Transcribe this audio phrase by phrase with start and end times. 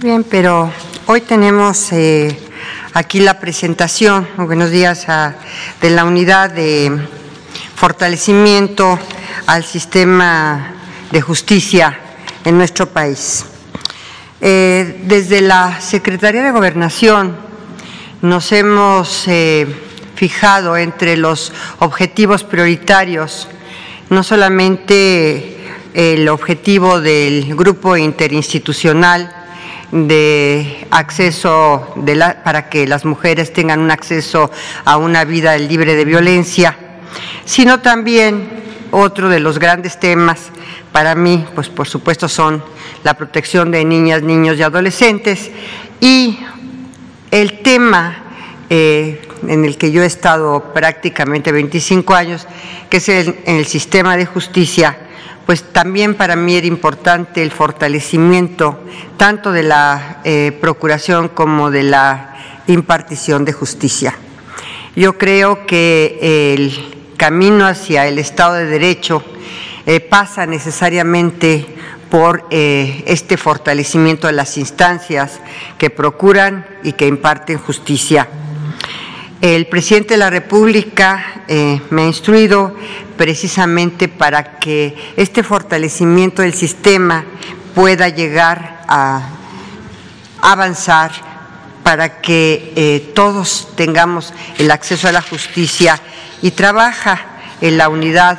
[0.00, 0.70] Bien, pero
[1.06, 2.38] hoy tenemos eh,
[2.94, 5.08] aquí la presentación, buenos días,
[5.80, 6.96] de la unidad de
[7.74, 8.96] fortalecimiento
[9.46, 10.72] al sistema
[11.10, 11.98] de justicia
[12.44, 13.44] en nuestro país.
[14.40, 17.36] Eh, desde la Secretaría de Gobernación
[18.22, 19.66] nos hemos eh,
[20.14, 23.48] fijado entre los objetivos prioritarios
[24.10, 25.56] no solamente
[25.92, 29.37] el objetivo del grupo interinstitucional
[29.92, 31.94] de acceso
[32.44, 34.50] para que las mujeres tengan un acceso
[34.84, 36.76] a una vida libre de violencia,
[37.44, 38.48] sino también
[38.90, 40.50] otro de los grandes temas
[40.92, 42.62] para mí, pues por supuesto son
[43.04, 45.50] la protección de niñas, niños y adolescentes
[46.00, 46.38] y
[47.30, 48.24] el tema
[48.70, 52.46] eh, en el que yo he estado prácticamente 25 años,
[52.90, 54.98] que es el, el sistema de justicia,
[55.48, 58.80] pues también para mí era importante el fortalecimiento
[59.16, 62.36] tanto de la eh, procuración como de la
[62.66, 64.14] impartición de justicia.
[64.94, 69.24] Yo creo que el camino hacia el Estado de Derecho
[69.86, 71.64] eh, pasa necesariamente
[72.10, 75.40] por eh, este fortalecimiento de las instancias
[75.78, 78.28] que procuran y que imparten justicia.
[79.40, 81.44] El presidente de la República
[81.90, 82.74] me ha instruido
[83.16, 87.24] precisamente para que este fortalecimiento del sistema
[87.74, 89.30] pueda llegar a
[90.42, 91.12] avanzar
[91.82, 96.00] para que eh, todos tengamos el acceso a la justicia
[96.42, 97.24] y trabaja
[97.60, 98.38] en la unidad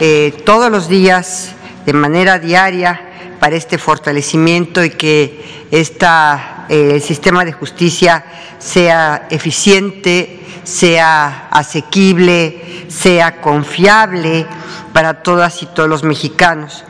[0.00, 1.52] eh, todos los días
[1.86, 3.00] de manera diaria
[3.38, 8.24] para este fortalecimiento y que esta, eh, el sistema de justicia
[8.58, 10.37] sea eficiente,
[10.68, 14.46] sea asequible, sea confiable
[14.92, 16.84] para todas y todos los mexicanos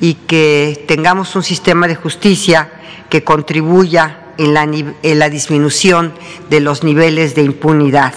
[0.00, 2.68] y que tengamos un sistema de justicia
[3.08, 6.12] que contribuya en la, en la disminución
[6.50, 8.12] de los niveles de impunidad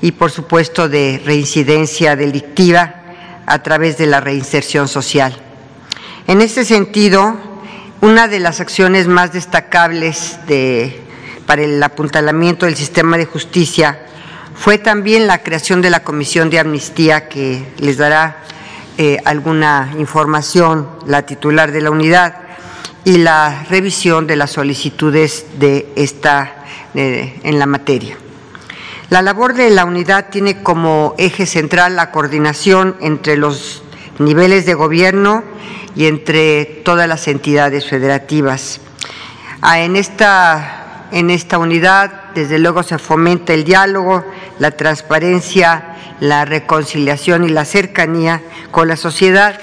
[0.00, 3.02] y por supuesto de reincidencia delictiva
[3.44, 5.36] a través de la reinserción social.
[6.26, 7.36] En este sentido,
[8.00, 11.03] una de las acciones más destacables de
[11.46, 14.06] para el apuntalamiento del sistema de justicia
[14.54, 18.38] fue también la creación de la Comisión de Amnistía, que les dará
[18.98, 22.44] eh, alguna información la titular de la unidad,
[23.04, 28.16] y la revisión de las solicitudes de esta en la materia.
[29.10, 33.82] La labor de la unidad tiene como eje central la coordinación entre los
[34.18, 35.44] niveles de gobierno
[35.94, 38.80] y entre todas las entidades federativas.
[39.60, 40.83] Ah, en esta
[41.14, 44.24] en esta unidad, desde luego se fomenta el diálogo,
[44.58, 48.42] la transparencia, la reconciliación y la cercanía
[48.72, 49.60] con la sociedad,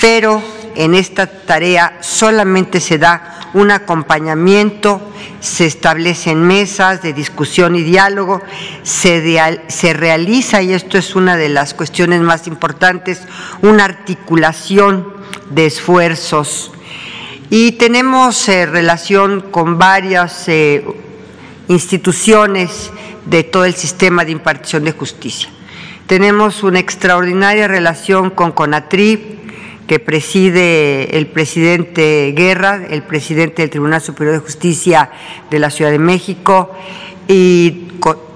[0.00, 0.40] pero
[0.76, 5.02] en esta tarea solamente se da un acompañamiento,
[5.40, 8.40] se establecen mesas de discusión y diálogo,
[8.84, 13.22] se, se, realiza, y esto es una de las cuestiones más importantes,
[13.60, 15.14] una articulación
[15.50, 16.70] de esfuerzos
[17.54, 20.82] y tenemos eh, relación con varias eh,
[21.68, 22.90] instituciones
[23.26, 25.50] de todo el sistema de impartición de justicia.
[26.06, 29.40] Tenemos una extraordinaria relación con CONATRI,
[29.86, 35.10] que preside el presidente Guerra, el presidente del Tribunal Superior de Justicia
[35.50, 36.74] de la Ciudad de México,
[37.28, 37.88] y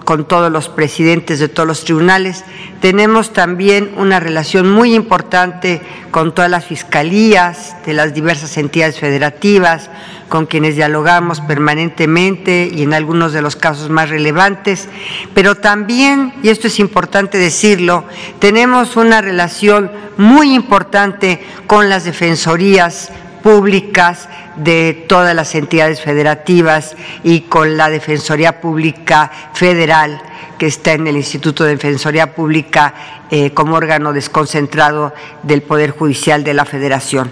[0.06, 2.44] con todos los presidentes de todos los tribunales.
[2.80, 9.90] Tenemos también una relación muy importante con todas las fiscalías de las diversas entidades federativas,
[10.28, 14.88] con quienes dialogamos permanentemente y en algunos de los casos más relevantes,
[15.34, 18.04] pero también, y esto es importante decirlo,
[18.38, 23.10] tenemos una relación muy importante con las defensorías
[23.42, 30.20] públicas de todas las entidades federativas y con la Defensoría Pública Federal
[30.58, 32.94] que está en el Instituto de Defensoría Pública
[33.30, 35.12] eh, como órgano desconcentrado
[35.42, 37.30] del Poder Judicial de la Federación.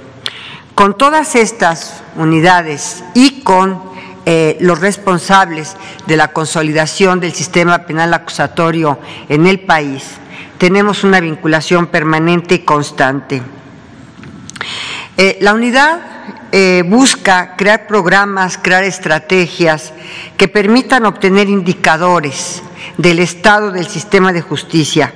[0.75, 3.81] Con todas estas unidades y con
[4.27, 8.99] eh, los responsables de la consolidación del sistema penal acusatorio
[9.29, 10.05] en el país,
[10.59, 13.43] tenemos una vinculación permanente y constante.
[15.17, 16.14] Eh, la unidad
[16.57, 19.93] eh, busca crear programas, crear estrategias
[20.37, 22.63] que permitan obtener indicadores
[22.97, 25.13] del estado del sistema de justicia,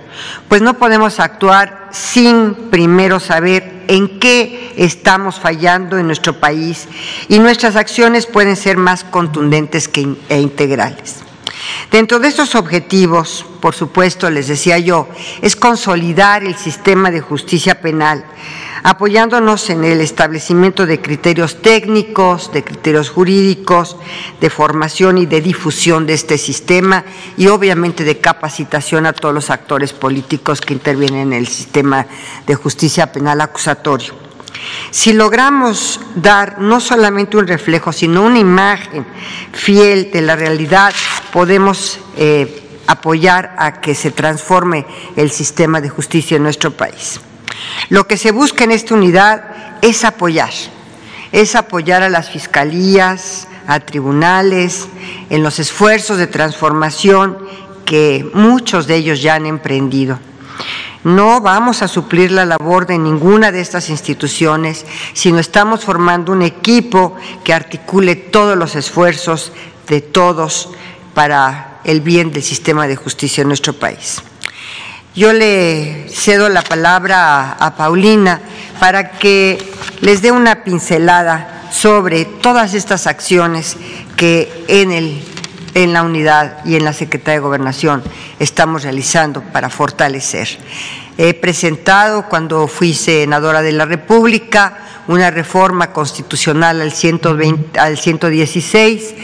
[0.49, 6.89] pues no podemos actuar sin primero saber en qué estamos fallando en nuestro país
[7.29, 11.28] y nuestras acciones pueden ser más contundentes que, e integrales.
[11.91, 15.09] Dentro de estos objetivos, por supuesto, les decía yo,
[15.41, 18.25] es consolidar el sistema de justicia penal,
[18.83, 23.97] apoyándonos en el establecimiento de criterios técnicos, de criterios jurídicos,
[24.41, 27.05] de formación y de difusión de este sistema
[27.37, 32.07] y obviamente de capacitación a todos los actores políticos que intervienen en el sistema
[32.47, 34.29] de justicia penal acusatorio.
[34.91, 39.07] Si logramos dar no solamente un reflejo, sino una imagen
[39.53, 40.93] fiel de la realidad,
[41.33, 44.87] podemos eh, apoyar a que se transforme
[45.17, 47.21] el sistema de justicia en nuestro país.
[47.89, 49.45] Lo que se busca en esta unidad
[49.83, 50.53] es apoyar,
[51.33, 54.89] es apoyar a las fiscalías, a tribunales,
[55.29, 57.39] en los esfuerzos de transformación
[57.85, 60.19] que muchos de ellos ya han emprendido.
[61.05, 66.43] No vamos a suplir la labor de ninguna de estas instituciones, sino estamos formando un
[66.43, 67.15] equipo
[67.45, 69.53] que articule todos los esfuerzos
[69.87, 70.71] de todos
[71.15, 74.23] para el bien del sistema de justicia en nuestro país.
[75.15, 78.41] Yo le cedo la palabra a, Paulina
[78.79, 79.59] para que
[80.01, 83.77] les dé una pincelada sobre todas estas acciones
[84.17, 85.23] que en el
[85.75, 88.03] en la unidad y en la Secretaría de Gobernación
[88.39, 90.49] estamos realizando para fortalecer.
[91.17, 94.79] He presentado, cuando fui senadora de la República,
[95.09, 99.15] una reforma constitucional al, 120, al 116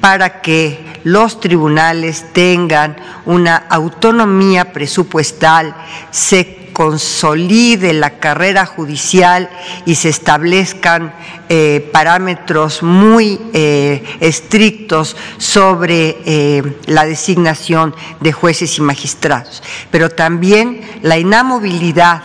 [0.00, 2.96] para que los tribunales tengan
[3.26, 5.74] una autonomía presupuestal,
[6.10, 9.48] se consolide la carrera judicial
[9.86, 11.14] y se establezcan
[11.48, 20.80] eh, parámetros muy eh, estrictos sobre eh, la designación de jueces y magistrados, pero también
[21.02, 22.22] la inamovilidad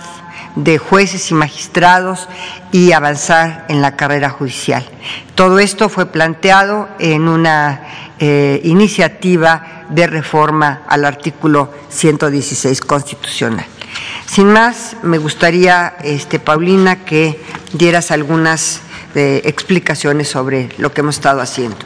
[0.55, 2.27] de jueces y magistrados
[2.71, 4.83] y avanzar en la carrera judicial.
[5.35, 8.08] Todo esto fue planteado en una
[8.63, 13.65] iniciativa de reforma al artículo 116 constitucional.
[14.25, 17.41] Sin más, me gustaría, este, Paulina, que
[17.73, 18.81] dieras algunas
[19.15, 21.77] eh, explicaciones sobre lo que hemos estado haciendo.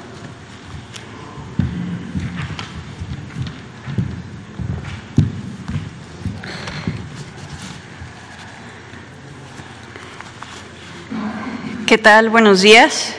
[11.88, 12.30] ¿Qué tal?
[12.30, 13.16] Buenos días.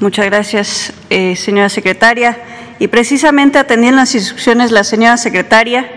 [0.00, 2.36] Muchas gracias, eh, señora secretaria.
[2.80, 5.88] Y precisamente atendiendo las instrucciones la señora secretaria,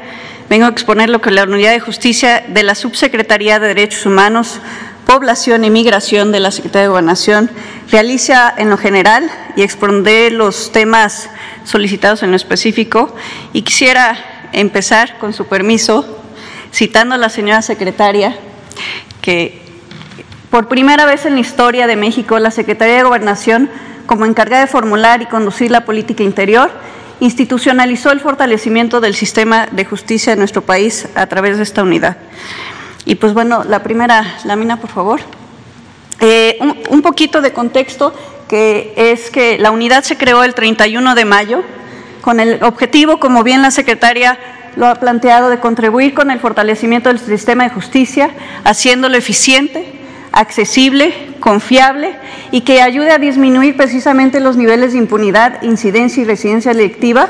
[0.49, 4.61] vengo a exponer lo que la Unidad de Justicia de la Subsecretaría de Derechos Humanos,
[5.07, 7.49] Población y Migración de la Secretaría de Gobernación
[7.89, 11.31] realiza en lo general y expondré los temas
[11.63, 13.15] solicitados en lo específico.
[13.51, 14.15] Y quisiera
[14.53, 16.21] empezar, con su permiso,
[16.71, 18.37] citando a la señora secretaria
[19.21, 19.66] que
[20.49, 23.69] por primera vez en la historia de México, la Secretaría de Gobernación,
[24.05, 26.71] como encargada de formular y conducir la política interior,
[27.19, 32.17] institucionalizó el fortalecimiento del sistema de justicia de nuestro país a través de esta unidad.
[33.05, 35.19] Y pues bueno, la primera lámina, por favor.
[36.19, 36.57] Eh,
[36.89, 38.13] un, poquito de contexto,
[38.47, 41.63] que es que la unidad se creó el 31 de mayo
[42.21, 44.39] con el objetivo, como bien la secretaria
[44.75, 48.31] lo ha planteado, de contribuir con el fortalecimiento del sistema de justicia,
[48.63, 49.96] haciéndolo eficiente,
[50.37, 52.15] accesible, confiable
[52.51, 57.29] y que ayude a disminuir precisamente los niveles de impunidad, incidencia y residencia delictiva.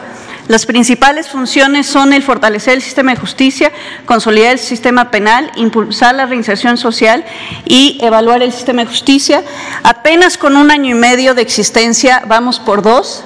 [0.49, 3.71] Las principales funciones son el fortalecer el sistema de justicia,
[4.05, 7.23] consolidar el sistema penal, impulsar la reinserción social
[7.65, 9.41] y evaluar el sistema de justicia.
[9.83, 13.23] Apenas con un año y medio de existencia, vamos por dos,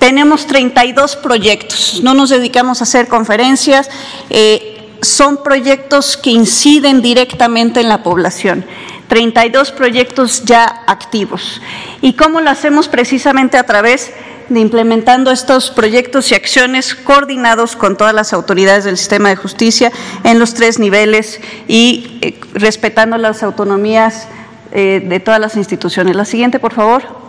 [0.00, 3.88] tenemos 32 proyectos, no nos dedicamos a hacer conferencias,
[4.30, 8.64] eh, son proyectos que inciden directamente en la población.
[9.08, 11.60] 32 proyectos ya activos.
[12.00, 12.88] ¿Y cómo lo hacemos?
[12.88, 14.12] Precisamente a través
[14.48, 19.90] de implementando estos proyectos y acciones coordinados con todas las autoridades del sistema de justicia
[20.24, 24.28] en los tres niveles y eh, respetando las autonomías
[24.72, 26.14] eh, de todas las instituciones.
[26.14, 27.26] La siguiente, por favor.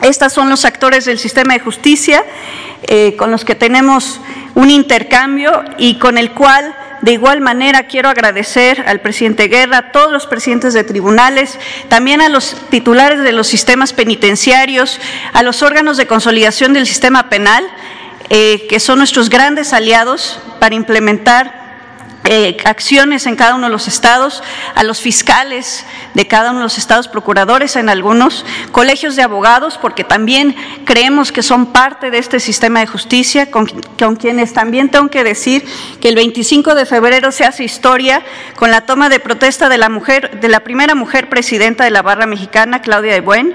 [0.00, 2.22] Estos son los actores del sistema de justicia
[2.82, 4.20] eh, con los que tenemos
[4.54, 9.92] un intercambio y con el cual de igual manera, quiero agradecer al presidente Guerra, a
[9.92, 11.58] todos los presidentes de tribunales,
[11.88, 15.00] también a los titulares de los sistemas penitenciarios,
[15.32, 17.64] a los órganos de consolidación del sistema penal,
[18.30, 21.63] eh, que son nuestros grandes aliados para implementar
[22.26, 24.42] eh, acciones en cada uno de los estados,
[24.74, 29.76] a los fiscales de cada uno de los estados, procuradores en algunos, colegios de abogados,
[29.76, 33.66] porque también creemos que son parte de este sistema de justicia, con,
[33.98, 35.64] con quienes también tengo que decir
[36.00, 38.22] que el 25 de febrero se hace historia
[38.56, 42.00] con la toma de protesta de la mujer, de la primera mujer presidenta de la
[42.00, 43.54] barra mexicana, Claudia de Buen.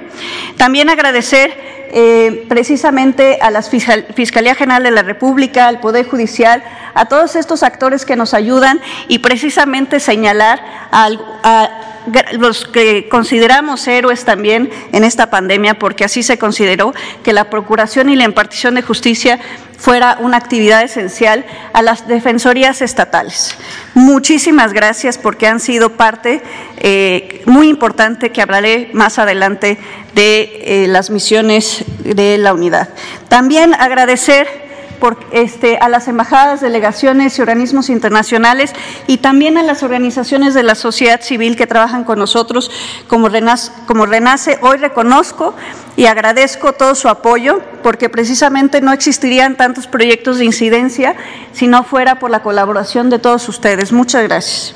[0.57, 7.05] También agradecer eh, precisamente a la Fiscalía General de la República, al Poder Judicial, a
[7.05, 11.88] todos estos actores que nos ayudan y precisamente señalar a,
[12.33, 18.09] los que consideramos héroes también en esta pandemia, porque así se consideró que la procuración
[18.09, 19.39] y la impartición de justicia
[19.77, 23.55] fuera una actividad esencial a las defensorías estatales.
[23.93, 26.41] Muchísimas gracias porque han sido parte
[26.77, 29.77] eh, muy importante que hablaré más adelante
[30.13, 32.89] de eh, las misiones de la unidad.
[33.29, 34.68] También agradecer
[34.99, 38.73] por, este, a las embajadas, delegaciones y organismos internacionales
[39.07, 42.69] y también a las organizaciones de la sociedad civil que trabajan con nosotros
[43.07, 43.71] como Renace.
[43.85, 45.55] Como Renace hoy reconozco
[45.95, 51.15] y agradezco todo su apoyo porque precisamente no existirían tantos proyectos de incidencia
[51.53, 53.91] si no fuera por la colaboración de todos ustedes.
[53.91, 54.75] Muchas gracias.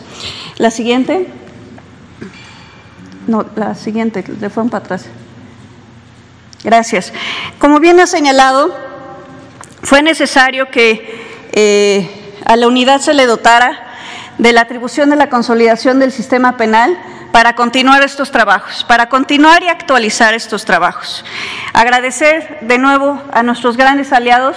[0.57, 1.27] La siguiente.
[3.27, 5.05] No, la siguiente, le fueron para atrás.
[6.63, 7.13] Gracias.
[7.59, 8.73] Como bien ha señalado,
[9.83, 12.09] fue necesario que eh,
[12.45, 13.93] a la unidad se le dotara
[14.37, 16.97] de la atribución de la consolidación del sistema penal
[17.31, 21.25] para continuar estos trabajos, para continuar y actualizar estos trabajos.
[21.73, 24.55] Agradecer de nuevo a nuestros grandes aliados,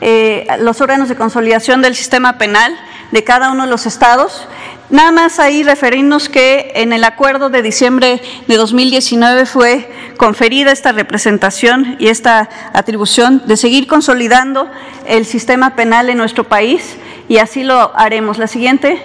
[0.00, 2.76] eh, los órganos de consolidación del sistema penal
[3.10, 4.48] de cada uno de los estados,
[4.92, 10.92] Nada más ahí referirnos que en el acuerdo de diciembre de 2019 fue conferida esta
[10.92, 14.70] representación y esta atribución de seguir consolidando
[15.06, 16.96] el sistema penal en nuestro país
[17.26, 18.36] y así lo haremos.
[18.36, 19.02] La siguiente.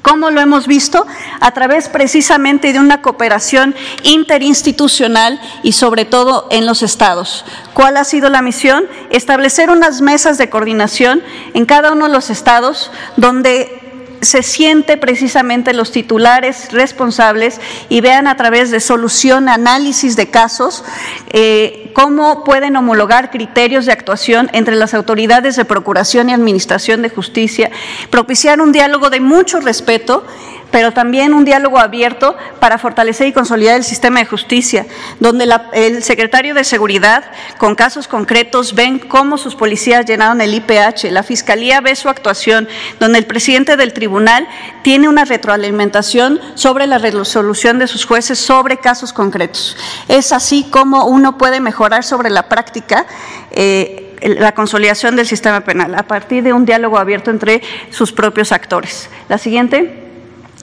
[0.00, 1.04] ¿Cómo lo hemos visto?
[1.40, 7.44] A través precisamente de una cooperación interinstitucional y sobre todo en los estados.
[7.74, 8.86] ¿Cuál ha sido la misión?
[9.10, 11.22] Establecer unas mesas de coordinación
[11.52, 13.85] en cada uno de los estados donde
[14.20, 20.84] se siente precisamente los titulares responsables y vean a través de solución, análisis de casos,
[21.30, 27.10] eh, cómo pueden homologar criterios de actuación entre las autoridades de procuración y administración de
[27.10, 27.70] justicia,
[28.10, 30.24] propiciar un diálogo de mucho respeto
[30.70, 34.86] pero también un diálogo abierto para fortalecer y consolidar el sistema de justicia,
[35.20, 37.24] donde el secretario de Seguridad,
[37.58, 42.68] con casos concretos, ven cómo sus policías llenaron el IPH, la Fiscalía ve su actuación,
[43.00, 44.46] donde el presidente del tribunal
[44.82, 49.76] tiene una retroalimentación sobre la resolución de sus jueces sobre casos concretos.
[50.08, 53.06] Es así como uno puede mejorar sobre la práctica.
[53.50, 58.50] Eh, la consolidación del sistema penal a partir de un diálogo abierto entre sus propios
[58.50, 59.10] actores.
[59.28, 60.05] La siguiente.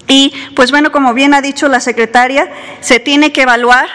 [0.07, 3.87] Y pues bueno, como bien ha dicho la secretaria, se tiene que evaluar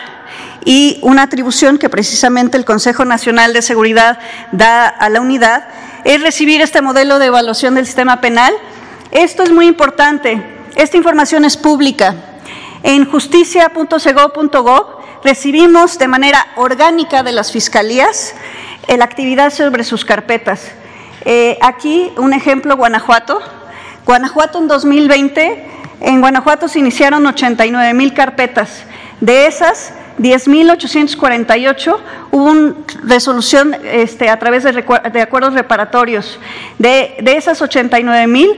[0.65, 4.19] y una atribución que precisamente el Consejo Nacional de Seguridad
[4.53, 5.69] da a la unidad
[6.05, 8.55] es recibir este modelo de evaluación del sistema penal.
[9.11, 10.43] Esto es muy importante,
[10.77, 12.15] esta información es pública.
[12.83, 18.35] En justicia.sego.gov recibimos de manera orgánica de las fiscalías
[18.97, 20.71] la actividad sobre sus carpetas.
[21.25, 23.41] Eh, aquí un ejemplo, Guanajuato.
[24.07, 25.68] Guanajuato en 2020
[26.01, 28.85] en Guanajuato se iniciaron 89 mil carpetas.
[29.21, 31.97] De esas, 10.848
[32.31, 32.75] hubo
[33.05, 36.39] resolución este, a través de, acuerdos reparatorios.
[36.79, 38.57] De, esas 89.000,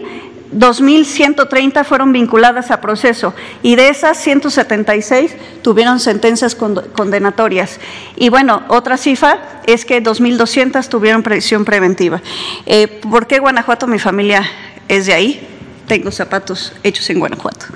[0.52, 7.78] 2.130 fueron vinculadas a proceso y de esas 176 tuvieron sentencias condenatorias.
[8.16, 12.20] Y bueno, otra cifra es que 2.200 tuvieron previsión preventiva.
[12.66, 13.87] Eh, ¿Por qué Guanajuato?
[13.87, 14.44] Mi familia
[14.88, 15.49] es de ahí,
[15.90, 17.66] tengo zapatos hechos en Guanajuato.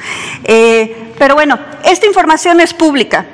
[0.44, 3.26] Eh, pero bueno, esta información es pública.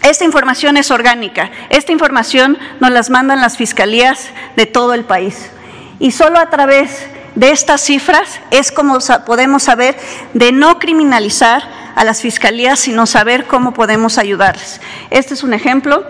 [0.00, 5.50] Esta información es orgánica, esta información nos las mandan las fiscalías de todo el país.
[5.98, 9.96] Y solo a través de estas cifras es como podemos saber
[10.34, 11.64] de no criminalizar
[11.96, 14.80] a las fiscalías, sino saber cómo podemos ayudarles.
[15.10, 16.06] Este es un ejemplo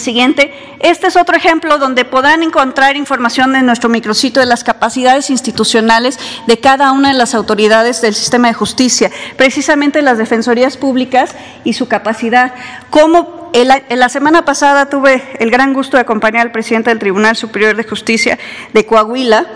[0.00, 5.30] siguiente, este es otro ejemplo donde podrán encontrar información en nuestro micrositio de las capacidades
[5.30, 11.34] institucionales de cada una de las autoridades del sistema de justicia, precisamente las defensorías públicas
[11.64, 12.54] y su capacidad.
[12.90, 17.36] Como en la semana pasada tuve el gran gusto de acompañar al presidente del Tribunal
[17.36, 18.38] Superior de Justicia
[18.72, 19.46] de Coahuila,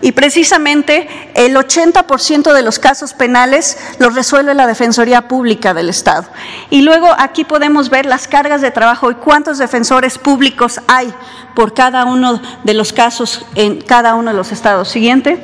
[0.00, 6.28] y precisamente el 80% de los casos penales los resuelve la Defensoría Pública del Estado.
[6.70, 11.12] Y luego aquí podemos ver las cargas de trabajo y cuántos defensores públicos hay
[11.54, 14.88] por cada uno de los casos en cada uno de los estados.
[14.88, 15.42] Siguiente.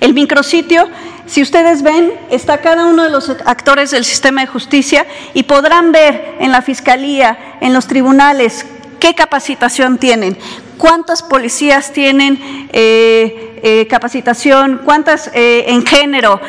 [0.00, 0.88] El micrositio,
[1.26, 5.92] si ustedes ven, está cada uno de los actores del sistema de justicia y podrán
[5.92, 8.64] ver en la fiscalía, en los tribunales,
[8.98, 10.38] qué capacitación tienen,
[10.80, 12.38] cuántas policías tienen
[12.72, 16.40] eh, eh, capacitación, cuántas eh, en género,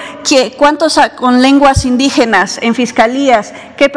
[0.58, 3.90] cuántos con lenguas indígenas en fiscalías, qué,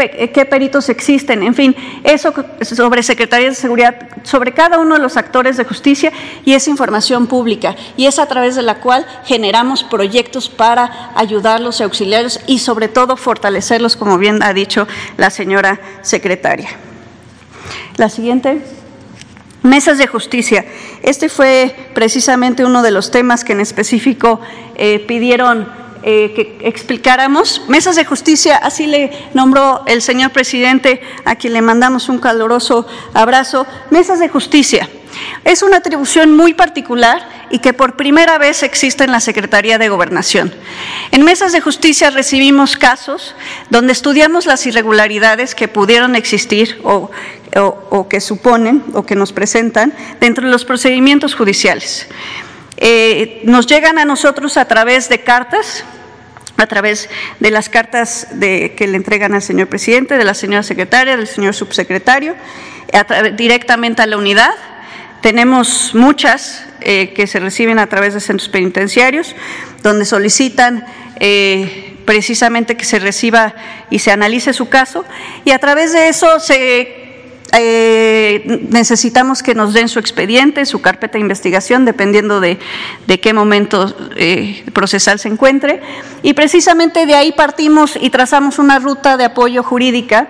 [0.44, 5.56] peritos existen, en fin, eso sobre Secretaría de Seguridad, sobre cada uno de los actores
[5.56, 6.12] de justicia
[6.44, 11.78] y es información pública y es a través de la cual generamos proyectos para ayudarlos
[11.78, 16.70] y auxiliarlos y sobre todo fortalecerlos, como bien ha dicho la señora secretaria.
[17.96, 18.83] La siguiente.
[19.64, 20.66] Mesas de justicia.
[21.02, 24.38] Este fue precisamente uno de los temas que en específico
[24.74, 25.66] eh, pidieron
[26.02, 27.62] eh, que explicáramos.
[27.66, 32.86] Mesas de justicia, así le nombró el señor presidente, a quien le mandamos un caluroso
[33.14, 33.66] abrazo.
[33.88, 34.86] Mesas de justicia.
[35.44, 39.88] Es una atribución muy particular y que por primera vez existe en la Secretaría de
[39.88, 40.54] Gobernación.
[41.10, 43.34] En mesas de justicia recibimos casos
[43.70, 47.10] donde estudiamos las irregularidades que pudieron existir o,
[48.08, 52.08] que suponen o que nos presentan dentro de los procedimientos judiciales.
[52.76, 55.84] Eh, nos llegan a nosotros a través de cartas,
[56.56, 57.08] a través
[57.38, 61.54] de las cartas que le entregan al señor presidente, de la señora secretaria, del señor
[61.54, 62.34] subsecretario,
[63.36, 64.54] directamente a la unidad
[65.24, 69.34] tenemos muchas eh, que se reciben a través de centros penitenciarios,
[69.82, 70.84] donde solicitan
[71.18, 73.54] eh, precisamente que se reciba
[73.88, 75.06] y se analice su caso,
[75.46, 76.28] y a través de eso
[77.52, 82.58] eh, necesitamos que nos den su expediente, su carpeta de investigación, dependiendo de,
[83.22, 83.96] qué momento
[84.74, 85.80] procesal se encuentre.
[86.22, 90.28] Y precisamente de ahí partimos y trazamos una ruta de apoyo jurídica,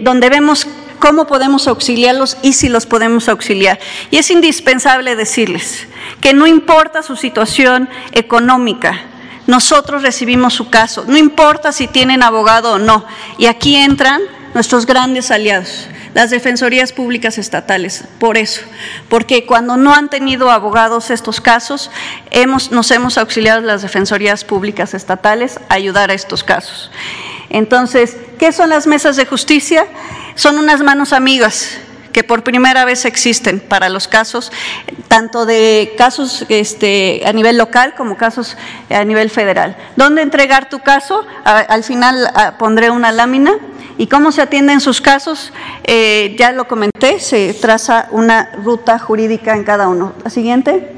[0.00, 0.66] donde vemos
[1.00, 3.80] cómo podemos auxiliarlos y si los podemos auxiliar.
[4.12, 5.88] Y es indispensable decirles
[6.20, 9.00] que no importa su situación económica,
[9.48, 13.04] nosotros recibimos su caso, no importa si tienen abogado o no.
[13.38, 14.20] Y aquí entran
[14.54, 18.62] nuestros grandes aliados, las defensorías públicas estatales, por eso,
[19.08, 21.90] porque cuando no han tenido abogados estos casos,
[22.30, 26.90] hemos, nos hemos auxiliado las defensorías públicas estatales a ayudar a estos casos.
[27.50, 29.86] Entonces, ¿qué son las mesas de justicia?
[30.36, 31.78] Son unas manos amigas
[32.12, 34.50] que por primera vez existen para los casos,
[35.08, 38.56] tanto de casos este, a nivel local como casos
[38.88, 39.76] a nivel federal.
[39.96, 41.26] ¿Dónde entregar tu caso?
[41.44, 43.52] al final pondré una lámina.
[43.98, 45.52] ¿Y cómo se atienden sus casos?
[45.84, 50.14] Eh, ya lo comenté, se traza una ruta jurídica en cada uno.
[50.24, 50.90] La siguiente.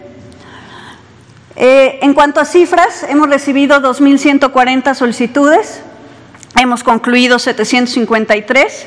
[1.57, 5.83] Eh, en cuanto a cifras, hemos recibido 2.140 solicitudes
[6.57, 8.87] Hemos concluido 753.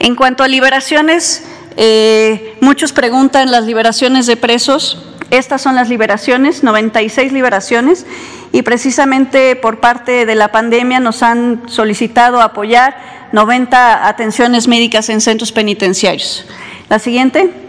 [0.00, 1.44] En cuanto a liberaciones,
[1.76, 5.02] eh, muchos preguntan las liberaciones de presos.
[5.30, 8.04] Estas son las liberaciones, 96 liberaciones,
[8.52, 15.20] y precisamente por parte de la pandemia nos han solicitado apoyar 90 atenciones médicas en
[15.20, 16.46] centros penitenciarios.
[16.88, 17.63] La siguiente.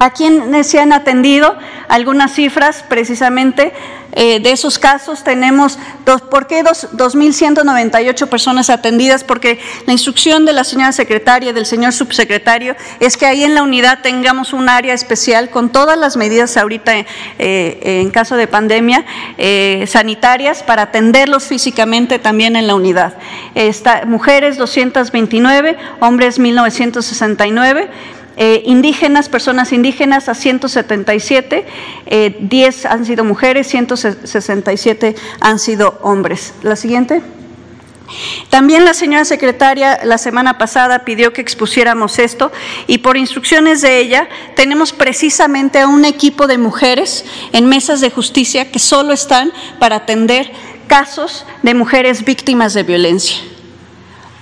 [0.00, 1.58] ¿A quiénes se han atendido?
[1.86, 3.74] Algunas cifras precisamente
[4.12, 9.24] eh, de esos casos tenemos, dos, ¿por qué 2.198 personas atendidas?
[9.24, 13.62] Porque la instrucción de la señora secretaria, del señor subsecretario, es que ahí en la
[13.62, 17.06] unidad tengamos un área especial con todas las medidas ahorita eh,
[17.82, 19.04] en caso de pandemia
[19.36, 23.18] eh, sanitarias para atenderlos físicamente también en la unidad.
[23.54, 27.90] Está, mujeres 229, hombres 1969.
[28.42, 31.66] Eh, indígenas, personas indígenas a 177,
[32.40, 36.54] 10 eh, han sido mujeres, 167 han sido hombres.
[36.62, 37.20] La siguiente.
[38.48, 42.50] También la señora secretaria la semana pasada pidió que expusiéramos esto
[42.86, 44.26] y por instrucciones de ella
[44.56, 49.96] tenemos precisamente a un equipo de mujeres en mesas de justicia que solo están para
[49.96, 50.50] atender
[50.86, 53.36] casos de mujeres víctimas de violencia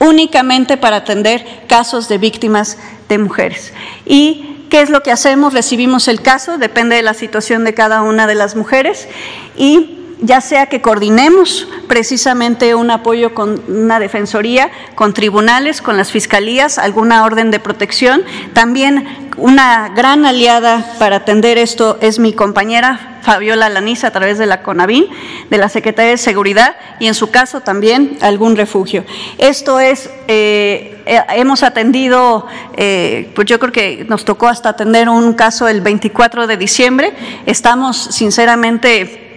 [0.00, 3.72] únicamente para atender casos de víctimas de mujeres.
[4.06, 5.54] ¿Y qué es lo que hacemos?
[5.54, 9.08] Recibimos el caso, depende de la situación de cada una de las mujeres
[9.56, 16.11] y ya sea que coordinemos precisamente un apoyo con una defensoría, con tribunales, con las
[16.11, 18.22] fiscalías, alguna orden de protección.
[18.52, 24.46] También una gran aliada para atender esto es mi compañera Fabiola Laniza a través de
[24.46, 25.07] la CONAVIN,
[25.50, 29.04] de la Secretaría de Seguridad y en su caso también algún refugio.
[29.37, 35.09] Esto es, eh, eh, hemos atendido, eh, pues yo creo que nos tocó hasta atender
[35.09, 37.12] un caso el 24 de diciembre.
[37.46, 39.27] Estamos sinceramente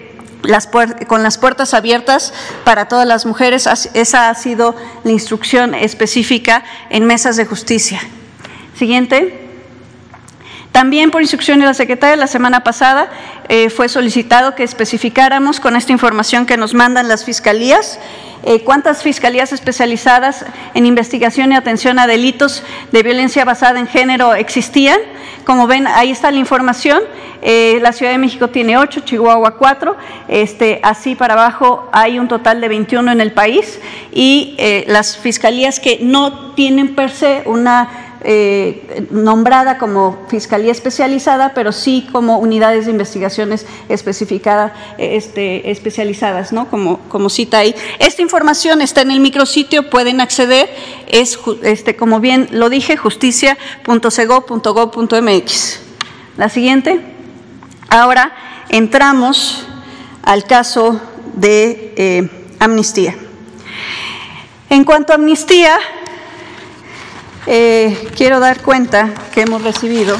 [1.07, 3.67] con las puertas abiertas para todas las mujeres.
[3.93, 8.01] Esa ha sido la instrucción específica en mesas de justicia.
[8.75, 9.47] Siguiente.
[10.71, 13.09] También por instrucción de la secretaria, la semana pasada
[13.49, 17.99] eh, fue solicitado que especificáramos con esta información que nos mandan las fiscalías
[18.43, 24.33] eh, cuántas fiscalías especializadas en investigación y atención a delitos de violencia basada en género
[24.33, 24.99] existían.
[25.45, 27.01] Como ven, ahí está la información.
[27.41, 29.95] Eh, la Ciudad de México tiene ocho, Chihuahua cuatro.
[30.27, 33.79] Este, así para abajo hay un total de 21 en el país
[34.11, 41.53] y eh, las fiscalías que no tienen per se una eh, nombrada como Fiscalía Especializada,
[41.55, 46.69] pero sí como unidades de investigaciones especificadas, este, especializadas, ¿no?
[46.69, 47.73] Como, como cita ahí.
[47.99, 50.69] Esta información está en el micrositio, pueden acceder,
[51.07, 55.79] es, este, como bien lo dije, justicia.sego.gov.mx.
[56.37, 57.01] La siguiente.
[57.89, 58.35] Ahora
[58.69, 59.65] entramos
[60.23, 61.01] al caso
[61.33, 62.29] de eh,
[62.59, 63.15] amnistía.
[64.69, 65.77] En cuanto a amnistía,
[67.47, 70.15] eh, quiero dar cuenta que hemos recibido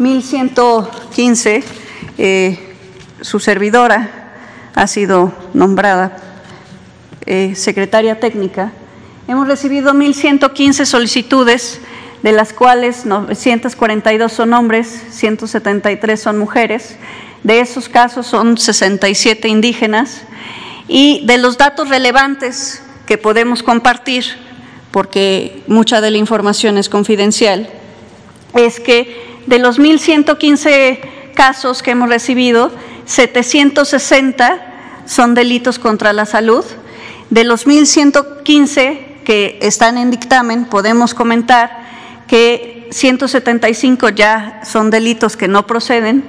[0.00, 1.62] 1.115,
[2.18, 2.74] eh,
[3.20, 4.32] su servidora
[4.74, 6.16] ha sido nombrada
[7.26, 8.72] eh, secretaria técnica,
[9.28, 11.80] hemos recibido 1.115 solicitudes,
[12.22, 16.96] de las cuales 942 son hombres, 173 son mujeres,
[17.44, 20.22] de esos casos son 67 indígenas,
[20.88, 24.47] y de los datos relevantes que podemos compartir,
[24.90, 27.68] porque mucha de la información es confidencial,
[28.54, 30.98] es que de los 1.115
[31.34, 32.70] casos que hemos recibido,
[33.06, 36.64] 760 son delitos contra la salud.
[37.30, 41.70] De los 1.115 que están en dictamen, podemos comentar
[42.26, 46.24] que 175 ya son delitos que no proceden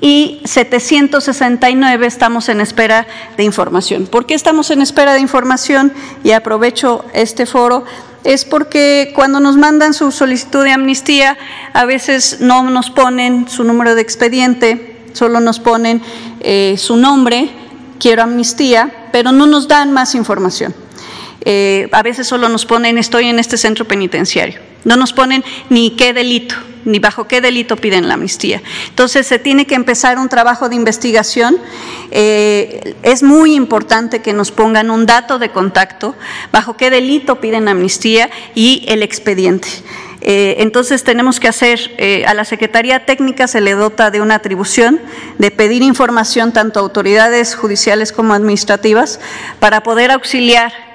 [0.00, 3.06] y 769 estamos en espera
[3.36, 4.06] de información.
[4.06, 5.92] ¿Por qué estamos en espera de información?
[6.22, 7.84] Y aprovecho este foro.
[8.24, 11.38] Es porque cuando nos mandan su solicitud de amnistía,
[11.72, 16.02] a veces no nos ponen su número de expediente, solo nos ponen
[16.40, 17.50] eh, su nombre,
[18.00, 20.74] quiero amnistía, pero no nos dan más información.
[21.42, 24.58] Eh, a veces solo nos ponen estoy en este centro penitenciario.
[24.84, 28.62] No nos ponen ni qué delito, ni bajo qué delito piden la amnistía.
[28.88, 31.58] Entonces se tiene que empezar un trabajo de investigación.
[32.10, 36.14] Eh, es muy importante que nos pongan un dato de contacto,
[36.52, 39.68] bajo qué delito piden amnistía y el expediente.
[40.22, 44.36] Eh, entonces tenemos que hacer, eh, a la Secretaría Técnica se le dota de una
[44.36, 45.00] atribución
[45.38, 49.20] de pedir información tanto a autoridades judiciales como administrativas
[49.60, 50.85] para poder auxiliar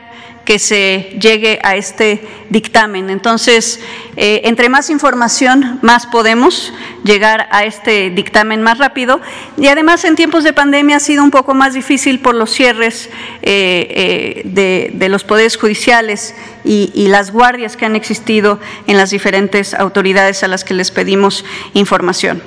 [0.46, 3.10] que se llegue a este dictamen.
[3.10, 3.80] Entonces,
[4.16, 6.74] eh, entre más información, más podemos
[7.04, 9.22] llegar a este dictamen más rápido.
[9.58, 13.10] Y además, en tiempos de pandemia ha sido un poco más difícil por los cierres
[13.42, 19.10] eh, eh, de, los poderes judiciales y, y, las guardias que han existido en las
[19.10, 22.42] diferentes autoridades a las que les pedimos información.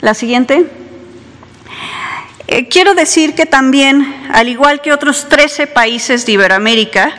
[0.00, 0.79] La siguiente.
[2.52, 7.14] Eh, quiero decir que también, al igual que otros 13 países de Iberoamérica,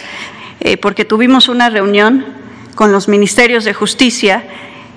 [0.60, 2.26] eh, porque tuvimos una reunión
[2.76, 4.44] con los ministerios de justicia,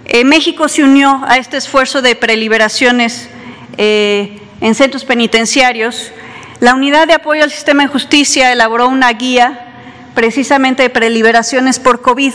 [0.07, 3.31] eh, México se unió a este esfuerzo de preliberaciones
[3.79, 6.11] en centros penitenciarios.
[6.59, 9.69] La Unidad de Apoyo al Sistema de Justicia elaboró una guía
[10.17, 12.33] precisamente de preliberaciones por COVID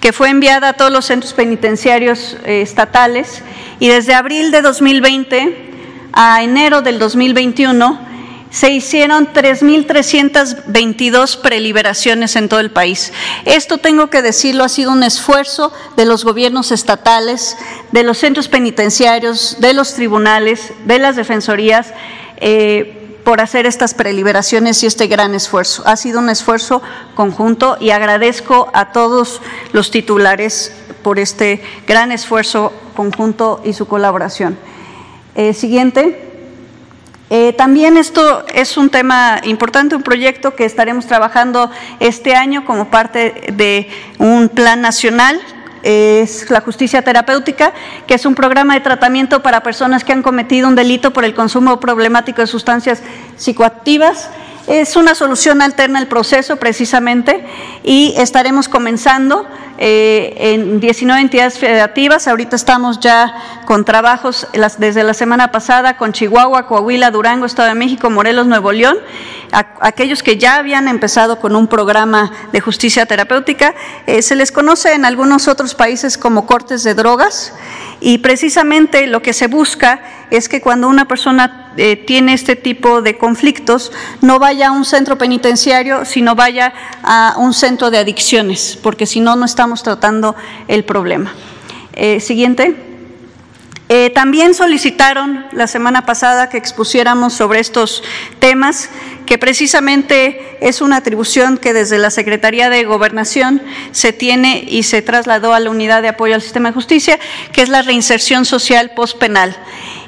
[0.00, 3.42] que fue enviada a todos los centros penitenciarios estatales
[3.80, 5.71] y desde abril de 2020
[6.12, 8.12] a enero del 2021
[8.52, 13.14] se hicieron 3.322 preliberaciones en todo el país.
[13.46, 17.56] Esto, tengo que decirlo, ha sido un esfuerzo de los gobiernos estatales,
[17.92, 21.94] de los centros penitenciarios, de los tribunales, de las defensorías.
[22.36, 25.84] Eh, por hacer estas preliberaciones y este gran esfuerzo.
[25.86, 26.82] Ha sido un esfuerzo
[27.14, 29.40] conjunto y agradezco a todos
[29.72, 30.72] los titulares
[31.04, 34.58] por este gran esfuerzo conjunto y su colaboración.
[35.34, 36.28] Eh, siguiente.
[37.30, 42.90] Eh, también esto es un tema importante, un proyecto que estaremos trabajando este año como
[42.90, 45.40] parte de un plan nacional
[45.82, 47.72] es la justicia terapéutica,
[48.06, 51.34] que es un programa de tratamiento para personas que han cometido un delito por el
[51.34, 53.02] consumo problemático de sustancias
[53.36, 54.28] psicoactivas.
[54.66, 57.44] Es una solución alterna al proceso precisamente
[57.82, 59.46] y estaremos comenzando
[59.84, 62.28] eh, en 19 entidades federativas.
[62.28, 64.46] Ahorita estamos ya con trabajos
[64.78, 68.96] desde la semana pasada con Chihuahua, Coahuila, Durango, Estado de México, Morelos, Nuevo León.
[69.80, 73.74] aquellos que ya habían empezado con un programa de justicia terapéutica,
[74.06, 77.52] eh, se les conoce en algunos otros países como cortes de drogas
[78.00, 83.00] y precisamente lo que se busca es que cuando una persona eh, tiene este tipo
[83.00, 88.78] de conflictos, no vaya a un centro penitenciario, sino vaya a un centro de adicciones,
[88.82, 90.34] porque si no, no estamos tratando
[90.68, 91.32] el problema.
[91.94, 92.74] Eh, siguiente.
[93.94, 98.02] Eh, también solicitaron la semana pasada que expusiéramos sobre estos
[98.38, 98.88] temas,
[99.26, 105.02] que precisamente es una atribución que desde la Secretaría de Gobernación se tiene y se
[105.02, 107.18] trasladó a la Unidad de Apoyo al Sistema de Justicia,
[107.52, 109.54] que es la reinserción social postpenal.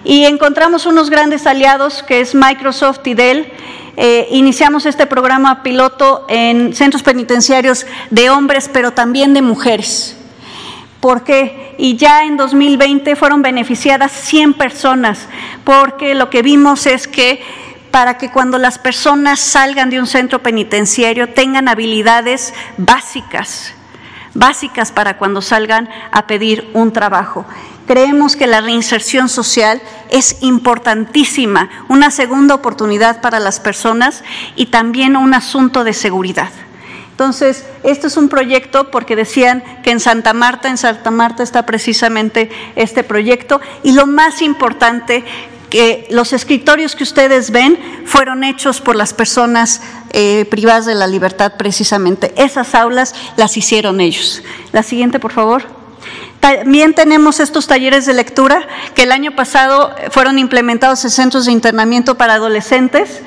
[0.03, 3.53] Y encontramos unos grandes aliados, que es Microsoft y Dell,
[3.97, 10.17] eh, iniciamos este programa piloto en centros penitenciarios de hombres, pero también de mujeres.
[11.01, 11.75] ¿Por qué?
[11.79, 15.29] Y ya en 2020 fueron beneficiadas 100 personas,
[15.65, 17.43] porque lo que vimos es que
[17.91, 23.75] para que cuando las personas salgan de un centro penitenciario tengan habilidades básicas,
[24.33, 27.45] básicas para cuando salgan a pedir un trabajo.
[27.87, 34.25] Creemos que la reinserción social es importantísima, una segunda oportunidad para las personas
[34.57, 36.51] y también un asunto de seguridad.
[37.11, 41.65] Entonces, esto es un proyecto porque decían que en Santa Marta, en Santa Marta está
[41.65, 45.25] precisamente este proyecto y lo más importante
[45.71, 51.07] que los escritorios que ustedes ven fueron hechos por las personas eh, privadas de la
[51.07, 52.33] libertad precisamente.
[52.37, 54.43] Esas aulas las hicieron ellos.
[54.73, 55.84] La siguiente, por favor.
[56.45, 61.53] También tenemos estos talleres de lectura que el año pasado fueron implementados en centros de
[61.53, 63.23] internamiento para adolescentes.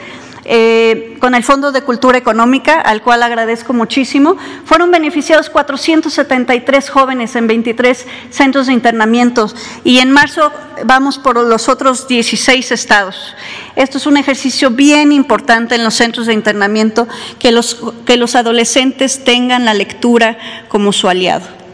[0.45, 4.37] Eh, con el Fondo de Cultura Económica, al cual agradezco muchísimo.
[4.65, 9.51] Fueron beneficiados 473 jóvenes en 23 centros de internamiento
[9.83, 10.51] y en marzo
[10.85, 13.35] vamos por los otros 16 estados.
[13.75, 17.07] Esto es un ejercicio bien importante en los centros de internamiento,
[17.39, 20.37] que los, que los adolescentes tengan la lectura
[20.69, 21.66] como su aliado.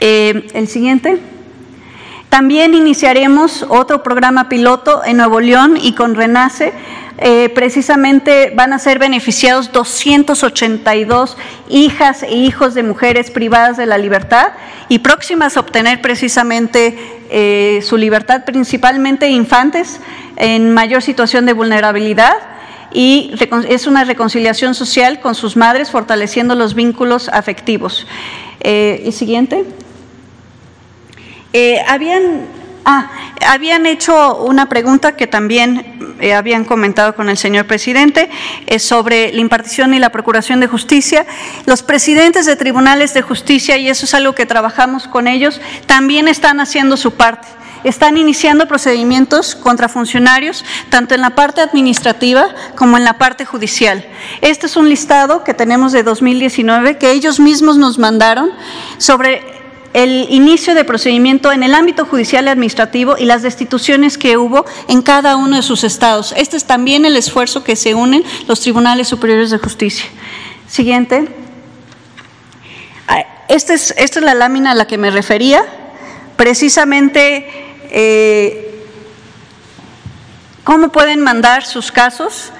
[0.00, 1.18] Eh, el siguiente.
[2.28, 6.72] También iniciaremos otro programa piloto en Nuevo León y con Renace
[7.20, 11.36] eh, precisamente van a ser beneficiados 282
[11.68, 14.52] hijas e hijos de mujeres privadas de la libertad
[14.88, 16.96] y próximas a obtener precisamente
[17.30, 20.00] eh, su libertad, principalmente infantes
[20.36, 22.36] en mayor situación de vulnerabilidad
[22.92, 23.34] y
[23.68, 28.06] es una reconciliación social con sus madres, fortaleciendo los vínculos afectivos.
[28.60, 29.64] Eh, ¿Y siguiente?
[31.86, 32.58] Habían
[32.90, 33.10] Ah,
[33.46, 38.30] habían hecho una pregunta que también eh, habían comentado con el señor presidente
[38.66, 41.26] eh, sobre la impartición y la procuración de justicia.
[41.66, 46.28] Los presidentes de tribunales de justicia, y eso es algo que trabajamos con ellos, también
[46.28, 47.46] están haciendo su parte.
[47.84, 54.02] Están iniciando procedimientos contra funcionarios, tanto en la parte administrativa como en la parte judicial.
[54.40, 58.50] Este es un listado que tenemos de 2019 que ellos mismos nos mandaron
[58.96, 59.57] sobre
[59.94, 64.64] el inicio de procedimiento en el ámbito judicial y administrativo y las destituciones que hubo
[64.88, 66.34] en cada uno de sus estados.
[66.36, 70.06] Este es también el esfuerzo que se unen los tribunales superiores de justicia.
[70.66, 71.28] Siguiente.
[73.06, 75.64] Ah, esta es, esta es la lámina a la que me refería.
[76.36, 77.46] Precisamente,
[77.90, 78.84] eh,
[80.64, 82.52] ¿cómo pueden mandar sus casos?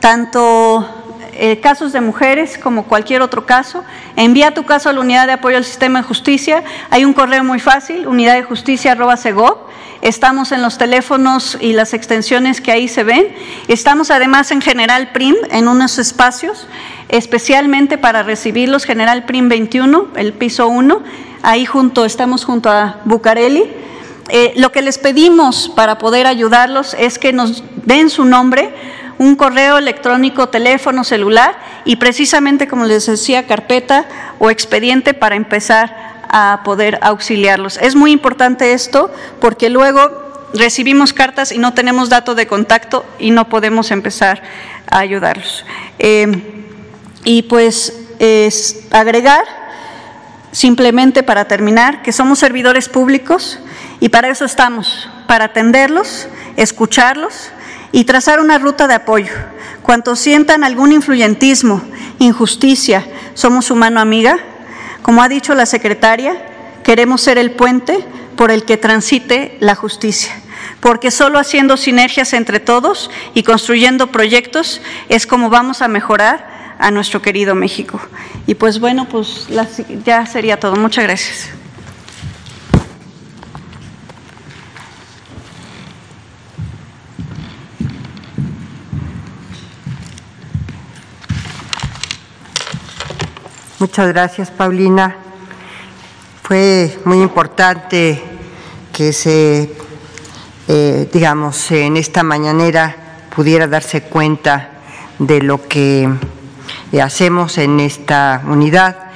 [0.00, 3.84] Tanto eh, casos de mujeres como cualquier otro caso.
[4.16, 6.62] Envía tu caso a la Unidad de Apoyo al Sistema de Justicia.
[6.90, 8.96] Hay un correo muy fácil, unidad de justicia
[10.02, 13.28] Estamos en los teléfonos y las extensiones que ahí se ven.
[13.68, 16.66] Estamos además en General Prim, en unos espacios,
[17.08, 21.02] especialmente para recibirlos, General Prim 21, el piso 1.
[21.42, 23.64] Ahí junto, estamos junto a Bucareli.
[24.28, 28.72] Eh, lo que les pedimos para poder ayudarlos es que nos den su nombre
[29.18, 34.06] un correo electrónico, teléfono, celular y precisamente, como les decía, carpeta
[34.38, 35.94] o expediente para empezar
[36.28, 37.76] a poder auxiliarlos.
[37.76, 43.30] Es muy importante esto porque luego recibimos cartas y no tenemos datos de contacto y
[43.30, 44.42] no podemos empezar
[44.90, 45.64] a ayudarlos.
[45.98, 46.64] Eh,
[47.24, 49.44] y pues es agregar,
[50.52, 53.58] simplemente para terminar, que somos servidores públicos
[54.00, 57.50] y para eso estamos, para atenderlos, escucharlos
[57.92, 59.32] y trazar una ruta de apoyo.
[59.82, 61.82] Cuanto sientan algún influyentismo,
[62.18, 64.38] injusticia, somos su mano amiga.
[65.02, 66.34] Como ha dicho la secretaria,
[66.82, 68.04] queremos ser el puente
[68.36, 70.32] por el que transite la justicia,
[70.80, 76.90] porque solo haciendo sinergias entre todos y construyendo proyectos es como vamos a mejorar a
[76.90, 78.00] nuestro querido México.
[78.46, 79.46] Y pues bueno, pues
[80.04, 80.74] ya sería todo.
[80.76, 81.61] Muchas gracias.
[93.82, 95.16] Muchas gracias, Paulina.
[96.44, 98.22] Fue muy importante
[98.92, 99.74] que se,
[100.68, 102.94] eh, digamos, en esta mañanera
[103.34, 104.70] pudiera darse cuenta
[105.18, 106.08] de lo que
[107.02, 109.10] hacemos en esta unidad.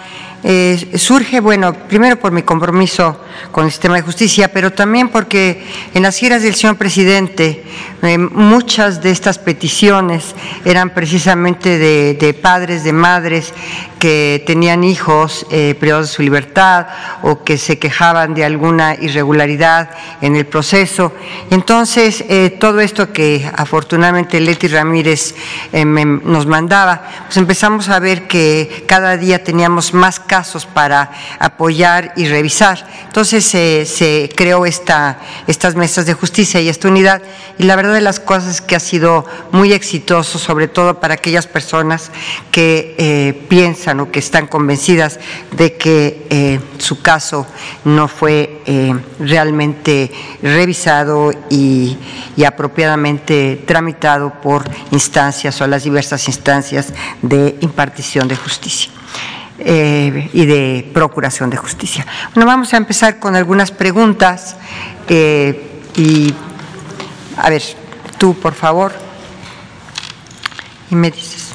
[0.49, 5.67] Eh, surge, bueno, primero por mi compromiso con el sistema de justicia, pero también porque
[5.93, 7.65] en las giras del señor presidente
[8.03, 13.53] eh, muchas de estas peticiones eran precisamente de, padres, de madres
[13.99, 16.87] que tenían hijos eh, privados de su libertad
[17.23, 21.13] o que se quejaban de alguna irregularidad en el proceso.
[21.51, 22.25] Entonces,
[22.61, 25.35] todo esto que afortunadamente Leti Ramírez
[25.73, 30.36] nos mandaba, pues empezamos a ver que cada día teníamos más casos
[30.75, 32.87] para apoyar y revisar.
[33.07, 37.23] Entonces, se, creó esta, estas mesas de justicia y esta unidad
[37.59, 41.15] y la verdad de las cosas es que ha sido muy exitoso, sobre todo para
[41.15, 42.11] aquellas personas
[42.51, 45.19] que eh, piensan o que están convencidas
[45.53, 47.47] de que eh, su caso
[47.85, 50.11] no fue eh, realmente
[50.43, 51.97] revisado y,
[52.37, 58.91] y apropiadamente tramitado por instancias o las diversas instancias de impartición de justicia.
[59.59, 62.07] Eh, y de procuración de justicia.
[62.35, 64.57] Bueno, vamos a empezar con algunas preguntas
[65.09, 66.35] eh, y,
[67.39, 67.63] a ver,
[68.19, 68.93] tú, por favor,
[70.91, 71.53] y me dices.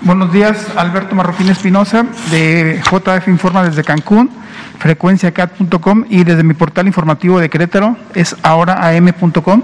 [0.00, 4.30] Buenos días, Alberto Marroquín Espinosa, de JF Informa desde Cancún,
[4.78, 9.62] frecuenciacat.com y desde mi portal informativo de Querétaro es ahoraam.com.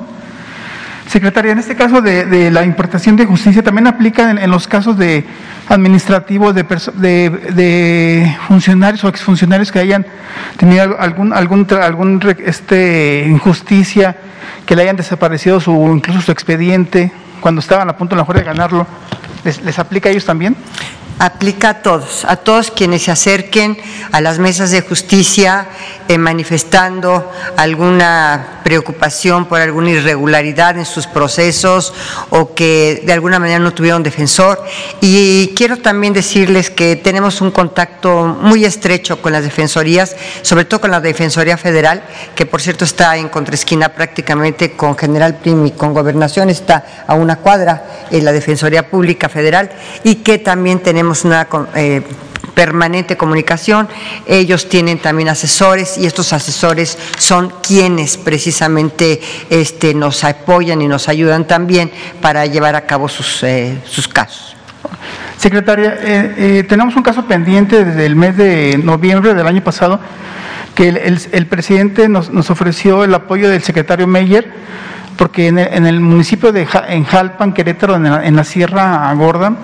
[1.07, 5.25] Secretaria, en este caso de, la importación de justicia, ¿también aplica en, los casos de
[5.69, 10.07] administrativos de, de, funcionarios o exfuncionarios que hayan
[10.57, 14.17] tenido algún, algún, algún este, injusticia,
[14.65, 18.37] que le hayan desaparecido su, incluso su expediente cuando estaban a punto a lo mejor
[18.37, 18.87] de ganarlo?
[19.45, 20.57] ¿Les, les aplica a ellos también?
[21.19, 23.79] Aplica a todos, a todos quienes se acerquen
[24.11, 25.69] a las mesas de justicia
[26.09, 31.93] eh, manifestando alguna preocupación por alguna irregularidad en sus procesos
[32.31, 34.63] o que de alguna manera no tuvieron defensor.
[35.01, 40.81] Y quiero también decirles que tenemos un contacto muy estrecho con las defensorías, sobre todo
[40.81, 42.03] con la Defensoría Federal,
[42.35, 47.15] que por cierto está en contraesquina prácticamente con General Prim y con Gobernación, está a
[47.15, 49.71] una cuadra en la Defensoría Pública Federal
[50.05, 51.49] y que también tenemos una...
[51.75, 52.03] Eh,
[52.55, 53.89] permanente comunicación.
[54.27, 61.09] Ellos tienen también asesores y estos asesores son quienes precisamente este, nos apoyan y nos
[61.09, 64.57] ayudan también para llevar a cabo sus, eh, sus casos.
[65.37, 69.99] Secretaria, eh, tenemos un caso pendiente desde el mes de noviembre del año pasado
[70.75, 74.51] que el, presidente nos, ofreció el apoyo del secretario Meyer
[75.17, 79.55] porque en el, municipio de en Jalpan, Querétaro, en la Sierra Gorda,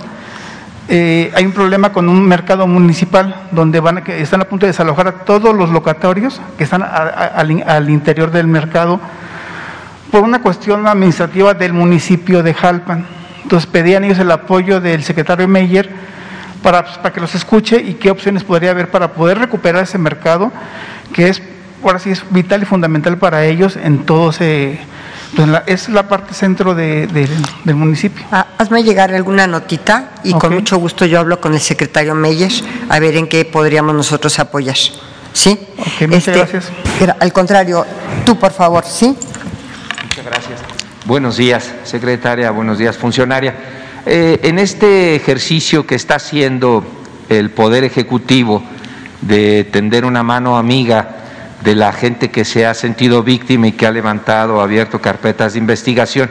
[0.91, 4.73] eh, hay un problema con un mercado municipal donde van que están a punto de
[4.73, 8.99] desalojar a todos los locatorios que están al, interior del mercado
[10.11, 13.05] por una cuestión administrativa del municipio de Jalpan.
[13.43, 15.91] Entonces pedían ellos el apoyo del secretario Meyer
[16.63, 19.99] para, pues, para que los escuche y qué opciones podría haber para poder recuperar ese
[19.99, 20.51] mercado
[21.13, 21.43] que es,
[21.85, 24.79] ahora sí, es vital y fundamental para ellos en todo ese
[25.37, 27.29] pues es la parte centro del
[27.75, 28.25] municipio.
[28.33, 32.53] Ah, hazme llegar alguna notita y con mucho gusto yo hablo con el secretario Meyer
[32.89, 34.77] a ver en qué podríamos nosotros apoyar.
[35.33, 35.59] ¿Sí?
[36.01, 36.71] muchas este, gracias.
[37.21, 37.87] Al contrario,
[38.25, 39.17] tú por favor, ¿sí?
[40.05, 40.61] Muchas gracias.
[41.05, 43.55] Buenos días, secretaria, buenos días, funcionaria.
[44.05, 46.85] Eh, en este ejercicio que está haciendo
[47.29, 48.63] el Poder Ejecutivo
[49.21, 51.17] de tender una mano amiga
[51.69, 55.59] de la gente que se ha sentido víctima y que ha levantado, abierto carpetas de
[55.59, 56.31] investigación.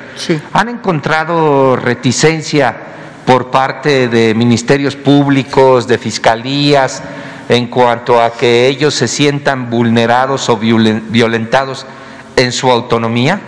[0.51, 2.75] ¿Han encontrado reticencia
[3.23, 7.03] por parte de ministerios públicos, de fiscalías,
[7.49, 11.85] en cuanto a que ellos se sientan vulnerados o violentados
[12.35, 13.39] en su autonomía?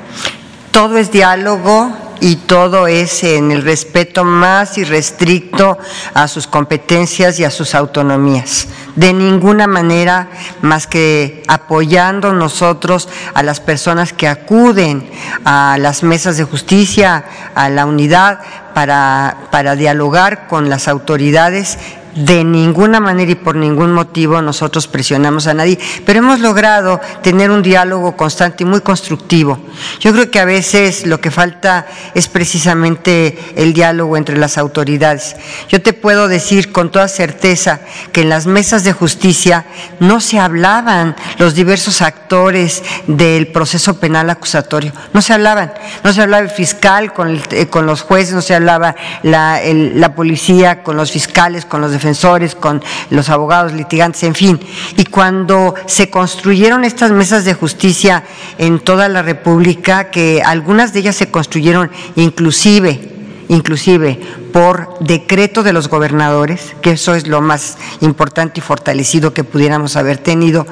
[0.69, 5.77] Todo es diálogo y todo es en el respeto más irrestricto
[6.13, 8.67] a sus competencias y a sus autonomías.
[8.95, 10.29] De ninguna manera
[10.61, 15.09] más que apoyando nosotros a las personas que acuden
[15.45, 18.39] a las mesas de justicia, a la unidad,
[18.73, 21.77] para, para dialogar con las autoridades
[22.15, 27.51] de ninguna manera y por ningún motivo nosotros presionamos a nadie, pero hemos logrado tener
[27.51, 29.59] un diálogo constante y muy constructivo.
[29.99, 35.35] Yo creo que a veces lo que falta es precisamente el diálogo entre las autoridades.
[35.69, 37.81] Yo te puedo decir con toda certeza
[38.11, 39.65] que en las mesas de justicia
[39.99, 46.21] no se hablaban los diversos actores del proceso penal acusatorio, no se hablaban, no se
[46.21, 51.11] hablaba el fiscal con, eh, los jueces, no se hablaba la, la policía con los
[51.11, 54.59] fiscales, con los defensores, con los abogados litigantes, en fin.
[54.97, 58.23] Y cuando se construyeron estas mesas de justicia
[58.57, 63.19] en toda la República, que algunas de ellas se construyeron inclusive
[63.49, 64.19] inclusive
[64.53, 69.95] por decreto de los gobernadores, que eso es lo más importante y fortalecido que pudiéramos
[69.95, 70.65] haber tenido.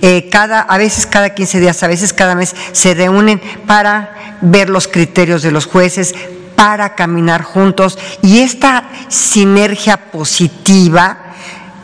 [0.00, 4.70] Eh, cada, a veces cada 15 días, a veces cada mes se reúnen para ver
[4.70, 6.14] los criterios de los jueces,
[6.62, 11.18] para caminar juntos y esta sinergia positiva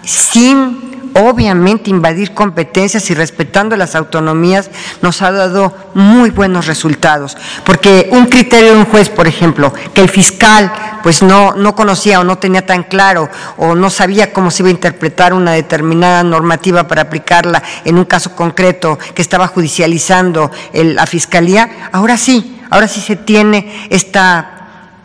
[0.05, 4.71] sin obviamente invadir competencias y respetando las autonomías
[5.03, 10.01] nos ha dado muy buenos resultados, porque un criterio de un juez, por ejemplo, que
[10.01, 10.73] el fiscal
[11.03, 14.69] pues no, no conocía o no tenía tan claro o no sabía cómo se iba
[14.69, 21.05] a interpretar una determinada normativa para aplicarla en un caso concreto que estaba judicializando la
[21.05, 24.55] fiscalía, ahora sí, ahora sí se tiene esta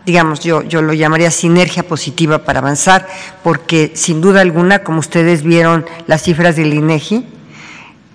[0.05, 3.07] digamos, yo, yo lo llamaría sinergia positiva para avanzar,
[3.43, 7.25] porque sin duda alguna, como ustedes vieron las cifras del INEGI,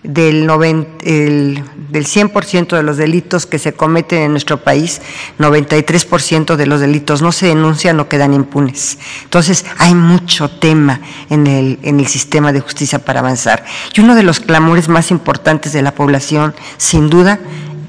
[0.03, 5.01] del, del 100% de los delitos que se cometen en nuestro país,
[5.39, 8.99] 93% de los delitos no se denuncian o quedan impunes.
[9.25, 13.65] Entonces, hay mucho tema en el, en el sistema de justicia para avanzar.
[13.95, 17.41] Y uno de los clamores más importantes de la población, sin duda,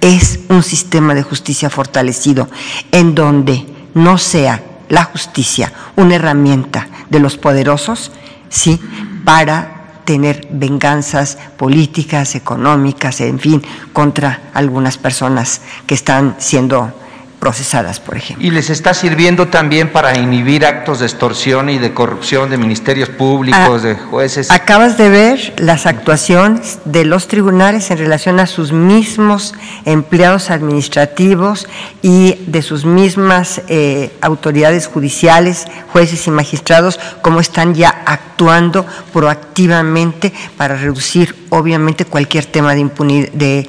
[0.02, 2.50] es un sistema de justicia fortalecido,
[2.91, 8.12] en donde no sea la justicia una herramienta de los poderosos,
[8.50, 8.80] sí,
[9.24, 13.62] para tener venganzas políticas, económicas, en fin,
[13.94, 16.92] contra algunas personas que están siendo
[17.40, 18.46] procesadas, por ejemplo.
[18.46, 23.10] ¿Y les está sirviendo también para inhibir actos de extorsión y de corrupción de ministerios
[23.10, 24.52] públicos, ah, de jueces?
[24.52, 29.54] Acabas de ver las actuaciones de los tribunales en relación a sus mismos
[29.86, 31.68] empleados administrativos
[32.02, 40.34] y de sus mismas eh, autoridades judiciales, jueces y magistrados, cómo están ya actuando proactivamente
[40.58, 43.68] para reducir, obviamente, cualquier tema de,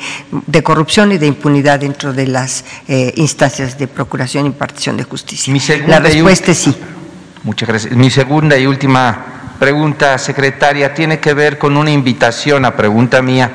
[0.62, 5.52] corrupción y de impunidad dentro de las eh, instancias de procuración y impartición de justicia.
[5.86, 6.76] La respuesta es sí.
[7.42, 7.94] Muchas gracias.
[7.94, 13.50] Mi segunda y última pregunta, secretaria, tiene que ver con una invitación a pregunta mía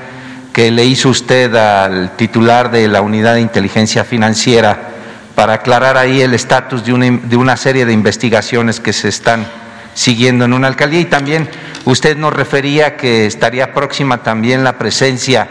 [0.54, 4.92] que le hizo usted al titular de la Unidad de Inteligencia Financiera
[5.36, 9.46] para aclarar ahí el estatus de una, de una serie de investigaciones que se están
[9.94, 11.50] siguiendo en una alcaldía y también
[11.86, 15.48] usted nos refería que estaría próxima también la presencia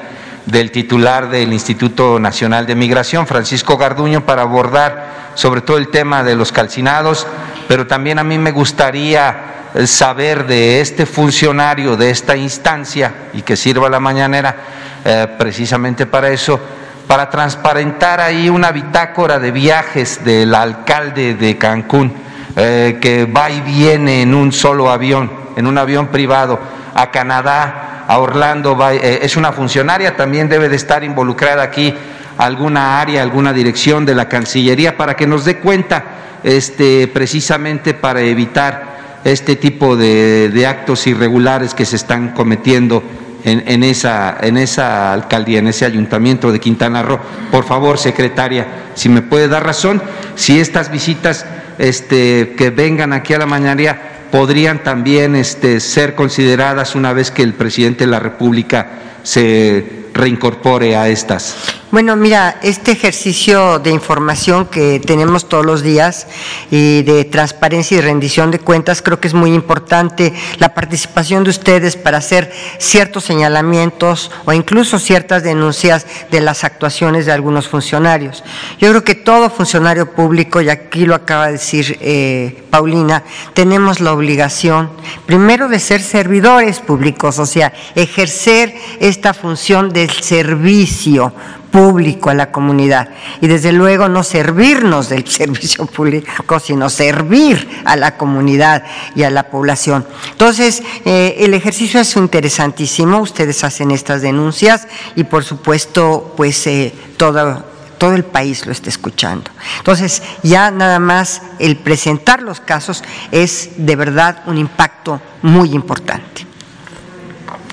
[0.47, 6.23] del titular del Instituto Nacional de Migración, Francisco Garduño, para abordar sobre todo el tema
[6.23, 7.27] de los calcinados,
[7.67, 13.43] pero también a mí me gustaría eh, saber de este funcionario de esta instancia y
[13.43, 14.57] que sirva la mañanera
[15.05, 16.61] eh, precisamente para eso,
[17.07, 22.13] para transparentar ahí una bitácora de viajes del alcalde de Cancún,
[22.57, 26.61] eh, que va y viene en un solo avión, en un avión privado,
[26.95, 31.95] a Canadá, a Orlando, eh, es una funcionaria, también debe de estar involucrada aquí
[32.39, 36.05] alguna área, alguna dirección de la Cancillería para que nos dé cuenta
[36.43, 43.03] este, precisamente para evitar este tipo de, actos irregulares que se están cometiendo
[43.45, 47.21] en, esa, en esa alcaldía, en ese ayuntamiento de Quintana Roo.
[47.51, 50.03] Por favor, secretaria, si me puede dar razón,
[50.35, 51.47] si estas visitas
[51.79, 53.99] este, que vengan aquí a la mañana
[54.31, 58.89] podrían también este, ser consideradas una vez que el presidente de la República
[59.23, 61.57] se reincorpore a estas.
[61.95, 66.27] Bueno, mira, este ejercicio de información que tenemos todos los días
[66.69, 71.51] y de transparencia y rendición de cuentas, creo que es muy importante la participación de
[71.51, 78.43] ustedes para hacer ciertos señalamientos o incluso ciertas denuncias de las actuaciones de algunos funcionarios.
[78.81, 84.01] Yo creo que todo funcionario público, y aquí lo acaba de decir eh, Paulina, tenemos
[84.01, 84.91] la obligación,
[85.27, 91.33] primero, de ser servidores públicos, o sea, ejercer esta función del servicio
[91.71, 93.09] público a la comunidad
[93.41, 98.85] y desde luego no servirnos del servicio público, sino servir a la comunidad
[99.17, 100.07] y a la población.
[100.31, 104.87] Entonces, eh, el ejercicio es interesantísimo, ustedes hacen estas denuncias
[105.17, 109.51] y por supuesto, pues eh, todo todo el país lo está escuchando.
[109.79, 116.54] Entonces, ya nada más el presentar los casos es de verdad un impacto muy importante.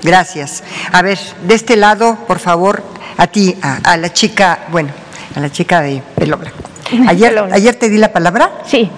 [0.02, 0.62] Gracias.
[0.92, 2.82] A ver, de este lado, por favor,
[3.16, 4.90] a ti, a, la chica, bueno,
[5.34, 6.58] a la chica de pelo blanco.
[7.08, 8.50] Ayer, ayer te di la palabra.
[8.66, 8.90] Sí.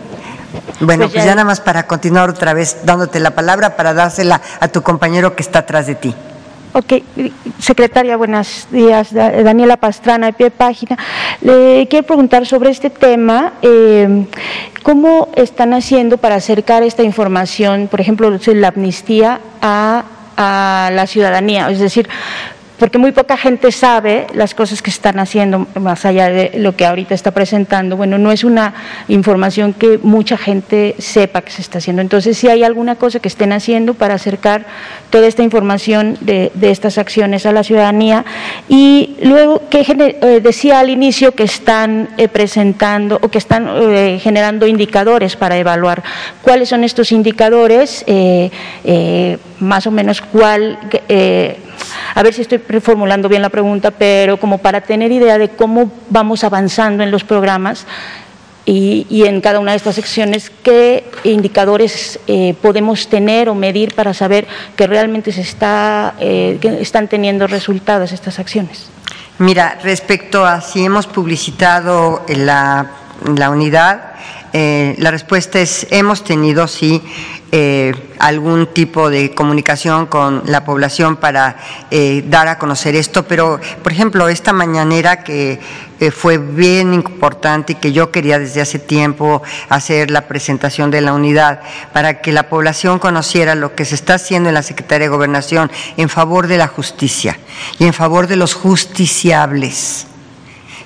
[0.81, 1.31] Bueno, pues, pues ya...
[1.33, 5.43] nada más para continuar otra vez dándote la palabra para dársela a tu compañero que
[5.43, 6.15] está atrás de ti.
[6.73, 6.93] Ok,
[7.61, 9.15] secretaria, buenos días.
[9.15, 10.99] Daniela Pastrana, de pie página.
[11.41, 13.53] Le quiero preguntar sobre este tema.
[13.63, 14.27] Eh,
[14.83, 20.03] ¿Cómo están haciendo para acercar esta información, por ejemplo, la amnistía, a,
[20.37, 21.71] a la ciudadanía?
[21.71, 22.09] Es decir,
[22.79, 26.85] porque muy poca gente sabe las cosas que están haciendo, más allá de lo que
[26.85, 27.97] ahorita está presentando.
[27.97, 28.75] Bueno, no es una
[29.09, 32.03] información que mucha gente sepa que se está haciendo.
[32.03, 34.67] Entonces, si hay alguna cosa que estén haciendo para acercar
[35.15, 38.25] toda esta información de, estas acciones a la ciudadanía.
[38.69, 44.19] Y luego, que eh, decía al inicio que están eh, presentando o que están eh,
[44.21, 46.03] generando indicadores para evaluar
[46.43, 48.05] cuáles son estos indicadores,
[49.61, 50.79] más o menos cuál
[52.15, 55.91] a ver si estoy reformulando bien la pregunta, pero como para tener idea de cómo
[56.11, 57.87] vamos avanzando en los programas
[58.67, 64.15] y, en cada una de estas secciones, qué indicadores eh, podemos tener o medir para
[64.15, 68.89] saber que realmente se está, eh, están teniendo resultados estas acciones.
[69.39, 72.87] Mira, respecto a si hemos publicitado la,
[73.37, 74.15] la unidad,
[74.53, 77.03] eh, la respuesta es hemos tenido sí
[77.57, 81.57] eh, algún tipo de comunicación con la población para
[81.89, 85.61] eh, dar a conocer esto, pero por ejemplo esta mañanera que
[86.13, 91.13] fue bien importante y que yo quería desde hace tiempo hacer la presentación de la
[91.13, 91.61] unidad
[91.93, 95.71] para que la población conociera lo que se está haciendo en la Secretaría de Gobernación
[95.97, 97.39] en favor de la justicia
[97.79, 100.09] y en favor de los justiciables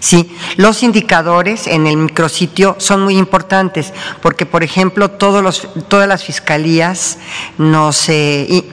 [0.01, 3.93] Sí, los indicadores en el micrositio son muy importantes
[4.23, 7.19] porque, por ejemplo, todos los, todas las fiscalías
[7.59, 8.65] nos, eh,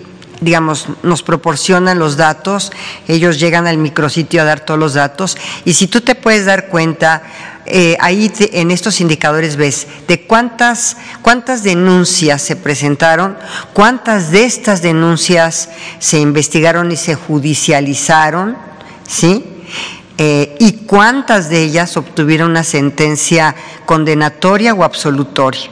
[0.41, 2.71] digamos, nos proporcionan los datos,
[3.07, 6.67] ellos llegan al micrositio a dar todos los datos y si tú te puedes dar
[6.67, 7.23] cuenta,
[7.65, 13.35] eh, ahí en estos indicadores ves de cuántas, cuántas denuncias se presentaron,
[13.73, 18.55] cuántas de estas denuncias se investigaron y se judicializaron,
[19.07, 19.43] ¿sí?
[20.17, 23.53] Eh, y cuántas de ellas obtuvieron una sentencia
[23.85, 25.69] condenatoria o absolutoria.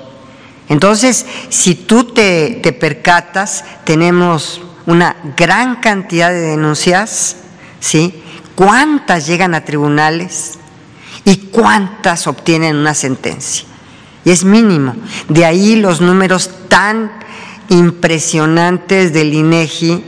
[0.67, 7.37] Entonces, si tú te, te percatas, tenemos una gran cantidad de denuncias,
[7.79, 8.21] ¿sí?
[8.55, 10.59] ¿Cuántas llegan a tribunales
[11.25, 13.65] y cuántas obtienen una sentencia?
[14.25, 14.95] Y es mínimo.
[15.29, 17.11] De ahí los números tan
[17.69, 20.03] impresionantes del INEGI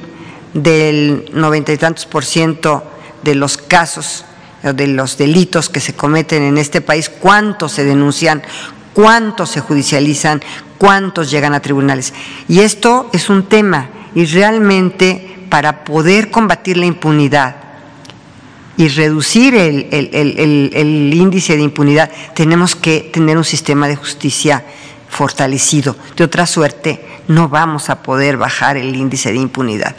[0.53, 2.83] del noventa y tantos por ciento
[3.25, 4.23] de los casos,
[4.61, 8.41] de los delitos que se cometen en este país, cuántos se denuncian,
[8.93, 10.41] cuántos se judicializan,
[10.77, 12.13] cuántos llegan a tribunales.
[12.47, 17.55] Y esto es un tema, y realmente para poder combatir la impunidad
[18.77, 24.63] y reducir el, el índice de impunidad, tenemos que tener un sistema de justicia
[25.09, 25.95] fortalecido.
[26.15, 29.95] De otra suerte, no vamos a poder bajar el índice de impunidad.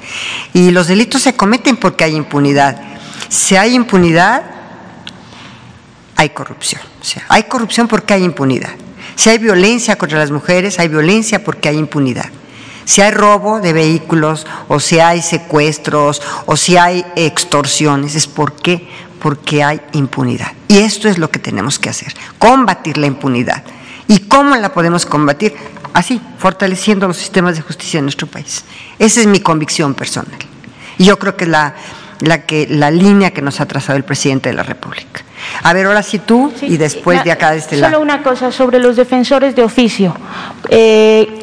[0.52, 2.95] Y los delitos se cometen porque hay impunidad.
[3.28, 4.42] Si hay impunidad,
[6.16, 6.82] hay corrupción.
[7.00, 8.70] O sea, hay corrupción porque hay impunidad.
[9.14, 12.30] Si hay violencia contra las mujeres, hay violencia porque hay impunidad.
[12.84, 18.88] Si hay robo de vehículos, o si hay secuestros, o si hay extorsiones, es porque
[19.20, 20.52] porque hay impunidad.
[20.68, 23.64] Y esto es lo que tenemos que hacer, combatir la impunidad.
[24.06, 25.54] ¿Y cómo la podemos combatir?
[25.92, 28.64] Así, fortaleciendo los sistemas de justicia en nuestro país.
[28.98, 30.38] Esa es mi convicción personal.
[30.98, 31.74] Y yo creo que la
[32.20, 35.22] la, que, la línea que nos ha trazado el presidente de la República.
[35.62, 37.92] A ver, ahora sí tú y después de acá de este lado.
[37.92, 40.14] Solo una cosa sobre los defensores de oficio.
[40.68, 41.42] Eh,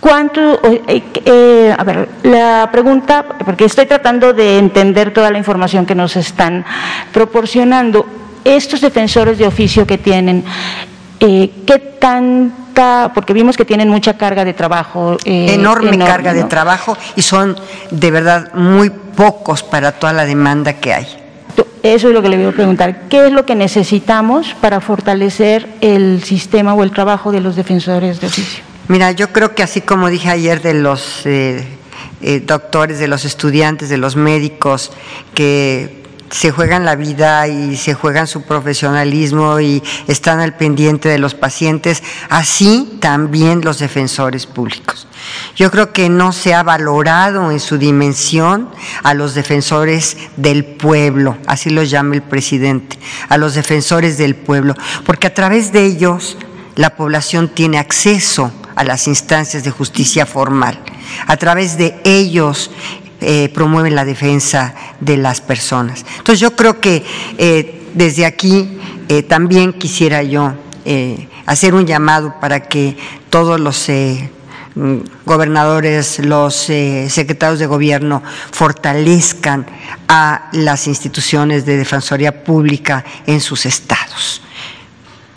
[0.00, 5.84] ¿Cuánto, eh, eh, a ver, la pregunta, porque estoy tratando de entender toda la información
[5.84, 6.64] que nos están
[7.12, 8.06] proporcionando,
[8.42, 10.42] estos defensores de oficio que tienen,
[11.20, 12.52] ¿qué tan
[13.14, 15.16] porque vimos que tienen mucha carga de trabajo.
[15.24, 17.56] Eh, enorme, carga de trabajo y son
[17.90, 21.06] de verdad muy pocos para toda la demanda que hay.
[21.82, 23.08] Eso es lo que le voy a preguntar.
[23.08, 28.20] ¿Qué es lo que necesitamos para fortalecer el sistema o el trabajo de los defensores
[28.20, 28.62] de oficio?
[28.88, 31.66] Mira, yo creo que así como dije ayer de los eh,
[32.20, 34.92] eh, doctores, de los estudiantes, de los médicos,
[35.32, 35.99] que
[36.30, 41.34] se juegan la vida y se juegan su profesionalismo y están al pendiente de los
[41.34, 45.06] pacientes, así también los defensores públicos.
[45.56, 48.70] Yo creo que no se ha valorado en su dimensión
[49.02, 54.74] a los defensores del pueblo, así los llama el presidente, a los defensores del pueblo,
[55.04, 56.36] porque a través de ellos
[56.76, 60.80] la población tiene acceso a las instancias de justicia formal.
[61.26, 62.70] A través de ellos
[63.20, 66.04] eh, promueven la defensa de las personas.
[66.18, 67.04] Entonces yo creo que
[67.36, 70.54] eh, desde aquí eh, también quisiera yo
[71.46, 72.96] hacer un llamado para que
[73.28, 73.88] todos los
[75.24, 79.66] gobernadores, los secretarios de gobierno fortalezcan
[80.08, 84.42] a las instituciones de defensoría pública en sus estados,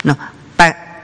[0.02, 0.18] ¿no?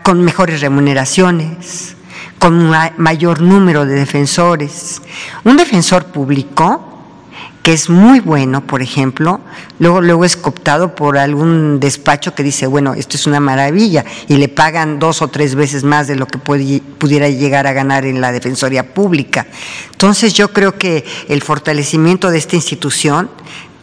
[0.02, 1.94] con mejores remuneraciones,
[2.40, 5.00] con mayor número de defensores.
[5.44, 6.86] Un defensor público
[7.62, 9.40] que es muy bueno, por ejemplo,
[9.78, 14.36] luego, luego es cooptado por algún despacho que dice, bueno, esto es una maravilla, y
[14.36, 18.22] le pagan dos o tres veces más de lo que pudiera llegar a ganar en
[18.22, 19.46] la Defensoría Pública.
[19.92, 23.30] Entonces yo creo que el fortalecimiento de esta institución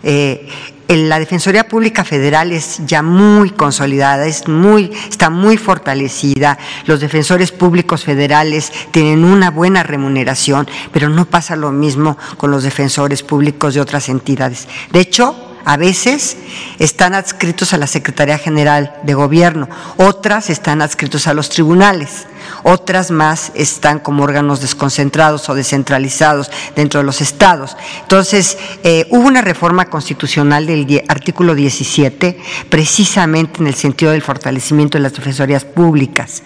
[0.01, 0.47] eh,
[0.87, 6.57] la Defensoría Pública Federal es ya muy consolidada, es muy, está muy fortalecida.
[6.85, 12.63] Los defensores públicos federales tienen una buena remuneración, pero no pasa lo mismo con los
[12.63, 14.67] defensores públicos de otras entidades.
[14.91, 16.37] De hecho, a veces
[16.79, 22.25] están adscritos a la Secretaría General de Gobierno, otras están adscritos a los tribunales,
[22.63, 27.75] otras más están como órganos desconcentrados o descentralizados dentro de los estados.
[28.01, 32.39] Entonces, eh, hubo una reforma constitucional del artículo 17,
[32.69, 36.43] precisamente en el sentido del fortalecimiento de las defensorías públicas,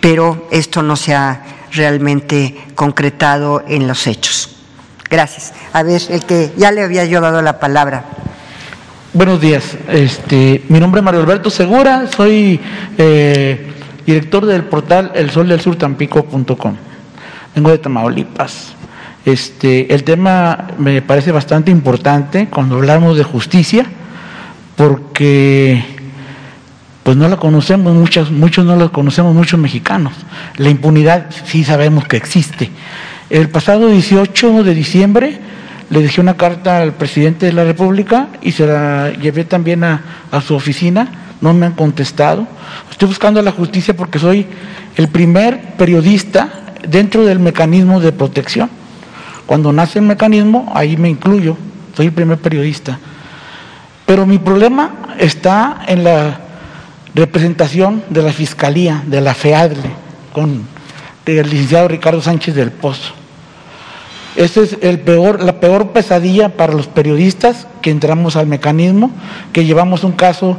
[0.00, 1.42] pero esto no se ha
[1.72, 4.50] realmente concretado en los hechos.
[5.10, 5.52] Gracias.
[5.72, 8.04] A ver, el que ya le había yo dado la palabra.
[9.14, 9.76] Buenos días.
[9.90, 12.58] Este, mi nombre es Mario Alberto Segura, soy
[12.96, 13.70] eh,
[14.06, 16.76] director del portal El Sol del Sur Tampico.com.
[17.54, 18.72] Vengo de Tamaulipas.
[19.26, 23.84] Este, el tema me parece bastante importante cuando hablamos de justicia,
[24.76, 25.84] porque
[27.02, 30.14] pues no la conocemos muchos, muchos no la conocemos muchos mexicanos.
[30.56, 32.70] La impunidad sí sabemos que existe.
[33.28, 35.51] El pasado 18 de diciembre
[35.92, 40.00] le dejé una carta al presidente de la República y se la llevé también a,
[40.40, 42.46] su oficina, no me han contestado.
[42.90, 44.46] Estoy buscando la justicia porque soy
[44.96, 46.48] el primer periodista
[46.88, 48.70] dentro del mecanismo de protección.
[49.44, 51.58] Cuando nace el mecanismo, ahí me incluyo,
[51.94, 52.98] soy el primer periodista.
[54.06, 56.40] Pero mi problema está en la
[57.14, 59.90] representación de la Fiscalía, de la FEADLE,
[60.32, 60.66] con
[61.26, 63.21] el licenciado Ricardo Sánchez del Pozo.
[64.36, 69.10] Esa es la peor pesadilla para los periodistas que entramos al mecanismo,
[69.52, 70.58] que llevamos un caso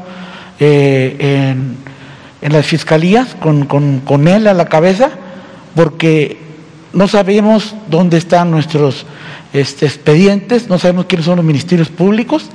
[0.59, 1.55] eh,
[2.41, 5.11] en, las fiscalías con, él a la cabeza,
[5.75, 6.37] porque
[6.91, 9.07] no sabemos dónde están nuestros
[9.53, 12.49] este, expedientes, no sabemos quiénes son los ministerios públicos.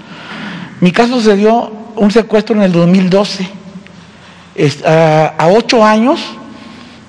[0.80, 3.48] Mi caso se dio un secuestro en el 2012,
[4.86, 6.20] a, a ocho años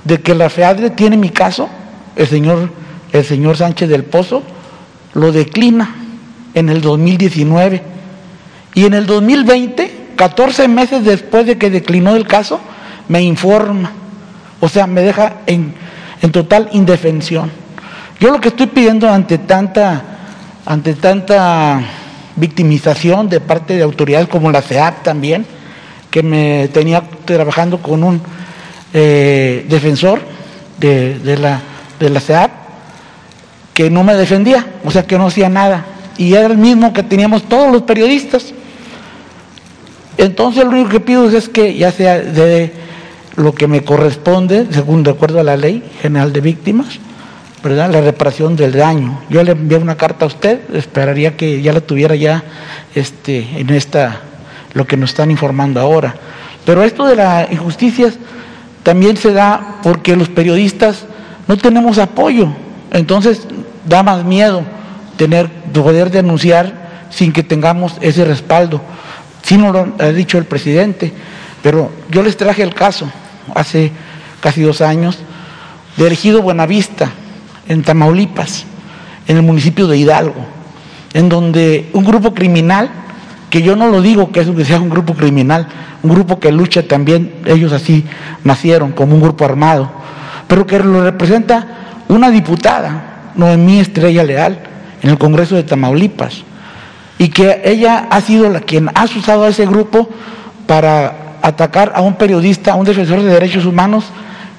[0.04, 1.70] de que la FEADRE tiene mi caso,
[2.16, 2.79] el señor
[3.12, 4.44] el señor Sánchez del Pozo
[5.14, 5.96] lo declina
[6.54, 7.82] en el 2019
[8.76, 12.60] y en el 2020, 14 meses después de que declinó el caso,
[13.08, 13.92] me informa,
[14.60, 15.74] o sea, me deja en,
[16.32, 17.52] total indefensión.
[18.20, 20.04] Yo lo que estoy pidiendo ante tanta,
[20.66, 21.82] ante tanta
[22.36, 25.46] victimización de parte de autoridades como la CEAP también,
[26.12, 28.22] que me tenía trabajando con un
[28.94, 30.22] eh, defensor
[30.78, 31.62] de, la,
[32.00, 32.52] de la CEAP,
[33.80, 35.86] que no me defendía, o sea que no hacía nada.
[36.18, 38.54] Y era el mismo que teníamos todos los periodistas.
[40.18, 42.74] Entonces lo único que pido es que ya sea de
[43.38, 47.00] lo que me corresponde, según de acuerdo a la ley general de víctimas,
[47.64, 47.90] ¿verdad?
[47.90, 49.22] La reparación del daño.
[49.30, 52.44] Yo le envié una carta a usted, esperaría que ya la tuviera ya
[52.96, 54.24] este, en esta,
[54.74, 56.16] lo que nos están informando ahora.
[56.66, 58.16] Pero esto de las injusticias
[58.84, 61.06] también se da porque los periodistas
[61.48, 62.50] no tenemos apoyo.
[62.92, 63.48] Entonces
[63.86, 64.64] da más miedo
[65.18, 68.82] tener, poder denunciar sin que tengamos ese respaldo.
[69.44, 71.14] Sí nos lo ha dicho el presidente,
[71.62, 73.10] pero yo les traje el caso
[73.56, 73.92] hace
[74.42, 75.20] casi dos años
[75.98, 77.12] de Elegido Buenavista,
[77.68, 78.66] en Tamaulipas,
[79.28, 80.46] en el municipio de Hidalgo,
[81.14, 82.90] en donde un grupo criminal,
[83.50, 85.68] que yo no lo digo que, es, que sea un grupo criminal,
[86.02, 88.06] un grupo que lucha también, ellos así
[88.44, 89.92] nacieron como un grupo armado,
[90.48, 91.68] pero que lo representa
[92.08, 94.60] una diputada, Noemí Estrella Leal
[95.02, 96.44] en el Congreso de Tamaulipas
[97.18, 100.10] y que ella ha sido la quien ha usado a ese grupo
[100.66, 104.06] para atacar a un periodista, a un defensor de derechos humanos,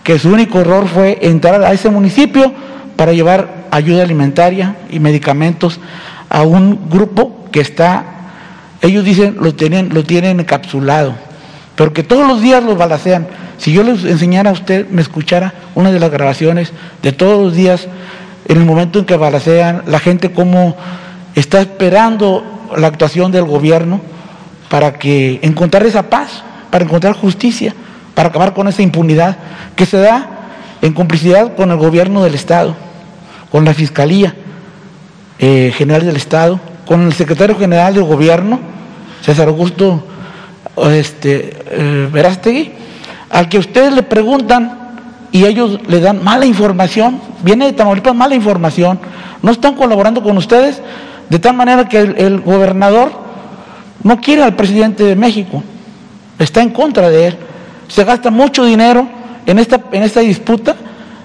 [0.02, 2.52] que su único error fue entrar a ese municipio
[2.96, 5.80] para llevar ayuda alimentaria y medicamentos
[6.28, 8.04] a un grupo que está,
[8.82, 11.14] ellos dicen, lo tienen, lo tienen encapsulado,
[11.76, 13.26] pero que todos los días los balacean.
[13.58, 17.54] Si yo les enseñara a usted, me escuchara una de las grabaciones de todos los
[17.54, 17.88] días,
[18.50, 20.74] en el momento en que balacean, la gente cómo
[21.36, 22.42] está esperando
[22.76, 24.00] la actuación del gobierno
[24.68, 27.72] para que encontrar esa paz, para encontrar justicia,
[28.12, 29.36] para acabar con esa impunidad
[29.76, 30.28] que se da
[30.82, 32.74] en complicidad con el gobierno del Estado,
[33.52, 34.34] con la Fiscalía
[35.38, 38.58] eh, General del Estado, con el secretario general del gobierno,
[39.22, 40.04] César Augusto
[40.90, 42.72] este, eh, Verástegui,
[43.30, 44.79] al que ustedes le preguntan
[45.32, 48.98] y ellos le dan mala información, viene de Tamaulipas mala información,
[49.42, 50.82] no están colaborando con ustedes,
[51.28, 53.12] de tal manera que el, gobernador
[54.02, 55.62] no quiere al presidente de México,
[56.38, 57.36] está en contra de él,
[57.88, 59.06] se gasta mucho dinero
[59.46, 60.76] en esta, en esta disputa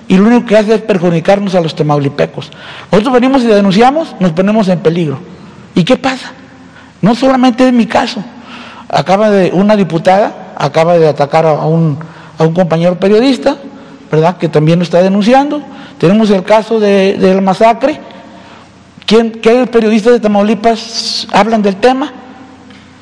[0.07, 2.51] y lo único que hace es perjudicarnos a los tamaulipecos.
[2.91, 5.19] Nosotros venimos y denunciamos, nos ponemos en peligro.
[5.73, 6.31] ¿Y qué pasa?
[7.01, 8.23] No solamente es mi caso.
[8.87, 11.97] Acaba de, una diputada acaba de atacar a un,
[12.37, 13.57] a un compañero periodista,
[14.11, 14.37] ¿verdad?
[14.37, 15.61] Que también lo está denunciando.
[15.97, 17.99] Tenemos el caso de, del masacre.
[19.05, 22.11] ¿Quién, ¿Qué periodistas de Tamaulipas hablan del tema?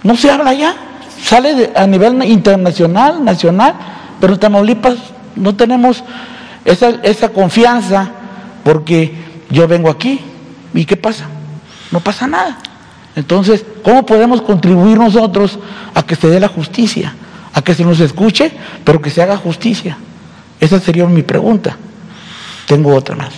[0.04, 0.76] No se habla ya.
[1.22, 3.74] Sale a nivel internacional, nacional,
[4.20, 4.96] pero en Tamaulipas
[5.36, 6.04] no tenemos
[6.66, 8.12] esa, esa confianza
[8.64, 9.14] porque
[9.50, 10.20] yo vengo aquí
[10.74, 11.26] y ¿qué pasa?
[11.92, 12.58] No pasa nada.
[13.16, 15.60] Entonces, ¿cómo podemos contribuir nosotros
[15.94, 17.16] a que se dé la justicia?
[17.54, 18.52] A que se nos escuche,
[18.84, 19.98] pero que se haga justicia.
[20.64, 21.76] Esa sería mi pregunta.
[22.70, 23.34] Tengo otra más.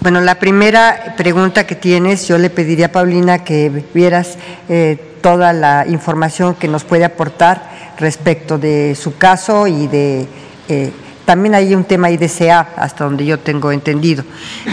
[0.00, 4.36] Bueno, la primera pregunta que tienes, yo le pediría a Paulina que vieras
[4.68, 10.28] eh, toda la información que nos puede aportar respecto de su caso y de...
[10.68, 10.92] Eh,
[11.24, 14.22] también hay un tema ahí de CA, hasta donde yo tengo entendido.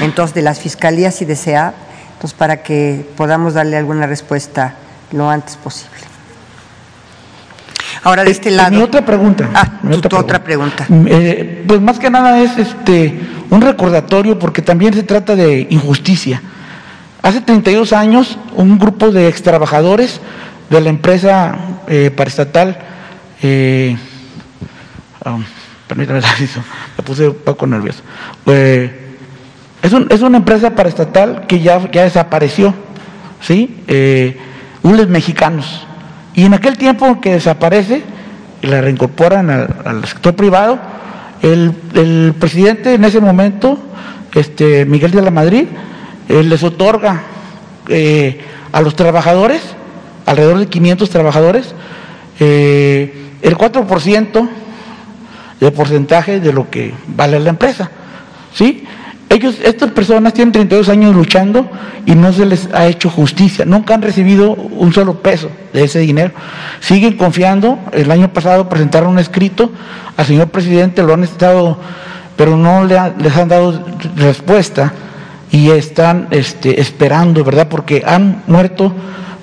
[0.01, 1.74] Entonces, de las fiscalías y de CA,
[2.16, 4.76] entonces, para que podamos darle alguna respuesta
[5.14, 6.12] lo antes posible.
[8.04, 8.72] Ahora de este lado.
[8.72, 9.49] Mi otra pregunta.
[9.54, 10.86] Ah, mi otra, pregunta.
[10.89, 16.41] Eh, pues más que nada es este un recordatorio porque también se trata de injusticia.
[17.22, 20.20] Hace 32 años un grupo de extrabajadores
[20.70, 21.56] de la empresa
[21.88, 22.78] eh, paraestatal,
[23.41, 23.95] eh,
[25.26, 25.43] um,
[25.88, 26.20] permítame
[26.97, 28.01] me puse un poco nervioso.
[28.45, 32.74] es, es, una empresa paraestatal que ya, ya desapareció,
[33.39, 33.84] ¿sí?
[33.88, 34.38] Eh,
[35.08, 35.88] mexicanos
[36.36, 38.03] y en aquel tiempo que desaparece
[38.61, 40.79] y la reincorporan al, sector privado,
[41.41, 43.77] el, presidente en ese momento,
[44.34, 45.65] este, Miguel de la Madrid,
[46.27, 47.21] les otorga
[47.89, 48.39] eh,
[48.71, 49.61] a los trabajadores,
[50.25, 51.75] alrededor de 500 trabajadores,
[52.39, 54.49] eh, el 4%
[55.59, 57.91] de porcentaje de lo que vale la empresa.
[58.53, 58.86] ¿Sí?
[59.34, 61.67] Ellos, estas personas tienen 32 años luchando
[62.05, 65.97] y no se les ha hecho justicia, nunca han recibido un solo peso de ese
[65.97, 66.34] dinero.
[66.81, 69.71] Siguen confiando, el año pasado presentaron un escrito
[70.17, 71.79] al señor presidente, lo han estado,
[72.36, 73.84] pero no le les han dado
[74.17, 74.93] respuesta
[75.49, 77.69] y están este, esperando, ¿verdad?
[77.69, 78.93] Porque han muerto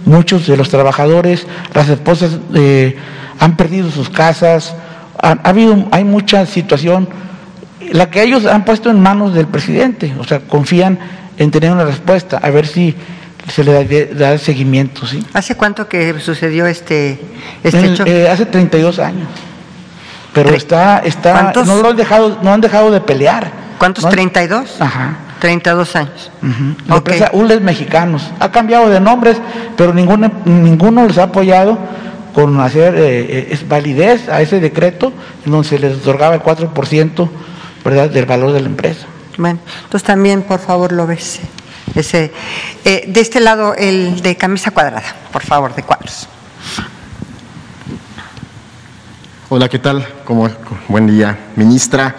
[0.05, 2.97] muchos de los trabajadores, las esposas eh,
[3.41, 4.73] han perdido sus casas,
[5.21, 7.09] ha habido, hay mucha situación
[7.93, 10.99] la que ellos han puesto en manos del presidente, o sea, confían
[11.37, 12.95] en tener una respuesta, a ver si
[13.49, 15.25] se le da, seguimiento, ¿sí?
[15.33, 17.19] ¿Hace cuánto que sucedió este,
[17.65, 18.05] este hecho?
[18.07, 19.29] Eh, hace 32 años.
[20.33, 23.51] Pero está, está, no lo han dejado, no han dejado de pelear.
[23.79, 24.05] ¿Cuántos?
[24.05, 24.67] ¿32?
[24.79, 25.17] Ajá.
[25.41, 26.31] 32 años.
[26.87, 28.31] La empresa ULES Mexicanos.
[28.39, 29.39] Ha cambiado de nombres,
[29.77, 31.79] pero ninguno, ninguno les ha apoyado
[32.35, 35.13] con hacer eh, eh, validez a ese decreto
[35.45, 37.29] en donde se les otorgaba el 4%
[37.85, 38.11] ¿verdad?
[38.11, 39.07] del valor de la empresa.
[39.37, 41.41] Bueno, entonces también, por favor, lo ves.
[41.95, 42.33] Ese,
[42.85, 46.29] eh, de este lado, el de camisa cuadrada, por favor, de cuadros.
[49.49, 50.07] Hola, ¿qué tal?
[50.25, 50.49] ¿Cómo,
[50.87, 52.15] buen día, ministra.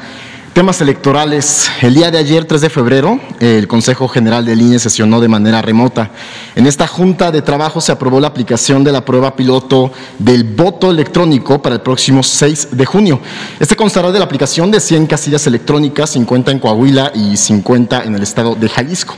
[0.53, 1.71] Temas electorales.
[1.81, 5.61] El día de ayer, 3 de febrero, el Consejo General del INE sesionó de manera
[5.61, 6.11] remota.
[6.57, 10.91] En esta junta de trabajo se aprobó la aplicación de la prueba piloto del voto
[10.91, 13.21] electrónico para el próximo 6 de junio.
[13.61, 18.15] Este constará de la aplicación de 100 casillas electrónicas, 50 en Coahuila y 50 en
[18.15, 19.15] el estado de Jalisco.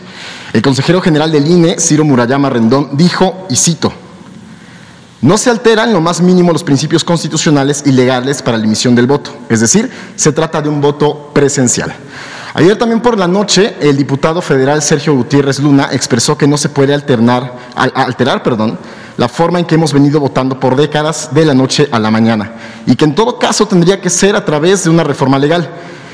[0.53, 3.91] El consejero general del INE, Ciro Murayama Rendón, dijo, y cito,
[5.23, 9.07] no se alteran lo más mínimo los principios constitucionales y legales para la emisión del
[9.07, 11.95] voto, es decir, se trata de un voto presencial.
[12.53, 16.69] Ayer también por la noche, el diputado federal Sergio Gutiérrez Luna expresó que no se
[16.69, 17.53] puede alterar
[19.17, 22.51] la forma en que hemos venido votando por décadas de la noche a la mañana
[22.85, 25.69] y que en todo caso tendría que ser a través de una reforma legal.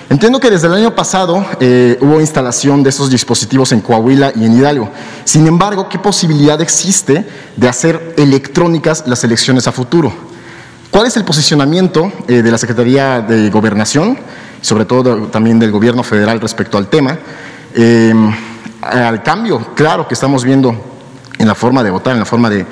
[0.10, 4.44] Entiendo que desde el año pasado eh, hubo instalación de esos dispositivos en Coahuila y
[4.44, 4.90] en Hidalgo.
[5.24, 10.12] Sin embargo, ¿qué posibilidad existe de hacer electrónicas las elecciones a futuro?
[10.90, 14.18] ¿Cuál es el posicionamiento eh, de la Secretaría de Gobernación,
[14.62, 17.20] sobre todo también del Gobierno federal respecto al tema?
[17.76, 18.12] Eh,
[18.82, 20.76] al cambio, claro, que estamos viendo
[21.38, 22.66] en la forma de votar, en la forma de,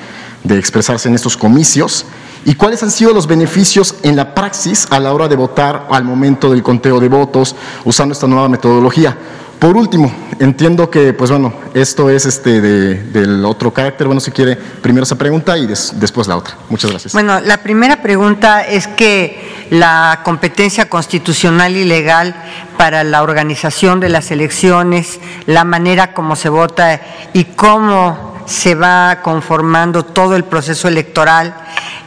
[0.44, 2.04] de expresarse en estos comicios
[2.48, 6.06] y cuáles han sido los beneficios en la praxis a la hora de votar al
[6.06, 9.18] momento del conteo de votos usando esta nueva metodología.
[9.60, 14.08] Por último, entiendo que, pues bueno, esto es este del otro carácter.
[14.08, 16.56] Bueno, si quiere, primero esa pregunta y después la otra.
[16.70, 17.12] Muchas gracias.
[17.12, 22.34] Bueno, la primera pregunta es que la competencia constitucional y legal
[22.78, 27.02] para la organización de las elecciones, la manera como se vota
[27.34, 31.54] y cómo se va conformando todo el proceso electoral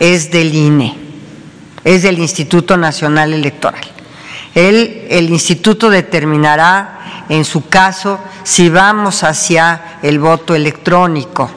[0.01, 0.97] es del INE,
[1.84, 3.84] es del Instituto Nacional Electoral.
[4.55, 11.49] El, el instituto determinará, en su caso, si vamos hacia el voto electrónico.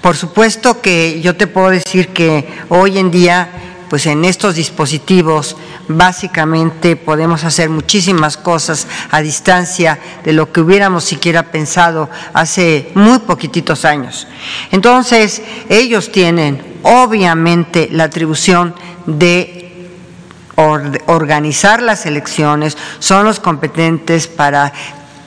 [0.00, 3.50] Por supuesto que yo te puedo decir que hoy en día
[3.92, 5.54] pues en estos dispositivos
[5.88, 13.18] básicamente podemos hacer muchísimas cosas a distancia de lo que hubiéramos siquiera pensado hace muy
[13.20, 14.26] poquititos años.
[14.70, 18.74] Entonces, ellos tienen obviamente la atribución
[19.06, 19.58] de
[21.06, 24.72] organizar las elecciones, son los competentes para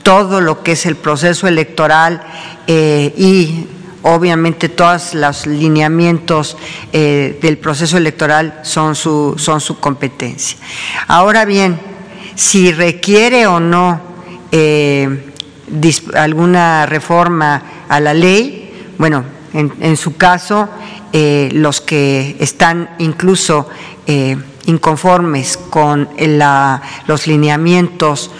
[0.02, 2.22] todo lo que es el proceso electoral
[2.68, 3.66] eh, y
[4.06, 6.56] obviamente todos los lineamientos
[6.92, 10.56] eh, del proceso electoral son su, son su competencia.
[11.08, 11.78] Ahora bien,
[12.36, 14.00] si requiere o no
[14.52, 15.32] eh,
[16.14, 20.68] alguna reforma a la ley, bueno, en, su caso,
[21.12, 23.68] eh, los que están incluso
[24.66, 26.08] inconformes con
[27.06, 28.30] los lineamientos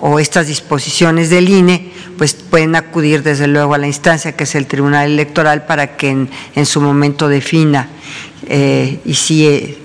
[0.00, 4.54] o estas disposiciones del INE, pues pueden acudir desde luego a la instancia que es
[4.54, 7.88] el Tribunal Electoral para que en, su momento defina
[8.48, 9.78] eh, y si, eh,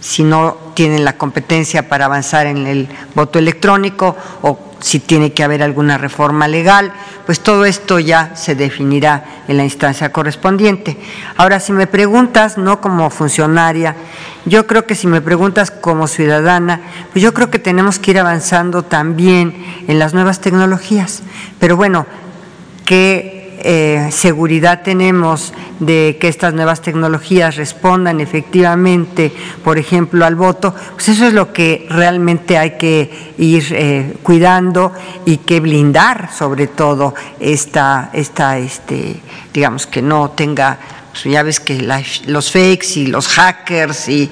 [0.00, 5.42] si no tienen la competencia para avanzar en el voto electrónico o si tiene que
[5.42, 6.92] haber alguna reforma legal,
[7.24, 10.98] pues todo esto ya se definirá en la instancia correspondiente.
[11.38, 13.96] Ahora, si me preguntas, no como funcionaria,
[14.44, 18.18] yo creo que si me preguntas como ciudadana, pues yo creo que tenemos que ir
[18.18, 19.56] avanzando también
[19.88, 21.22] en las nuevas tecnologías.
[21.58, 22.06] Pero bueno,
[22.84, 23.33] que
[23.66, 29.32] eh, seguridad tenemos de que estas nuevas tecnologías respondan efectivamente,
[29.64, 34.92] por ejemplo, al voto, pues eso es lo que realmente hay que ir eh, cuidando
[35.24, 39.16] y que blindar sobre todo esta, esta este,
[39.52, 40.78] digamos, que no tenga
[41.14, 41.78] pues ya ves que
[42.26, 44.30] los fakes y los hackers y,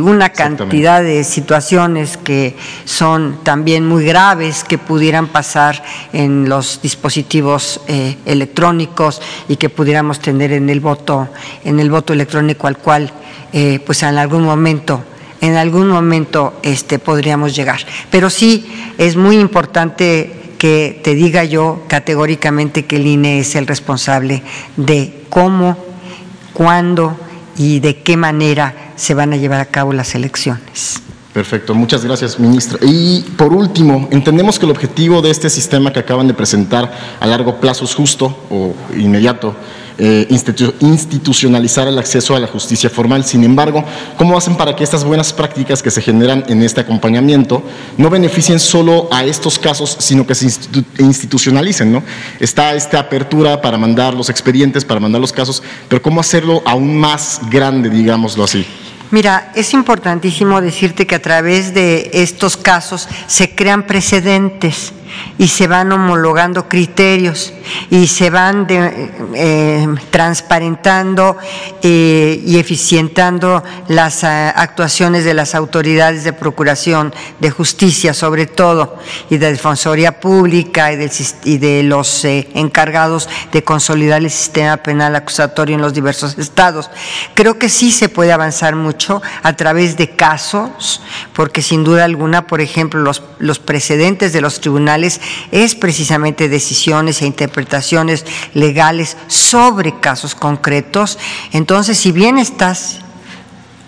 [0.00, 5.84] una cantidad de situaciones que son también muy graves que pudieran pasar
[6.14, 11.28] en los dispositivos eh, electrónicos y que pudiéramos tener en el voto,
[11.64, 13.12] en el voto electrónico al cual
[13.52, 15.04] eh, pues en algún momento
[15.42, 17.80] en algún momento este, podríamos llegar.
[18.10, 23.66] Pero sí es muy importante que te diga yo categóricamente que el INE es el
[23.66, 24.42] responsable
[24.76, 25.89] de cómo
[26.60, 27.16] cuándo
[27.56, 31.00] y de qué manera se van a llevar a cabo las elecciones.
[31.32, 32.78] Perfecto, muchas gracias, ministra.
[32.82, 37.26] Y por último, entendemos que el objetivo de este sistema que acaban de presentar a
[37.26, 39.56] largo plazo es justo o inmediato,
[40.02, 40.26] eh,
[40.80, 43.22] institucionalizar el acceso a la justicia formal.
[43.22, 43.84] Sin embargo,
[44.16, 47.62] ¿cómo hacen para que estas buenas prácticas que se generan en este acompañamiento
[47.98, 50.46] no beneficien solo a estos casos, sino que se
[50.98, 52.02] institucionalicen?
[52.38, 56.96] Está esta apertura para mandar los expedientes, para mandar los casos, pero ¿cómo hacerlo aún
[56.96, 58.66] más grande, digámoslo así?
[59.10, 64.94] Mira, es importantísimo decirte que a través de estos casos se crean precedentes
[65.38, 67.52] y se van homologando criterios
[67.90, 71.36] y se van eh, transparentando
[71.82, 78.98] eh, y eficientando las eh, actuaciones de las autoridades de procuración de justicia, sobre todo,
[79.28, 85.82] y de Defensoría Pública y, de los encargados de consolidar el sistema penal acusatorio en
[85.82, 86.90] los diversos estados.
[87.34, 91.02] Creo que sí se puede avanzar mucho a través de casos,
[91.34, 93.00] porque sin duda alguna, por ejemplo,
[93.38, 95.20] los precedentes de los tribunales
[95.50, 98.24] es precisamente decisiones e interpretaciones
[98.54, 101.18] legales sobre casos concretos.
[101.52, 103.00] Entonces, si bien estás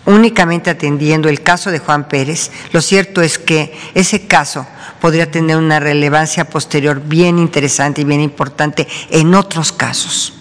[0.04, 4.66] únicamente atendiendo el caso de Juan Pérez, lo cierto es que ese caso
[5.00, 10.34] podría tener una relevancia posterior bien interesante y bien importante en otros casos.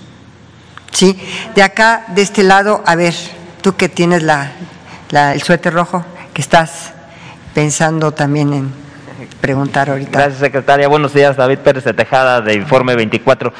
[0.91, 1.17] ¿Sí?
[1.55, 3.15] De acá, de este lado, a ver,
[3.61, 4.24] tú que tienes
[5.11, 6.91] el suéter rojo, que estás
[7.53, 8.80] pensando también en
[9.41, 10.11] preguntar ahorita.
[10.11, 10.87] Gracias, secretaria.
[10.87, 13.51] Buenos días, David Pérez de Tejada, de Informe 24.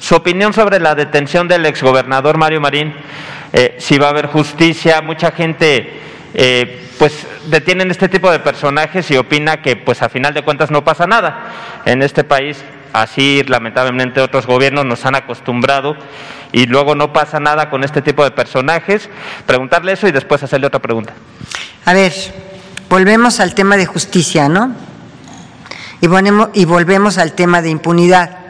[0.00, 2.92] Su opinión sobre la detención del exgobernador Mario Marín,
[3.52, 6.00] eh, si va a haber justicia, mucha gente
[6.34, 10.70] eh, pues detienen este tipo de personajes y opina que pues a final de cuentas
[10.70, 11.52] no pasa nada.
[11.86, 12.62] En este país
[12.92, 15.96] así lamentablemente otros gobiernos nos han acostumbrado
[16.52, 19.08] y luego no pasa nada con este tipo de personajes.
[19.46, 21.14] Preguntarle eso y después hacerle otra pregunta.
[21.84, 22.12] A ver,
[22.90, 24.87] volvemos al tema de justicia, ¿no?
[26.00, 26.06] Y,
[26.60, 28.48] y volvemos al tema de impunidad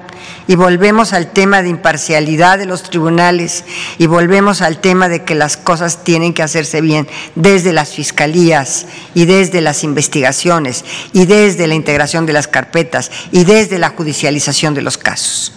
[0.48, 3.64] y volvemos al tema de imparcialidad de los tribunales
[3.98, 8.86] y volvemos al tema de que las cosas tienen que hacerse bien desde las fiscalías
[9.14, 14.74] y desde las investigaciones y desde la integración de las carpetas y desde la judicialización
[14.74, 15.52] de los casos.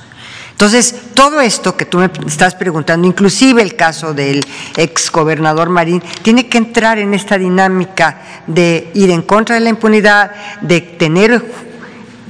[0.51, 6.49] Entonces, todo esto que tú me estás preguntando, inclusive el caso del exgobernador Marín, tiene
[6.49, 10.31] que entrar en esta dinámica de ir en contra de la impunidad,
[10.61, 11.43] de tener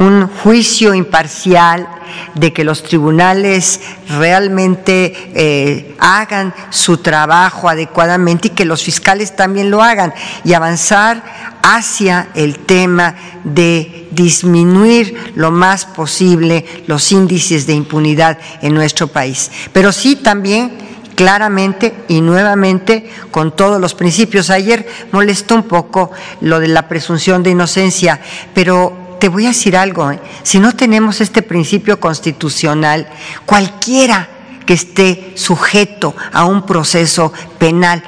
[0.01, 1.87] un juicio imparcial,
[2.35, 3.79] de que los tribunales
[4.09, 11.23] realmente eh, hagan su trabajo adecuadamente y que los fiscales también lo hagan y avanzar
[11.63, 19.51] hacia el tema de disminuir lo más posible los índices de impunidad en nuestro país.
[19.71, 24.49] Pero sí también claramente y nuevamente con todos los principios.
[24.49, 28.19] Ayer molestó un poco lo de la presunción de inocencia,
[28.55, 30.19] pero te voy a decir algo, ¿eh?
[30.41, 33.07] si no tenemos este principio constitucional,
[33.45, 34.28] cualquiera
[34.65, 38.03] que esté sujeto a un proceso penal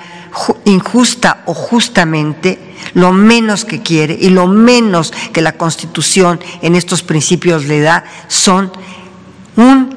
[0.66, 2.58] injusta o justamente,
[2.96, 8.06] lo menos que quiere y lo menos que la Constitución en estos principios le da
[8.28, 8.72] son
[9.56, 9.96] un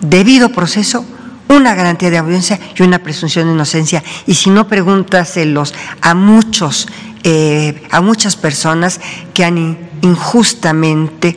[0.00, 1.04] debido proceso,
[1.46, 4.02] una garantía de audiencia y una presunción de inocencia.
[4.26, 6.88] Y si no, pregúntaselos a muchos,
[7.24, 9.00] eh, a muchas personas
[9.32, 11.36] que han injustamente,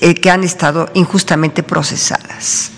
[0.00, 2.72] eh, que han estado injustamente procesadas.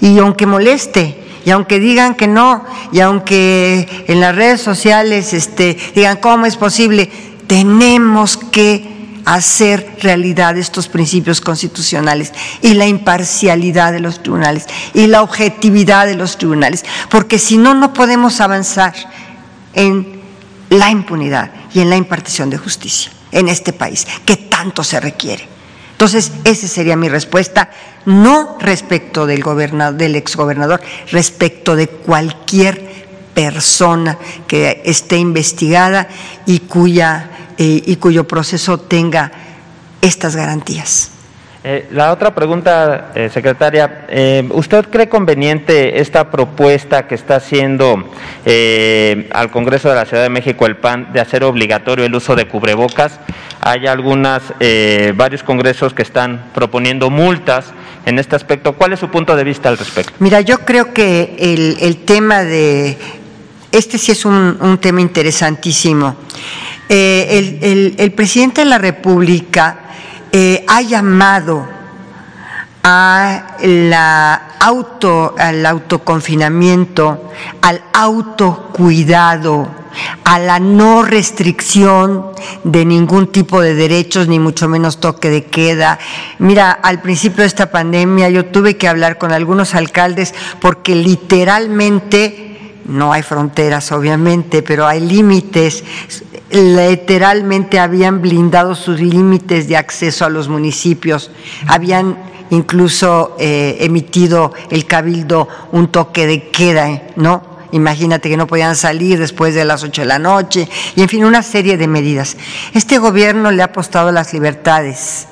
[0.00, 5.76] Y aunque moleste, y aunque digan que no, y aunque en las redes sociales este,
[5.94, 7.10] digan cómo es posible,
[7.46, 8.94] tenemos que
[9.26, 12.32] hacer realidad estos principios constitucionales
[12.62, 17.74] y la imparcialidad de los tribunales y la objetividad de los tribunales, porque si no,
[17.74, 18.94] no podemos avanzar
[19.74, 20.13] en
[20.78, 25.48] la impunidad y en la impartición de justicia en este país, que tanto se requiere.
[25.92, 27.70] Entonces, esa sería mi respuesta,
[28.04, 36.08] no respecto del, gobernador, del exgobernador, respecto de cualquier persona que esté investigada
[36.46, 39.32] y, cuya, eh, y cuyo proceso tenga
[40.00, 41.10] estas garantías.
[41.66, 48.06] Eh, la otra pregunta, eh, secretaria, eh, ¿usted cree conveniente esta propuesta que está haciendo
[49.32, 52.46] al Congreso de la Ciudad de México el PAN de hacer obligatorio el uso de
[52.46, 53.18] cubrebocas?
[53.62, 54.42] Hay algunas,
[55.14, 57.72] varios congresos que están proponiendo multas
[58.04, 58.74] en este aspecto.
[58.74, 60.12] ¿Cuál es su punto de vista al respecto?
[60.18, 61.34] Mira, yo creo que
[61.80, 62.98] el, tema de,
[63.72, 66.14] este sí es un, tema interesantísimo.
[66.90, 69.83] el presidente de la República
[70.36, 71.64] eh, ha llamado
[72.82, 77.30] a la auto, al autoconfinamiento,
[77.62, 79.68] al autocuidado,
[80.24, 82.32] a la no restricción
[82.64, 86.00] de ningún tipo de derechos, ni mucho menos toque de queda.
[86.40, 92.82] Mira, al principio de esta pandemia yo tuve que hablar con algunos alcaldes porque literalmente
[92.86, 95.84] no hay fronteras, obviamente, pero hay límites
[96.54, 101.30] literalmente habían blindado sus límites de acceso a los municipios,
[101.66, 102.16] habían
[102.50, 107.54] incluso eh, emitido el cabildo un toque de queda, ¿no?
[107.72, 111.24] Imagínate que no podían salir después de las ocho de la noche, y en fin,
[111.24, 112.36] una serie de medidas.
[112.72, 115.26] Este gobierno le ha apostado a las libertades,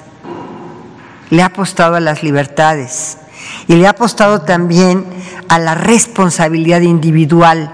[1.30, 3.18] le ha apostado a las libertades,
[3.68, 5.04] y le ha apostado también
[5.48, 7.70] a la responsabilidad individual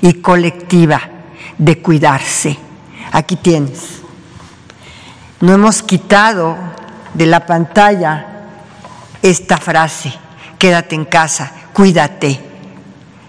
[0.00, 1.15] y colectiva
[1.58, 2.58] de cuidarse.
[3.12, 4.02] Aquí tienes.
[5.40, 6.56] No hemos quitado
[7.14, 8.26] de la pantalla
[9.22, 10.12] esta frase,
[10.58, 12.40] quédate en casa, cuídate.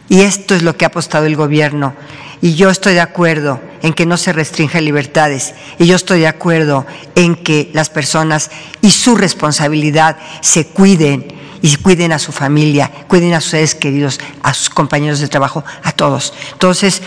[0.09, 1.93] Y esto es lo que ha apostado el gobierno.
[2.41, 5.53] Y yo estoy de acuerdo en que no se restrinjan libertades.
[5.79, 8.51] Y yo estoy de acuerdo en que las personas
[8.81, 11.27] y su responsabilidad se cuiden
[11.61, 15.63] y cuiden a su familia, cuiden a sus seres queridos, a sus compañeros de trabajo,
[15.83, 16.33] a todos.
[16.53, 17.01] Entonces,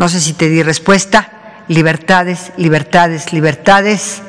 [0.00, 1.28] no sé si te di respuesta.
[1.68, 4.22] Libertades, libertades, libertades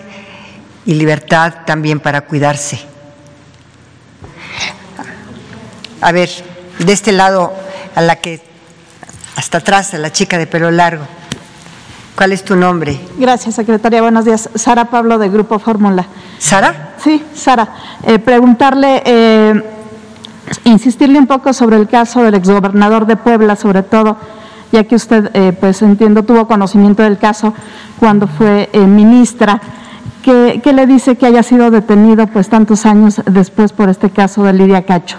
[0.86, 2.82] y libertad también para cuidarse.
[6.02, 6.30] A ver,
[6.78, 7.54] de este lado,
[7.96, 8.42] a la que,
[9.38, 11.06] hasta atrás, a la chica de pelo largo.
[12.18, 13.00] ¿Cuál es tu nombre?
[13.18, 14.02] Gracias, secretaria.
[14.02, 14.50] Buenos días.
[14.56, 16.06] Sara Pablo, de Grupo Fórmula.
[16.38, 16.96] ¿Sara?
[17.02, 17.76] Sí, Sara.
[18.04, 19.64] Eh, preguntarle, eh,
[20.66, 24.18] insistirle un poco sobre el caso del exgobernador de Puebla, sobre todo,
[24.72, 27.54] ya que usted, eh, pues entiendo, tuvo conocimiento del caso
[28.00, 29.62] cuando fue ministra.
[30.24, 34.44] ¿Qué, ¿Qué le dice que haya sido detenido pues tantos años después por este caso
[34.44, 35.18] de Lidia Cacho?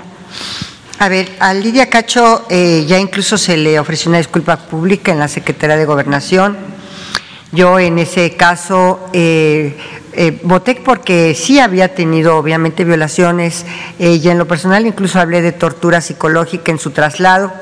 [0.99, 5.29] A ver, a Lidia Cacho ya incluso se le ofreció una disculpa pública en la
[5.29, 6.57] Secretaría de Gobernación
[7.53, 9.11] yo en ese caso
[10.15, 10.39] eh,
[10.85, 13.65] porque sí había tenido obviamente violaciones
[13.99, 17.53] eh, y en lo personal incluso hablé de tortura psicológica en su traslado.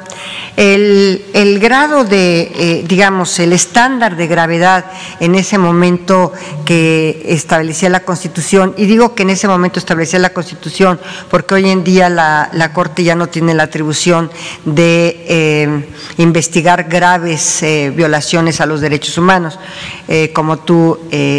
[0.56, 4.84] El, grado de, eh, digamos, el estándar de gravedad
[5.20, 6.32] en ese momento
[6.66, 11.70] que establecía la Constitución, y digo que en ese momento establecía la Constitución porque hoy
[11.70, 14.30] en día la, Corte ya no tiene la atribución
[14.64, 15.84] de eh,
[16.18, 19.58] investigar graves violaciones a los derechos humanos.
[20.34, 20.98] como tú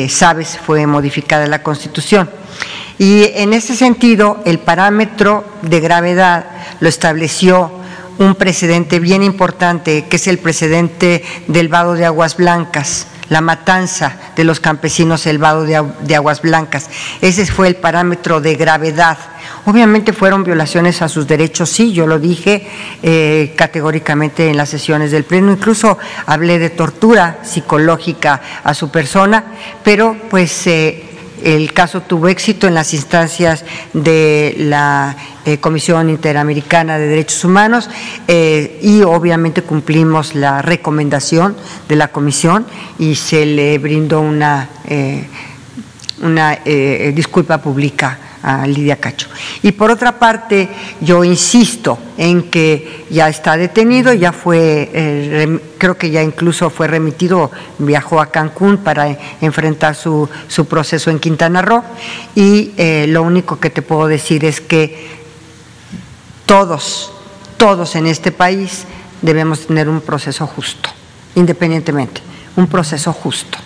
[0.09, 2.29] sabes, fue modificada la Constitución.
[2.99, 6.45] Y en ese sentido, el parámetro de gravedad
[6.79, 7.71] lo estableció
[8.19, 14.17] un precedente bien importante, que es el precedente del vado de aguas blancas la matanza
[14.35, 16.89] de los campesinos del vado de, Aguas Blancas.
[17.21, 19.17] Ese fue el parámetro de gravedad.
[19.63, 22.67] Obviamente fueron violaciones a sus derechos, sí, yo lo dije
[23.01, 29.45] eh, categóricamente en las sesiones del Pleno, incluso hablé de tortura psicológica a su persona,
[29.81, 31.10] pero pues eh,
[31.43, 35.15] el caso tuvo éxito en las instancias de la
[35.45, 37.89] eh, Comisión Interamericana de Derechos Humanos
[38.27, 41.55] eh, y obviamente cumplimos la recomendación
[41.87, 42.65] de la Comisión
[42.99, 45.27] y se le brindó una, eh,
[46.21, 46.55] una
[47.13, 49.27] disculpa pública a Lidia Cacho.
[49.61, 50.69] Y por otra parte,
[50.99, 56.87] yo insisto en que ya está detenido, ya fue, eh, creo que ya incluso fue
[56.87, 61.83] remitido, viajó a Cancún para enfrentar su, su proceso en Quintana Roo
[62.35, 65.07] y eh, lo único que te puedo decir es que
[66.45, 67.13] todos,
[67.57, 68.85] todos en este país
[69.21, 70.89] debemos tener un proceso justo,
[71.35, 72.21] independientemente,
[72.55, 73.57] un proceso justo.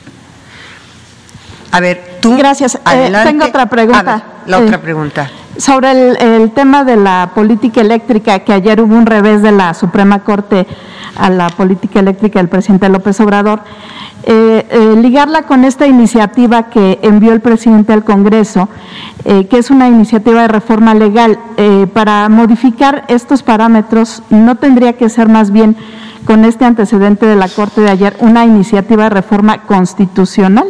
[1.76, 2.38] A ver, tú.
[2.38, 2.76] Gracias.
[2.76, 4.24] Eh, tengo otra pregunta.
[4.46, 5.30] la otra pregunta.
[5.58, 10.20] Sobre el, tema de la política eléctrica, que ayer hubo un revés de la Suprema
[10.20, 10.66] Corte
[11.18, 13.60] a la política eléctrica del presidente López Obrador,
[14.24, 18.70] eh, eh, ligarla con esta iniciativa que envió el presidente al Congreso,
[19.26, 21.40] que es una iniciativa de reforma legal,
[21.94, 25.76] para modificar estos parámetros, ¿no tendría que ser más bien
[26.26, 30.68] con este antecedente de la Corte de ayer una iniciativa de reforma constitucional?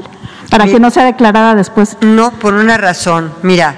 [0.57, 1.97] Para que no sea declarada después.
[2.01, 3.33] No, por una razón.
[3.43, 3.75] Mira,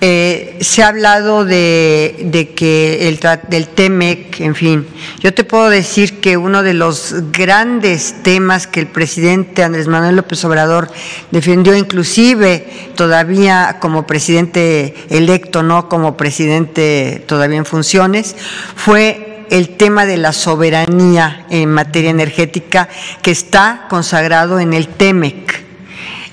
[0.00, 4.86] eh, se ha hablado de, que el del TEMEC, en fin,
[5.20, 10.14] yo te puedo decir que uno de los grandes temas que el presidente Andrés Manuel
[10.14, 10.90] López Obrador
[11.32, 18.36] defendió, inclusive todavía como presidente electo, no como presidente todavía en funciones,
[18.76, 22.88] fue el tema de la soberanía en materia energética
[23.22, 25.65] que está consagrado en el TEMEC.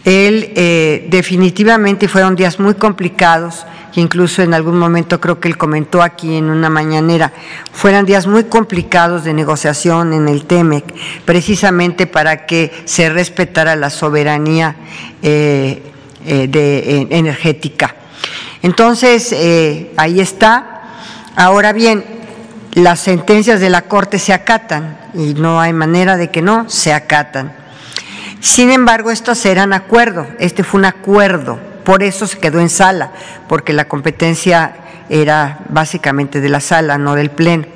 [0.06, 6.02] Él eh, definitivamente fueron días muy complicados, incluso en algún momento creo que él comentó
[6.02, 7.32] aquí en una mañanera,
[7.72, 10.84] fueron días muy complicados de negociación en el TEMEC,
[11.24, 14.76] precisamente para que se respetara la soberanía
[15.22, 15.82] eh,
[16.26, 17.96] eh, energética.
[18.62, 19.36] Entonces,
[19.98, 20.82] ahí está.
[21.36, 22.04] Ahora bien,
[22.74, 26.94] las sentencias de la Corte se acatan y no hay manera de que no se
[26.94, 27.63] acatan.
[28.44, 33.14] Sin embargo, estos eran acuerdos, este fue un acuerdo, por eso se quedó en sala,
[33.48, 34.76] porque la competencia
[35.08, 37.68] era básicamente de la sala, no del Pleno,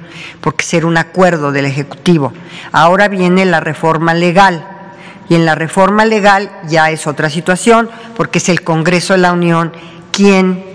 [0.41, 2.33] porque era un acuerdo del Ejecutivo.
[2.73, 4.67] Ahora viene la reforma legal,
[5.29, 9.31] y en la reforma legal ya es otra situación, porque es el Congreso de la
[9.31, 9.71] Unión
[10.11, 10.65] quien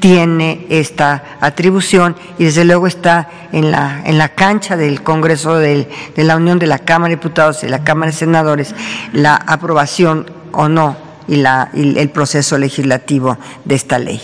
[0.00, 5.88] tiene esta atribución y desde luego está en la, en la cancha del Congreso de
[6.16, 8.74] la Unión de la Cámara de Diputados y la Cámara de Senadores
[9.12, 10.96] la aprobación o no
[11.26, 14.20] y, la, el proceso legislativo de esta ley.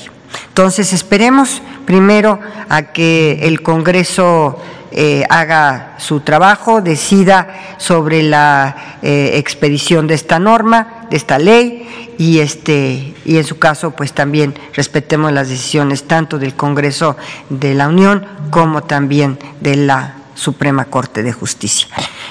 [0.49, 4.59] Entonces esperemos primero a que el Congreso
[4.97, 7.49] eh, haga su trabajo, decida
[7.79, 11.89] sobre la eh, expedición de esta norma, de esta ley,
[12.19, 17.17] y este y en su caso pues también respetemos las decisiones tanto del Congreso
[17.51, 21.89] de la Unión como también de la Suprema Corte de Justicia.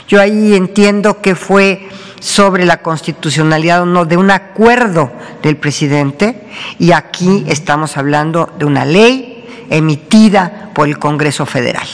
[0.07, 1.87] Yo ahí entiendo que fue
[2.19, 5.11] sobre la constitucionalidad o no de un acuerdo
[5.41, 6.47] del presidente
[6.79, 11.87] y aquí estamos hablando de una ley emitida por el Congreso Federal.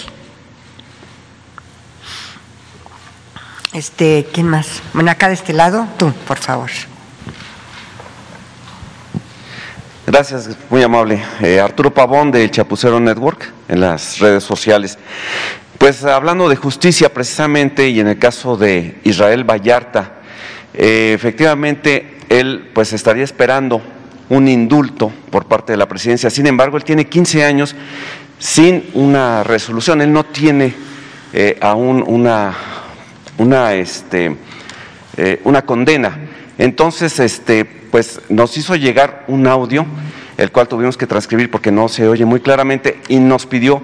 [3.73, 4.81] Este, ¿quién más?
[4.93, 6.71] Bueno, acá de este lado, tú, por favor.
[10.11, 11.21] Gracias, muy amable.
[11.39, 14.97] Eh, Arturo Pavón de Chapucero Network en las redes sociales.
[15.77, 20.13] Pues hablando de justicia precisamente y en el caso de Israel Vallarta,
[20.73, 23.83] eh, efectivamente él pues estaría esperando
[24.29, 26.31] un indulto por parte de la presidencia.
[26.31, 27.75] Sin embargo, él tiene 15 años
[28.39, 30.01] sin una resolución.
[30.01, 30.73] Él no tiene
[31.33, 32.55] eh, aún una,
[33.37, 34.35] una, este,
[35.43, 36.28] una condena.
[36.59, 39.85] Entonces, este, pues nos hizo llegar un audio,
[40.37, 43.81] el cual tuvimos que transcribir porque no se oye muy claramente, y nos pidió,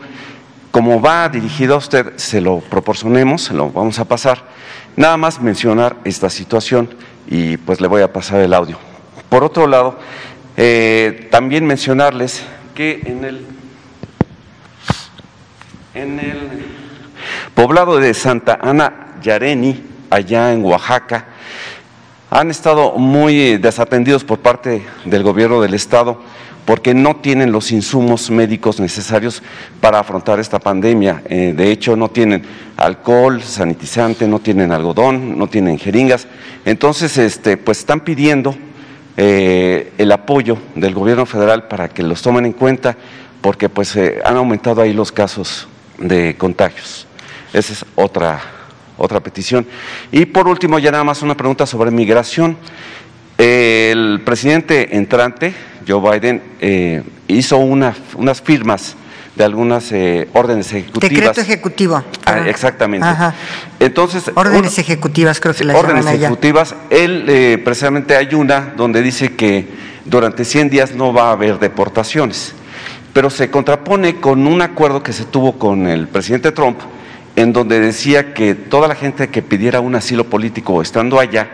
[0.71, 4.43] como va dirigido a usted, se lo proporcionemos, se lo vamos a pasar,
[4.97, 6.89] nada más mencionar esta situación
[7.27, 8.77] y pues le voy a pasar el audio.
[9.29, 9.97] Por otro lado,
[10.57, 12.43] eh, también mencionarles
[12.75, 13.45] que en el,
[15.93, 16.65] en el
[17.53, 21.27] poblado de Santa Ana Yareni, allá en Oaxaca,
[22.29, 26.19] han estado muy desatendidos por parte del gobierno del Estado
[26.65, 29.43] porque no tienen los insumos médicos necesarios
[29.79, 31.21] para afrontar esta pandemia.
[31.29, 32.41] Eh, de hecho, no tienen
[32.75, 36.27] alcohol, sanitizante, no tienen algodón, no tienen jeringas.
[36.65, 38.55] Entonces, este, pues están pidiendo
[39.15, 42.97] eh, el apoyo del gobierno federal para que los tomen en cuenta,
[43.41, 45.67] porque pues eh, han aumentado ahí los casos
[45.99, 47.05] de contagios.
[47.53, 48.41] Esa es otra
[48.97, 49.65] otra petición.
[50.11, 52.57] Y por último, ya nada más una pregunta sobre migración.
[53.37, 55.53] El presidente entrante,
[55.87, 58.95] Joe Biden, eh, hizo unas firmas
[59.35, 61.11] de algunas eh, órdenes ejecutivas.
[61.11, 62.03] Decreto ejecutivo.
[62.25, 63.05] Ah, exactamente.
[63.79, 66.75] Entonces, órdenes ejecutivas, creo que las Órdenes ejecutivas.
[66.89, 69.67] Él, eh, precisamente hay una donde dice que
[70.05, 72.53] durante 100 días no va a haber deportaciones,
[73.11, 76.79] pero se contrapone con un acuerdo que se tuvo con el presidente Trump,
[77.35, 81.49] en donde decía que toda la gente que pidiera un asilo político estando allá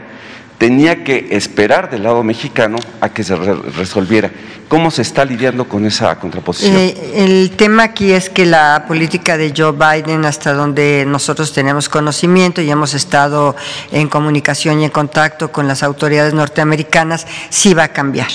[0.58, 4.30] tenía que esperar del lado mexicano a que se resolviera.
[4.68, 6.78] ¿Cómo se está lidiando con esa contraposición?
[6.78, 11.90] Eh, el tema aquí es que la política de Joe Biden, hasta donde nosotros tenemos
[11.90, 13.56] conocimiento y hemos estado
[13.92, 18.30] en comunicación y en contacto con las autoridades norteamericanas, sí va a cambiar.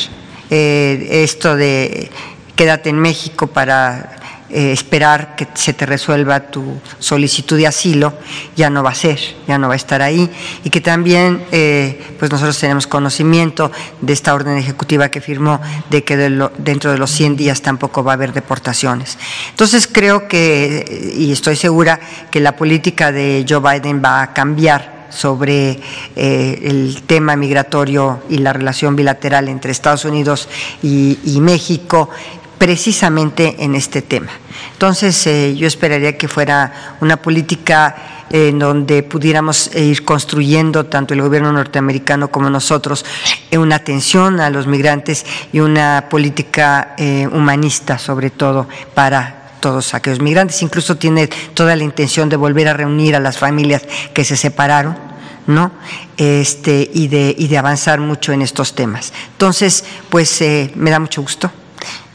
[0.50, 2.10] Eh, esto de
[2.56, 4.16] quédate en México para
[4.48, 8.14] eh, esperar que se te resuelva tu solicitud de asilo,
[8.54, 9.18] ya no va a ser,
[9.48, 10.30] ya no va a estar ahí,
[10.62, 15.60] y que también eh, pues nosotros tenemos conocimiento de esta orden ejecutiva que firmó
[15.90, 19.18] de que dentro de los 100 días tampoco va a haber deportaciones.
[19.50, 21.98] Entonces creo que, y estoy segura,
[22.30, 25.80] que la política de Joe Biden va a cambiar sobre
[26.14, 30.48] eh, el tema migratorio y la relación bilateral entre Estados Unidos
[30.82, 32.10] y, y México
[32.58, 34.32] precisamente en este tema.
[34.72, 41.14] Entonces, eh, yo esperaría que fuera una política eh, en donde pudiéramos ir construyendo, tanto
[41.14, 43.04] el gobierno norteamericano como nosotros,
[43.50, 46.94] eh, una atención a los migrantes y una política
[47.32, 50.62] humanista, sobre todo, para todos aquellos migrantes.
[50.62, 55.06] Incluso tiene toda la intención de volver a reunir a las familias que se separaron.
[55.46, 55.70] ¿no?
[56.16, 59.12] Este, y, de, y de avanzar mucho en estos temas.
[59.30, 60.42] Entonces, pues
[60.74, 61.52] me da mucho gusto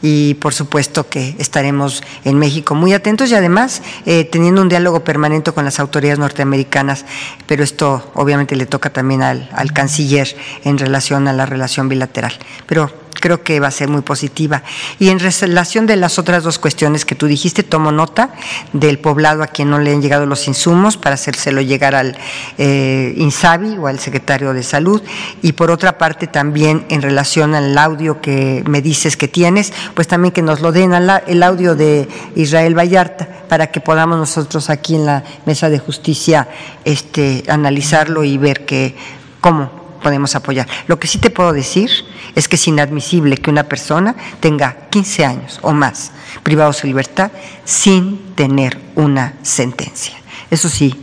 [0.02, 5.04] y por supuesto que estaremos en México muy atentos y además eh, teniendo un diálogo
[5.04, 7.04] permanente con las autoridades norteamericanas,
[7.46, 12.32] pero esto obviamente le toca también al, al canciller en relación a la relación bilateral.
[12.66, 12.90] Pero
[13.22, 14.62] creo que va a ser muy positiva.
[14.98, 18.30] Y en relación de las otras dos cuestiones que tú dijiste, tomo nota
[18.72, 22.18] del poblado a quien no le han llegado los insumos para hacérselo llegar al
[22.58, 25.00] eh, INSABI o al secretario de Salud.
[25.40, 30.08] Y por otra parte, también en relación al audio que me dices que tienes, pues
[30.08, 34.94] también que nos lo den el audio de Israel Vallarta para que podamos nosotros aquí
[34.94, 36.48] en la mesa de justicia
[36.84, 38.96] este, analizarlo y ver que
[39.40, 40.66] cómo podemos apoyar.
[40.86, 41.90] Lo que sí te puedo decir
[42.34, 46.12] es que es inadmisible que una persona tenga 15 años o más
[46.42, 47.30] privado de libertad
[47.64, 50.14] sin tener una sentencia.
[50.50, 50.94] Eso sí,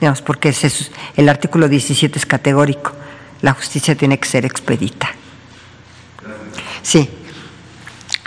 [0.00, 0.54] digamos, porque
[1.16, 2.92] el artículo 17 es categórico.
[3.42, 5.10] La justicia tiene que ser expedita.
[6.82, 7.08] Sí.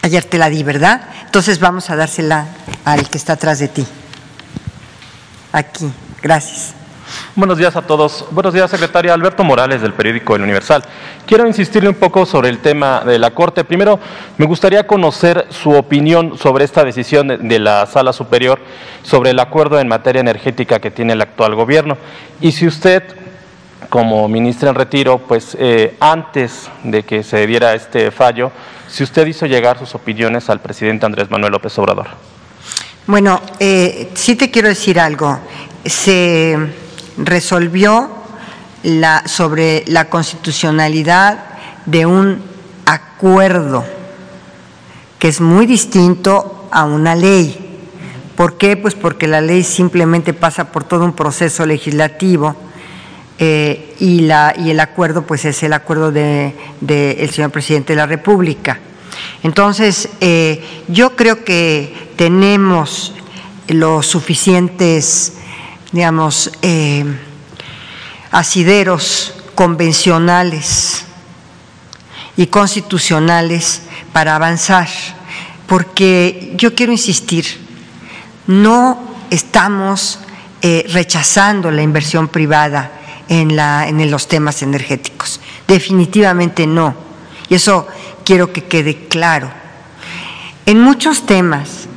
[0.07, 1.01] Ayer te la di, ¿verdad?
[1.25, 2.45] Entonces vamos a dársela
[2.85, 3.85] al que está atrás de ti.
[5.51, 5.91] Aquí.
[6.23, 6.73] Gracias.
[7.35, 8.25] Buenos días a todos.
[8.31, 10.81] Buenos días, secretaria Alberto Morales del periódico El Universal.
[11.25, 13.65] Quiero insistirle un poco sobre el tema de la Corte.
[13.65, 13.99] Primero,
[14.37, 18.61] me gustaría conocer su opinión sobre esta decisión de la Sala Superior
[19.03, 21.97] sobre el acuerdo en materia energética que tiene el actual gobierno.
[22.39, 23.03] Y si usted,
[23.89, 28.53] como ministra en retiro, pues eh, antes de que se diera este fallo,
[28.89, 32.07] si usted hizo llegar sus opiniones al presidente Andrés Manuel López Obrador.
[33.05, 35.39] Bueno, eh, sí te quiero decir algo.
[35.85, 36.57] Se
[37.17, 38.09] resolvió
[38.83, 41.39] la, sobre la constitucionalidad
[41.85, 42.41] de un
[42.85, 43.85] acuerdo
[45.19, 47.63] que es muy distinto a una ley.
[48.35, 48.77] ¿Por qué?
[48.77, 52.55] Pues porque la ley simplemente pasa por todo un proceso legislativo
[53.39, 58.07] eh, y, el acuerdo pues es el acuerdo del de, el señor presidente de la
[58.07, 58.79] República.
[59.43, 63.13] Entonces, eh, yo creo que tenemos
[63.67, 65.33] los suficientes,
[65.91, 67.05] digamos, eh,
[68.31, 71.05] asideros convencionales
[72.35, 73.81] y constitucionales
[74.13, 74.87] para avanzar,
[75.67, 77.45] porque yo quiero insistir,
[78.47, 80.19] no estamos
[80.61, 82.96] eh, rechazando la inversión privada
[83.29, 86.95] en, la, en los temas energéticos, definitivamente no,
[87.49, 87.87] y eso
[88.23, 89.49] quiero que quede claro.
[90.65, 91.87] En muchos temas,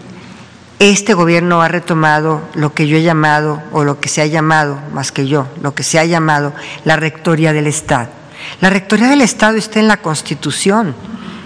[0.79, 4.79] este gobierno ha retomado lo que yo he llamado, o lo que se ha llamado,
[4.93, 6.55] más que yo, lo que se ha llamado
[6.85, 8.09] la Rectoría del Estado.
[8.61, 10.95] La Rectoría del Estado está en la Constitución,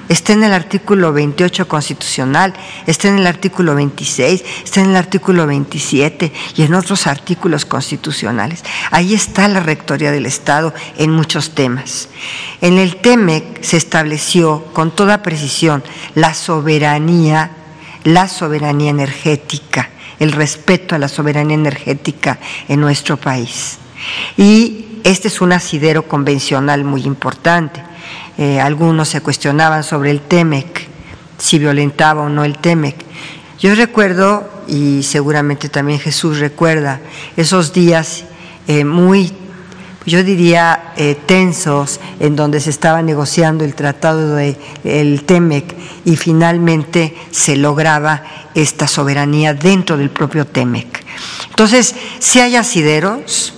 [0.08, 2.54] está en el artículo 28 constitucional,
[2.86, 8.62] está en el artículo 26, está en el artículo 27 y en otros artículos constitucionales.
[8.90, 12.08] Ahí está la Rectoría del Estado en muchos temas.
[12.60, 15.82] En el TEMEC se estableció con toda precisión
[16.14, 17.50] la soberanía
[18.04, 23.78] la soberanía energética, el respeto a la soberanía energética en nuestro país.
[24.36, 27.82] Y este es un asidero convencional muy importante.
[28.38, 30.88] Eh, algunos se cuestionaban sobre el TEMEC,
[31.38, 32.96] si violentaba o no el TEMEC.
[33.58, 37.00] Yo recuerdo, y seguramente también Jesús recuerda,
[37.36, 38.24] esos días
[38.66, 39.32] eh, muy
[40.06, 45.74] yo diría, eh, tensos, en donde se estaba negociando el tratado del el TEMEC
[46.04, 48.22] y finalmente se lograba
[48.54, 51.02] esta soberanía dentro del propio TEMEC.
[51.48, 53.54] Entonces, si hay asideros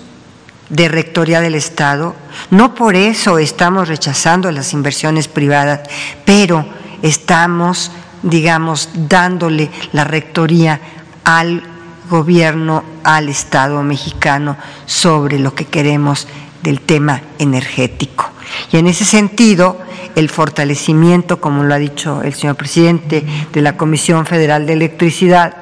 [0.69, 2.15] de rectoría del Estado,
[2.51, 5.81] no por eso estamos rechazando las inversiones privadas,
[6.25, 6.67] pero
[7.03, 10.81] estamos, digamos, dándole la rectoría
[11.25, 11.63] al
[12.11, 14.57] gobierno al Estado mexicano
[14.87, 16.27] sobre lo que queremos
[16.63, 18.31] del tema energético.
[18.73, 19.79] Y en ese sentido,
[20.15, 25.57] el fortalecimiento, como lo ha dicho el señor presidente de la Comisión Federal de Electricidad,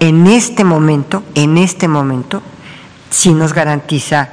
[0.00, 2.42] en este momento, en este momento,
[3.10, 4.30] sí nos garantiza,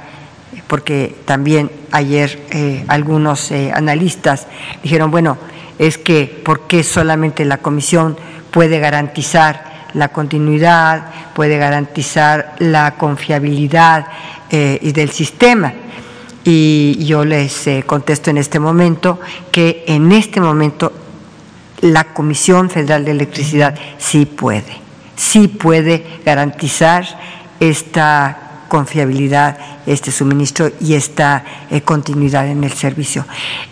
[0.66, 4.46] porque también ayer eh, algunos eh, analistas
[4.82, 5.38] dijeron, bueno,
[5.78, 8.16] es que ¿por qué solamente la Comisión
[8.50, 14.06] puede garantizar la continuidad, puede garantizar la confiabilidad
[14.50, 15.72] eh, y del sistema.
[16.44, 19.18] Y yo les contesto en este momento
[19.50, 20.92] que en este momento
[21.80, 24.80] la Comisión Federal de Electricidad sí puede,
[25.16, 27.04] sí puede garantizar
[27.58, 33.24] esta confiabilidad, este suministro y esta eh, continuidad en el servicio.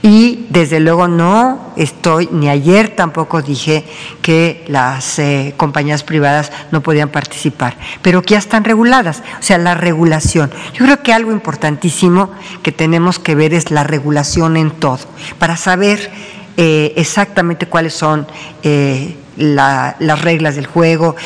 [0.03, 3.85] Y desde luego no estoy, ni ayer tampoco dije
[4.23, 9.59] que las eh, compañías privadas no podían participar, pero que ya están reguladas, o sea,
[9.59, 10.51] la regulación.
[10.75, 12.31] Yo creo que algo importantísimo
[12.63, 15.01] que tenemos que ver es la regulación en todo,
[15.39, 16.11] para saber
[16.57, 18.27] eh, exactamente cuáles son
[19.37, 21.17] las reglas del juego,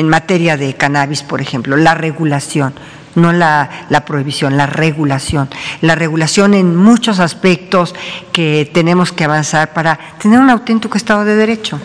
[0.00, 2.72] en materia de cannabis, por ejemplo, la regulación,
[3.16, 3.68] no la,
[4.06, 5.50] prohibición, la regulación.
[5.82, 7.94] La regulación en muchos aspectos
[8.32, 11.78] que tenemos que avanzar para tener un auténtico Estado de Derecho.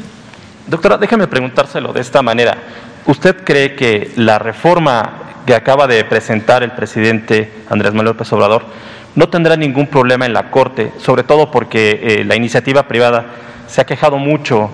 [0.66, 2.58] Doctora, déjeme preguntárselo de esta manera.
[3.06, 8.66] ¿Usted cree que la reforma que acaba de presentar el presidente Andrés Manuel López Obrador
[9.16, 13.26] no tendrá ningún problema en la Corte, sobre todo porque eh, la iniciativa privada
[13.68, 14.72] se ha quejado mucho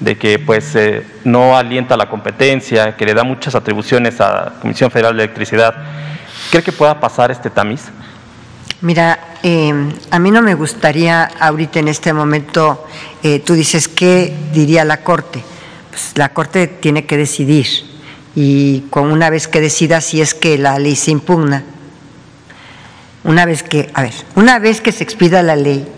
[0.00, 4.52] de que pues eh, no alienta la competencia, que le da muchas atribuciones a la
[4.60, 5.74] Comisión Federal de Electricidad.
[6.50, 7.82] ¿Cree que pueda pasar este tamiz?
[8.80, 12.86] Mira, em, a mí no me gustaría ahorita en este momento,
[13.22, 15.42] eh, tú dices, ¿qué diría la Corte?
[15.90, 17.66] Pues la Corte tiene que decidir
[18.34, 21.64] y con una vez que decida si es que la ley se impugna,
[23.22, 25.88] una vez que, a ver, una vez que se expida la ley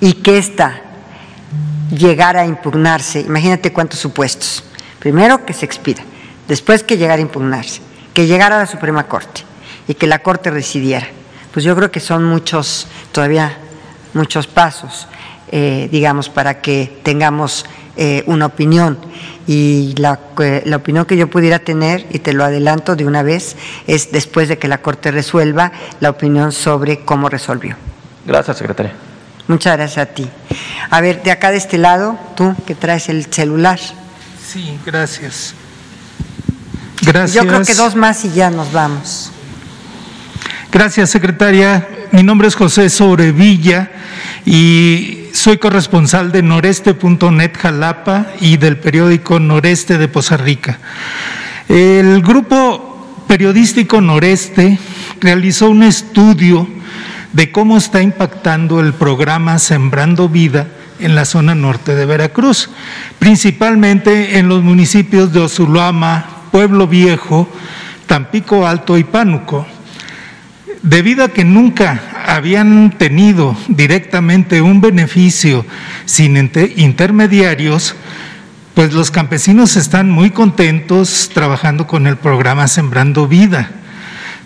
[0.00, 0.82] y que esta
[1.96, 4.64] llegar a impugnarse, imagínate cuántos supuestos.
[4.98, 6.02] Primero que se expida,
[6.48, 7.80] después que llegara a impugnarse,
[8.14, 9.42] que llegara a la Suprema Corte
[9.86, 11.06] y que la Corte decidiera.
[11.52, 13.58] Pues yo creo que son muchos, todavía
[14.14, 15.06] muchos pasos,
[15.50, 17.66] eh, digamos, para que tengamos
[17.96, 18.98] eh, una opinión.
[19.46, 20.18] Y la,
[20.64, 23.56] la, opinión que yo pudiera tener, y te lo adelanto de una vez,
[23.86, 27.76] es después de que la Corte resuelva la opinión sobre cómo resolvió.
[28.24, 29.11] Gracias, secretaria.
[29.52, 30.26] Muchas gracias a ti.
[30.88, 33.78] A ver, de acá de este lado, tú que traes el celular.
[33.78, 35.52] Sí, gracias.
[37.02, 37.34] Gracias.
[37.34, 39.30] Yo creo que dos más y ya nos vamos.
[40.72, 41.86] Gracias, secretaria.
[42.12, 43.90] Mi nombre es José Sobrevilla
[44.46, 50.78] y soy corresponsal de noreste.net Jalapa y del periódico Noreste de Poza Rica.
[51.68, 54.78] El grupo periodístico Noreste
[55.20, 56.66] realizó un estudio
[57.32, 60.68] de cómo está impactando el programa Sembrando Vida
[60.98, 62.70] en la zona norte de Veracruz,
[63.18, 67.48] principalmente en los municipios de Osulama, Pueblo Viejo,
[68.06, 69.66] Tampico Alto y Pánuco.
[70.82, 75.64] Debido a que nunca habían tenido directamente un beneficio
[76.04, 76.36] sin
[76.76, 77.94] intermediarios,
[78.74, 83.70] pues los campesinos están muy contentos trabajando con el programa Sembrando Vida.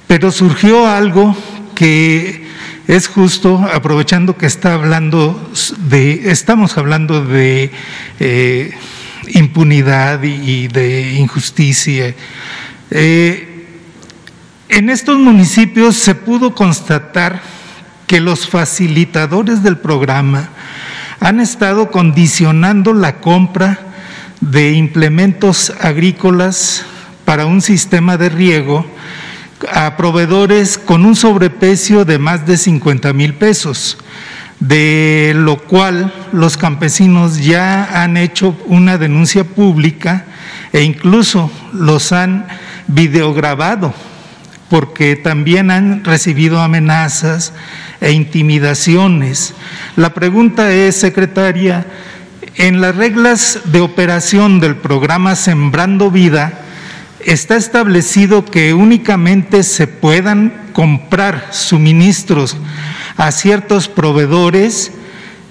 [0.07, 1.37] Pero surgió algo
[1.75, 2.46] que
[2.89, 5.51] es justo, aprovechando que está hablando
[5.89, 7.73] de, estamos hablando de
[8.21, 8.73] eh,
[9.29, 12.15] impunidad y, de injusticia.
[12.91, 13.67] Eh,
[14.69, 17.43] en estos municipios se pudo constatar
[18.07, 20.51] que los facilitadores del programa
[21.19, 23.81] han estado condicionando la compra
[24.41, 26.85] de implementos agrícolas
[27.25, 28.87] para un sistema de riego
[29.73, 33.99] a proveedores con un sobreprecio de más de 50 mil pesos,
[34.61, 40.25] de lo cual los campesinos ya han hecho una denuncia pública
[40.73, 42.47] e incluso los han
[42.87, 43.95] videograbado
[44.69, 47.53] porque también han recibido amenazas
[48.01, 49.55] e intimidaciones.
[49.95, 51.87] La pregunta es, secretaria,
[52.57, 56.66] en las reglas de operación del programa Sembrando Vida,
[57.27, 62.57] está establecido que únicamente se puedan comprar suministros
[63.17, 64.93] a ciertos proveedores,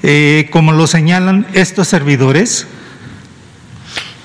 [0.04, 2.68] eh, como lo señalan estos servidores.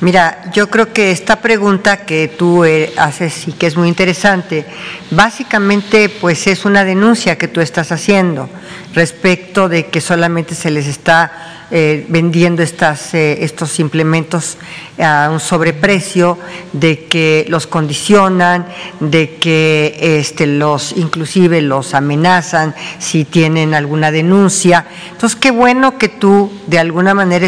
[0.01, 4.65] Mira, yo creo que esta pregunta que tú eh, haces y que es muy interesante,
[5.11, 8.49] básicamente pues es una denuncia que tú estás haciendo
[8.95, 14.57] respecto de que solamente se les está eh, vendiendo estas, eh, estos implementos
[14.99, 16.39] a un sobreprecio,
[16.73, 18.67] de que los condicionan,
[18.99, 24.87] de que este, los inclusive los amenazan si tienen alguna denuncia.
[25.13, 27.47] Entonces, qué bueno que tú de alguna manera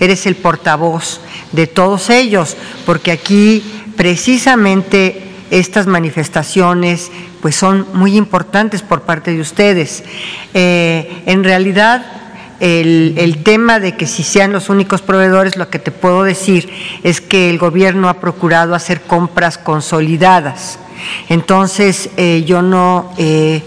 [0.00, 1.20] eres el portavoz
[1.52, 3.62] de todos ellos, porque aquí
[3.96, 7.10] precisamente estas manifestaciones
[7.42, 10.02] pues son muy importantes por parte de ustedes.
[10.54, 12.22] Eh, en realidad,
[12.60, 16.70] el, tema de que si sean los únicos proveedores, lo que te puedo decir
[17.02, 20.78] es que el gobierno ha procurado hacer compras consolidadas.
[21.28, 23.62] Entonces, eh, yo no eh,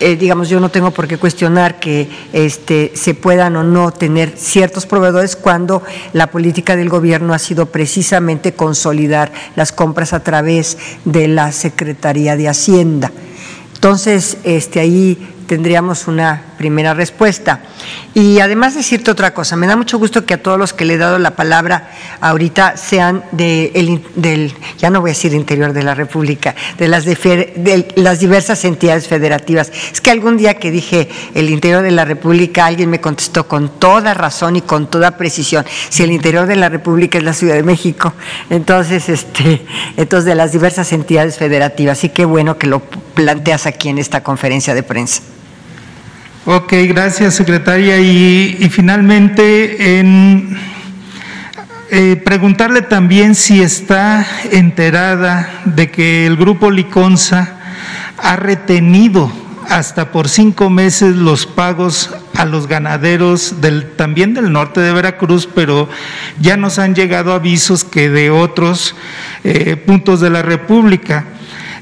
[0.00, 4.34] eh, digamos, yo no tengo por qué cuestionar que este, se puedan o no tener
[4.36, 10.78] ciertos proveedores cuando la política del gobierno ha sido precisamente consolidar las compras a través
[11.04, 13.10] de la Secretaría de Hacienda.
[13.74, 15.18] Entonces, este, ahí
[15.48, 17.60] tendríamos una primera respuesta.
[18.14, 20.94] Y además decirte otra cosa, me da mucho gusto que a todos los que le
[20.94, 23.72] he dado la palabra ahorita sean de
[24.14, 28.64] del, ya no voy a decir interior de la República, de las, de, las diversas
[28.64, 29.72] entidades federativas.
[29.92, 33.80] Es que algún día que dije el interior de la República, alguien me contestó con
[33.80, 37.54] toda razón y con toda precisión, si el interior de la República es la Ciudad
[37.54, 38.12] de México,
[38.50, 39.64] entonces, este,
[39.96, 42.04] entonces de las diversas entidades federativas.
[42.04, 45.22] Y qué bueno que lo planteas aquí en esta conferencia de prensa.
[46.50, 47.98] Ok, gracias secretaria.
[48.00, 50.56] Y, finalmente, en,
[51.90, 57.58] eh, preguntarle también si está enterada de que el grupo Liconza
[58.16, 59.30] ha retenido
[59.68, 65.46] hasta por cinco meses los pagos a los ganaderos del, también del norte de Veracruz,
[65.54, 65.86] pero
[66.40, 68.96] ya nos han llegado avisos que de otros
[69.44, 71.26] eh, puntos de la República.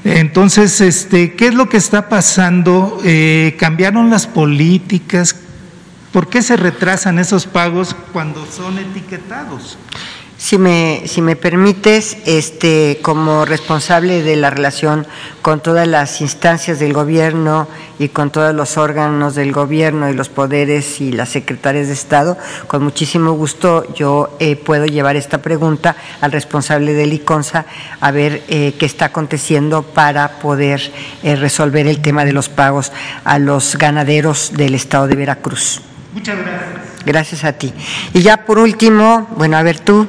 [0.03, 2.99] Entonces, este, ¿qué es lo que está pasando?
[3.03, 5.35] Eh, ¿Cambiaron las políticas?
[6.11, 9.77] ¿Por qué se retrasan esos pagos cuando son etiquetados?
[10.39, 15.07] Si me, si me permites, este, como responsable de la relación
[15.41, 20.29] con todas las instancias del gobierno y con todos los órganos del gobierno y los
[20.29, 22.37] poderes y las secretarias de Estado,
[22.67, 27.65] con muchísimo gusto yo eh, puedo llevar esta pregunta al responsable del ICONSA
[27.99, 30.91] a ver eh, qué está aconteciendo para poder
[31.23, 32.91] eh, resolver el tema de los pagos
[33.23, 35.81] a los ganaderos del Estado de Veracruz.
[36.13, 36.87] Muchas gracias.
[37.05, 37.73] Gracias a ti.
[38.13, 40.07] Y ya por último, bueno, a ver tú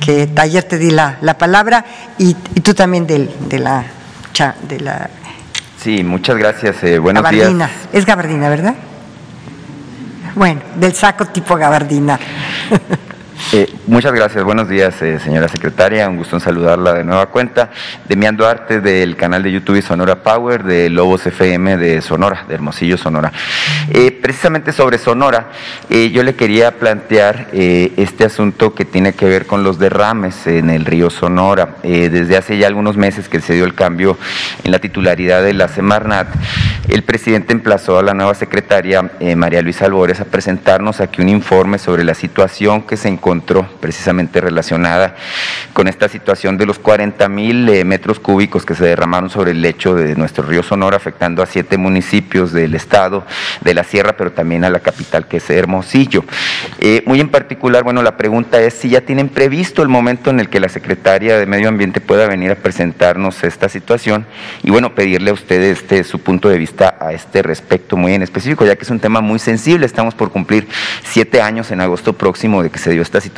[0.00, 1.84] que ayer te di la, la palabra
[2.18, 3.84] y, tú también de, de, la,
[4.68, 5.10] de la...
[5.80, 6.82] Sí, muchas gracias.
[6.82, 7.70] Eh, buenos gabardina.
[7.92, 8.74] Es gabardina, ¿verdad?
[10.34, 12.18] Bueno, del saco tipo gabardina.
[13.52, 16.08] Eh, muchas gracias, buenos días, eh, señora secretaria.
[16.08, 17.70] Un gusto en saludarla de nueva cuenta.
[18.08, 22.96] Demian Duarte del canal de YouTube Sonora Power, de Lobos FM de Sonora, de Hermosillo,
[22.96, 23.32] Sonora.
[23.92, 25.48] Eh, precisamente sobre Sonora,
[25.88, 30.84] yo le quería plantear este asunto que tiene que ver con los derrames en el
[30.84, 31.76] río Sonora.
[31.82, 34.16] desde hace ya algunos meses que se dio el cambio
[34.62, 36.28] en la titularidad de la Semarnat,
[36.88, 41.78] el presidente emplazó a la nueva secretaria, María Luisa Albores, a presentarnos aquí un informe
[41.78, 43.39] sobre la situación que se encontró
[43.80, 45.16] precisamente relacionada
[45.72, 49.62] con esta situación de los 40 mil eh, metros cúbicos que se derramaron sobre el
[49.62, 53.26] lecho de nuestro río Sonora, afectando a siete municipios del estado,
[53.60, 56.24] de la sierra, pero también a la capital que es Hermosillo.
[56.78, 60.40] Eh, muy en particular, bueno, la pregunta es si ya tienen previsto el momento en
[60.40, 64.26] el que la secretaria de Medio Ambiente pueda venir a presentarnos esta situación
[64.62, 68.22] y bueno, pedirle a ustedes este, su punto de vista a este respecto muy en
[68.22, 70.68] específico, ya que es un tema muy sensible, estamos por cumplir
[71.04, 73.29] siete años en agosto próximo de que se dio esta situación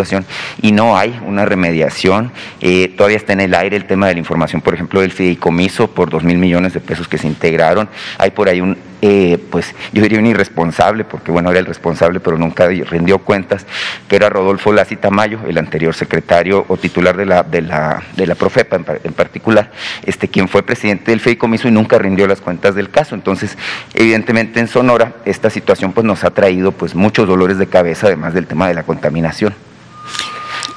[0.61, 2.33] y no hay una remediación.
[2.61, 5.89] Eh, todavía está en el aire el tema de la información, por ejemplo, del fideicomiso
[5.89, 7.89] por dos mil millones de pesos que se integraron.
[8.19, 12.21] Hay por ahí un eh, pues yo diría un irresponsable, porque bueno, era el responsable,
[12.21, 13.67] pero nunca rindió cuentas,
[14.09, 18.29] que era Rodolfo Lazi Tamayo, el anterior secretario o titular de la, de la, de
[18.29, 19.73] la Profepa en, particular,
[20.07, 23.17] este, quien fue presidente del FEICOMISO y nunca rindió las cuentas del caso.
[23.17, 23.59] Entonces,
[23.93, 28.35] evidentemente en Sonora, esta situación pues nos ha traído pues muchos dolores de cabeza, además
[28.35, 29.53] del tema de la contaminación.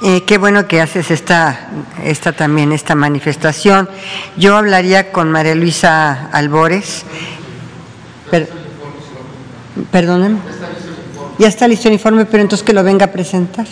[0.02, 1.70] Eh, qué bueno que haces esta,
[2.04, 3.88] esta también, esta manifestación.
[4.36, 7.04] Yo hablaría con María Luisa Albores
[8.30, 8.50] Per,
[9.90, 10.38] perdónenme.
[11.38, 13.66] Ya está listo el informe, pero entonces que lo venga a presentar.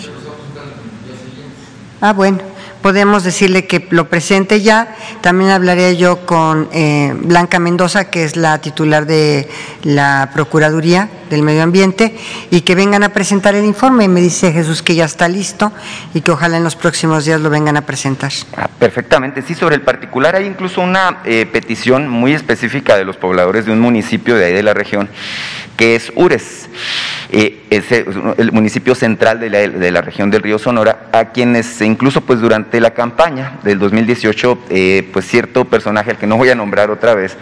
[2.01, 2.54] Ah, bueno
[2.85, 4.95] podemos decirle que lo presente ya.
[5.23, 9.49] También hablaré yo con eh, Blanca Mendoza, que es la titular de
[9.85, 12.15] la Procuraduría del Medio Ambiente,
[12.51, 14.07] y que vengan a presentar el informe.
[14.07, 15.73] Me dice Jesús que ya está listo
[16.13, 18.31] y que ojalá en los próximos días lo vengan a presentar.
[18.55, 23.17] Ah, perfectamente, sí, sobre el particular hay incluso una eh, petición muy específica de los
[23.17, 25.09] pobladores de un municipio de ahí de la región,
[25.77, 26.69] que es Ures.
[27.31, 31.81] Eh, es el municipio central de la, de la, región del río Sonora, a quienes
[31.81, 36.51] incluso pues durante la campaña del 2018, eh, pues cierto personaje al que no voy
[36.51, 37.37] a nombrar otra vez,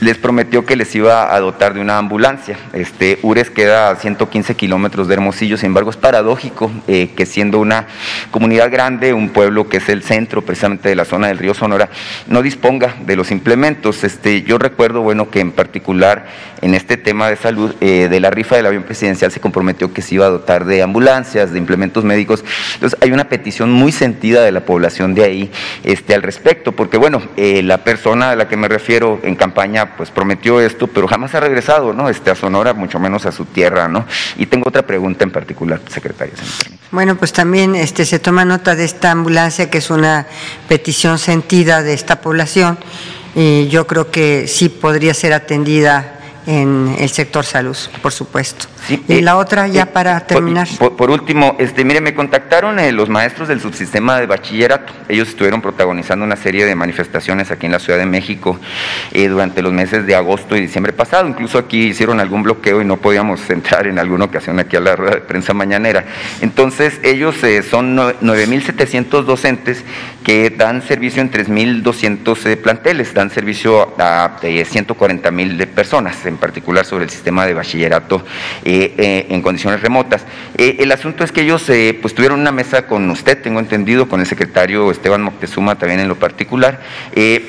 [0.00, 2.56] les prometió que les iba a dotar de una ambulancia.
[2.72, 7.58] Este, Ures queda a 115 kilómetros de Hermosillo, sin embargo es paradójico eh, que siendo
[7.58, 7.86] una
[8.30, 11.90] comunidad grande, un pueblo que es el centro precisamente de la zona del río Sonora,
[12.26, 14.04] no disponga de los implementos.
[14.04, 16.26] Este, yo recuerdo, bueno, que en particular
[16.60, 20.02] en este tema de salud, eh, de la rifa del avión presidencial se comprometió que
[20.02, 22.44] se iba a dotar de ambulancias, de implementos médicos.
[22.74, 25.50] Entonces hay una petición muy sentida de la población de ahí
[25.84, 29.87] este, al respecto, porque bueno, eh, la persona a la que me refiero en campaña
[29.96, 32.08] pues prometió esto, pero jamás ha regresado, ¿no?
[32.08, 34.06] Este, a Sonora, mucho menos a su tierra, ¿no?
[34.36, 36.34] Y tengo otra pregunta en particular, secretaria.
[36.90, 40.26] bueno, pues también este, se toma nota de esta ambulancia, que es una
[40.68, 42.78] petición sentida de esta población,
[43.34, 48.66] y yo creo que sí podría ser atendida en el sector salud, por supuesto.
[48.88, 50.66] Y eh, la otra, ya eh, para terminar.
[50.78, 54.92] Por, último, este, mire, me contactaron eh, los maestros del subsistema de bachillerato.
[55.08, 58.58] Ellos estuvieron protagonizando una serie de manifestaciones aquí en la Ciudad de México
[59.12, 61.28] durante los meses de agosto y diciembre pasado.
[61.28, 64.96] Incluso aquí hicieron algún bloqueo y no podíamos entrar en alguna ocasión aquí a la
[64.96, 66.04] rueda de prensa mañanera.
[66.40, 67.36] Entonces, ellos
[67.68, 69.84] son 9.700 docentes
[70.24, 77.10] que dan servicio en 3.200 planteles, dan servicio a 140.000 personas en particular sobre el
[77.10, 78.24] sistema de bachillerato
[78.64, 80.24] eh, eh, en condiciones remotas.
[80.56, 84.20] Eh, el asunto es que ellos pues tuvieron una mesa con usted, tengo entendido, con
[84.20, 86.80] el secretario Esteban Moctezuma también en lo particular.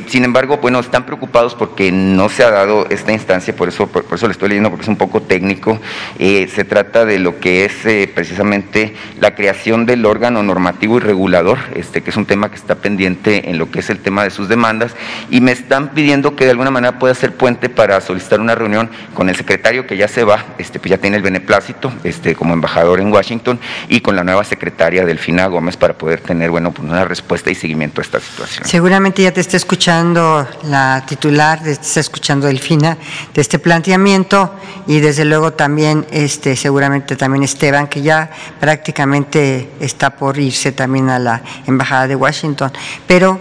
[0.07, 4.05] sin embargo, bueno, están preocupados porque no se ha dado esta instancia, por eso, por,
[4.13, 5.79] eso le estoy leyendo, porque es un poco técnico.
[6.17, 12.01] se trata de lo que es precisamente la creación del órgano normativo y regulador, este,
[12.01, 14.49] que es un tema que está pendiente en lo que es el tema de sus
[14.49, 14.95] demandas,
[15.29, 18.89] y me están pidiendo que de alguna manera pueda ser puente para solicitar una reunión
[19.13, 22.53] con el secretario que ya se va, este, pues ya tiene el beneplácito este, como
[22.53, 26.87] embajador en Washington y con la nueva secretaria Delfina Gómez para poder tener bueno, pues
[26.87, 28.67] una respuesta y seguimiento a esta situación.
[28.67, 32.97] Seguramente ya te está escuchando la titular, te está escuchando Delfina
[33.33, 34.53] de este planteamiento
[34.87, 38.29] y desde luego también este, seguramente también Esteban que ya
[38.59, 42.71] prácticamente está por irse también a la embajada de Washington,
[43.07, 43.39] pero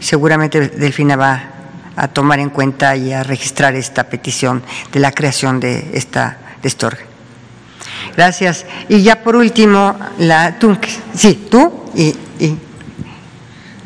[0.00, 1.52] seguramente Delfina va
[1.96, 4.62] a tomar en cuenta y a registrar esta petición
[4.92, 6.86] de la creación de esta de este
[8.16, 8.66] Gracias.
[8.88, 10.76] Y ya por último, la tú,
[11.14, 12.56] sí, tú y, y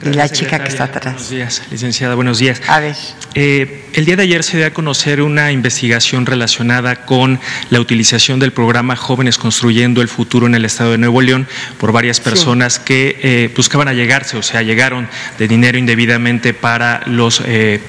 [0.02, 1.14] la chica que está atrás.
[1.14, 2.60] Buenos días, licenciada, buenos días.
[2.68, 2.96] A ver.
[3.34, 7.40] Eh, el día de ayer se dio a conocer una investigación relacionada con
[7.70, 11.46] la utilización del programa Jóvenes Construyendo el Futuro en el Estado de Nuevo León
[11.78, 15.08] por varias personas que eh, buscaban allegarse, o sea, llegaron
[15.38, 17.80] de dinero indebidamente para los eh,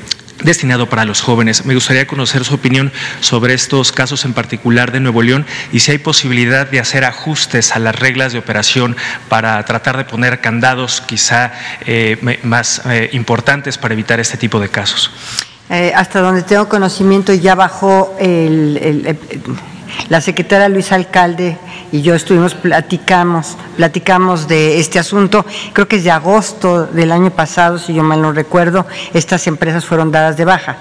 [0.43, 1.65] destinado para los jóvenes.
[1.65, 2.91] Me gustaría conocer su opinión
[3.21, 7.71] sobre estos casos en particular de Nuevo León y si hay posibilidad de hacer ajustes
[7.75, 8.95] a las reglas de operación
[9.29, 11.51] para tratar de poner candados quizá
[11.85, 15.11] eh, más eh, importantes para evitar este tipo de casos.
[15.69, 19.17] Eh, hasta donde tengo conocimiento ya bajó el-
[20.09, 21.57] la secretaria Luisa Alcalde
[21.91, 25.45] y yo estuvimos platicamos platicamos de este asunto.
[25.73, 28.85] Creo que es de agosto del año pasado si yo mal no recuerdo.
[29.13, 30.77] Estas empresas fueron dadas de baja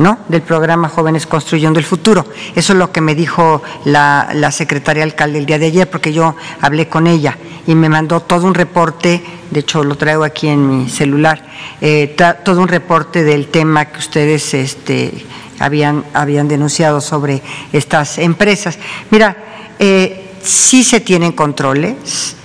[0.00, 0.18] ¿no?
[0.28, 2.24] del programa Jóvenes Construyendo el Futuro.
[2.56, 6.12] Eso es lo que me dijo la, la secretaria alcalde el día de ayer, porque
[6.12, 7.36] yo hablé con ella
[7.66, 11.44] y me mandó todo un reporte, de hecho lo traigo aquí en mi celular,
[11.82, 15.26] eh, todo un reporte del tema que ustedes este,
[15.58, 18.78] habían, habían denunciado sobre estas empresas.
[19.10, 19.36] Mira,
[19.78, 22.36] eh, sí se tienen controles,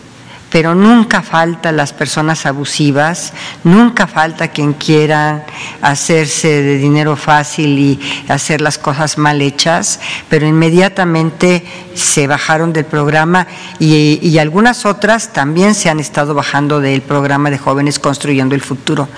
[0.55, 3.33] pero nunca falta las personas abusivas,
[3.65, 5.45] nunca falta quien quiera
[5.81, 7.99] hacerse de dinero fácil y
[8.29, 9.99] hacer las cosas mal hechas,
[10.29, 13.47] pero inmediatamente se bajaron del programa
[13.79, 18.61] y, y algunas otras también se han estado bajando del programa de jóvenes construyendo el
[18.61, 19.09] futuro.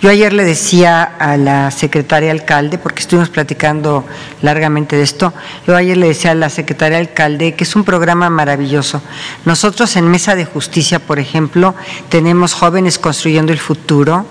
[0.00, 4.04] Yo ayer le decía a la secretaria alcalde, porque estuvimos platicando
[4.42, 5.34] largamente de esto,
[5.66, 9.02] yo ayer le decía a la secretaria alcalde que es un programa maravilloso.
[9.44, 11.74] Nosotros en Mesa de Justicia, por ejemplo,
[12.08, 14.26] tenemos jóvenes construyendo el futuro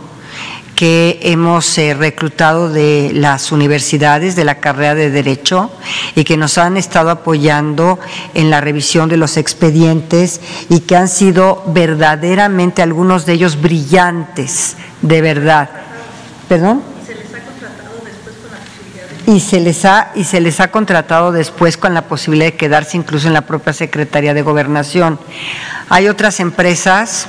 [0.75, 5.71] que hemos eh, reclutado de las universidades de la carrera de Derecho
[6.15, 7.99] y que nos han estado apoyando
[8.33, 14.75] en la revisión de los expedientes y que han sido verdaderamente algunos de ellos brillantes,
[15.01, 15.69] de verdad.
[16.49, 16.92] ¿Perdón?
[19.25, 22.97] Y se les ha y se les ha contratado después con la posibilidad de quedarse
[22.97, 25.19] incluso en la propia Secretaría de Gobernación.
[25.89, 27.27] Hay otras empresas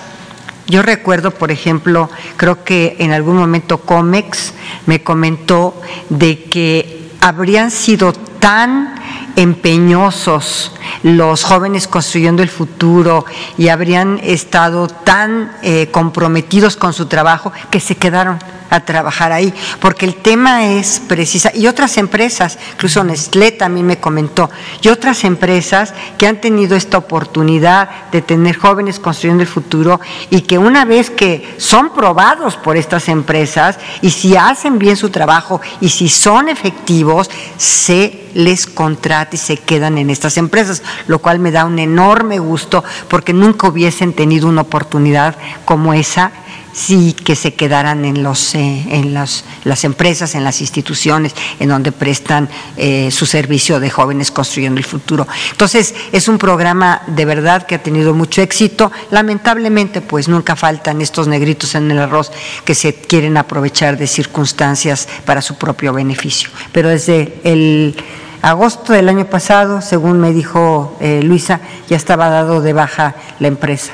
[0.67, 4.55] yo recuerdo, por ejemplo, creo que en algún momento Comex
[4.87, 8.95] me comentó de que habrían sido tan
[9.37, 13.25] empeñosos los jóvenes construyendo el futuro
[13.59, 18.39] y habrían estado tan eh, comprometidos con su trabajo que se quedaron
[18.71, 24.01] a trabajar ahí, porque el tema es precisa, y otras empresas, incluso Nestlé también me
[24.01, 24.51] comentó,
[24.83, 30.01] y otras empresas que han tenido esta oportunidad de tener jóvenes construyendo el futuro
[30.31, 35.11] y que una vez que son probados por estas empresas y si hacen bien su
[35.11, 41.21] trabajo y si son efectivos, se les contrata y se quedan en estas empresas, lo
[41.21, 46.33] cual me da un enorme gusto porque nunca hubiesen tenido una oportunidad como esa
[46.75, 51.69] sí que se quedaran en, los, eh, en las, las empresas, en las instituciones, en
[51.69, 55.27] donde prestan eh, su servicio de jóvenes construyendo el futuro.
[55.53, 58.91] Entonces, es un programa de verdad que ha tenido mucho éxito.
[59.11, 62.33] Lamentablemente, pues nunca faltan estos negritos en el arroz
[62.65, 66.51] que se quieren aprovechar de circunstancias para su propio beneficio.
[66.73, 67.97] Pero desde el
[68.51, 73.49] agosto del año pasado, según me dijo eh, Luisa, ya estaba dado de baja la
[73.49, 73.93] empresa.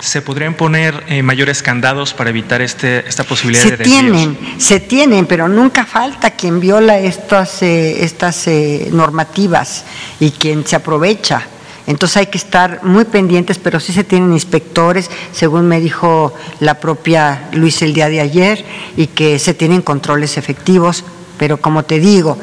[0.00, 4.00] ¿Se podrían poner eh, mayores candados para evitar este, esta posibilidad Se de desvíos?
[4.00, 9.84] tienen, se tienen, pero nunca falta quien viola estas, eh, estas eh, normativas
[10.18, 11.42] y quien se aprovecha.
[11.86, 16.80] Entonces hay que estar muy pendientes, pero sí se tienen inspectores, según me dijo la
[16.80, 18.64] propia Luis el día de ayer,
[18.96, 21.04] y que se tienen controles efectivos,
[21.38, 22.38] pero como te digo,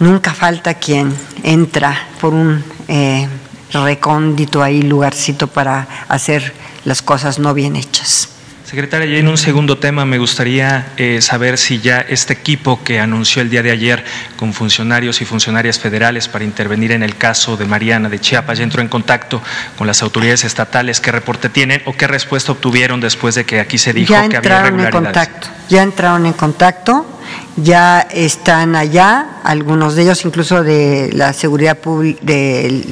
[0.00, 3.28] nunca falta quien entra por un eh,
[3.72, 6.52] recóndito ahí lugarcito para hacer
[6.84, 8.30] las cosas no bien hechas.
[8.68, 13.00] Secretaria, y en un segundo tema me gustaría eh, saber si ya este equipo que
[13.00, 14.04] anunció el día de ayer
[14.36, 18.64] con funcionarios y funcionarias federales para intervenir en el caso de Mariana de Chiapas ya
[18.64, 19.40] entró en contacto
[19.78, 23.78] con las autoridades estatales, qué reporte tienen o qué respuesta obtuvieron después de que aquí
[23.78, 25.28] se dijo ya que había entraron en irregularidades.
[25.28, 27.17] contacto, ya entraron en contacto,
[27.56, 31.78] ya están allá, algunos de ellos incluso de la seguridad
[32.22, 32.84] de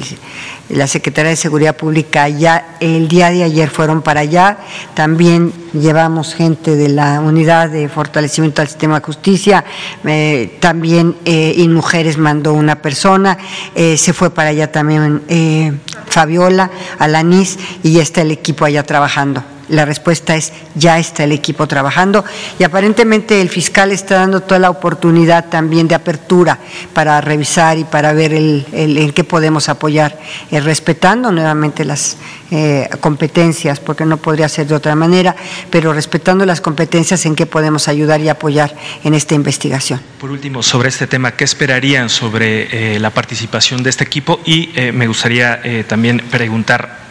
[0.69, 4.57] la Secretaría de Seguridad Pública, ya el día de ayer fueron para allá,
[4.93, 9.63] también llevamos gente de la unidad de fortalecimiento del sistema de justicia,
[10.03, 13.37] eh, también eh, InMujeres mandó una persona,
[13.75, 15.71] eh, se fue para allá también eh,
[16.07, 16.69] Fabiola,
[16.99, 21.67] Alanis, y ya está el equipo allá trabajando la respuesta es ya está el equipo
[21.67, 22.23] trabajando
[22.59, 26.59] y aparentemente el fiscal está dando toda la oportunidad también de apertura
[26.93, 30.17] para revisar y para ver el, en qué podemos apoyar,
[30.51, 32.17] eh, respetando nuevamente las
[32.51, 35.35] eh, competencias, porque no podría ser de otra manera,
[35.69, 38.73] pero respetando las competencias en qué podemos ayudar y apoyar
[39.03, 39.99] en esta investigación.
[40.19, 44.39] Por último, sobre este tema, ¿qué esperarían sobre eh, la participación de este equipo?
[44.45, 47.06] Y me gustaría también preguntar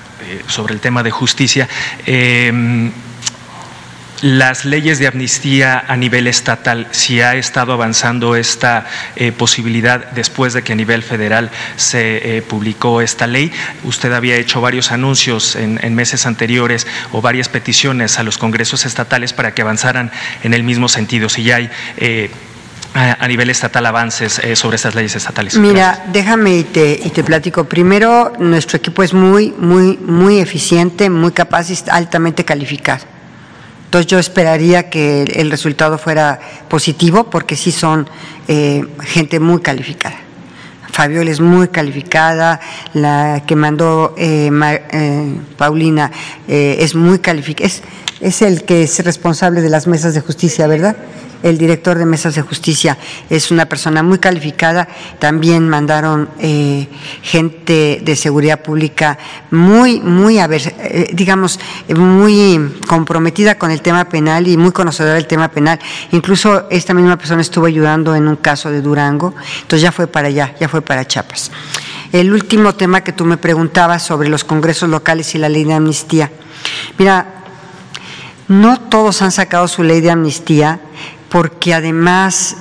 [0.47, 1.69] sobre el tema de justicia.
[2.07, 2.93] Em,
[4.23, 10.55] las leyes de amnistía a nivel estatal, si ha estado avanzando esta eh, posibilidad después
[10.55, 13.53] de que a nivel federal se eh, publicó esta ley.
[13.85, 19.35] Usted había hecho varios anuncios en, meses anteriores o varias peticiones a los congresos estatales
[19.35, 20.11] para que avanzaran
[20.43, 21.29] en el mismo sentido.
[21.29, 21.71] Si ya hay
[22.97, 25.57] a, nivel estatal avances eh, sobre estas leyes estatales?
[25.59, 27.65] Mira, déjame y te, y te platico.
[27.65, 33.05] Primero, nuestro equipo es muy, muy, muy eficiente, muy capaz y altamente calificado.
[33.85, 38.09] Entonces yo esperaría que el resultado fuera positivo porque sí son
[38.49, 40.17] eh, gente muy calificada.
[40.91, 42.59] Fabiola es muy calificada,
[42.95, 44.51] la que mandó eh,
[45.59, 46.11] Paulina
[46.49, 47.83] es muy calificada, es,
[48.21, 50.97] es el que es responsable de las mesas de justicia, ¿verdad?
[51.43, 52.99] El director de mesas de justicia
[53.31, 54.89] es una persona muy calificada.
[55.19, 56.89] También mandaron eh,
[57.23, 59.19] gente de seguridad pública
[59.51, 61.59] muy, muy, a ver, eh, digamos,
[61.89, 65.79] muy comprometida con el tema penal y muy conocedora del tema penal.
[66.13, 70.29] Incluso esta misma persona estuvo ayudando en un caso de Durango, entonces ya fue para
[70.29, 71.51] allá, ya fue para Chiapas.
[72.13, 75.75] El último tema que tú me preguntabas sobre los congresos locales y la ley de
[75.75, 76.31] amnistía.
[76.99, 77.27] Mira,
[78.49, 80.81] no todos han sacado su ley de amnistía
[81.29, 82.57] porque además,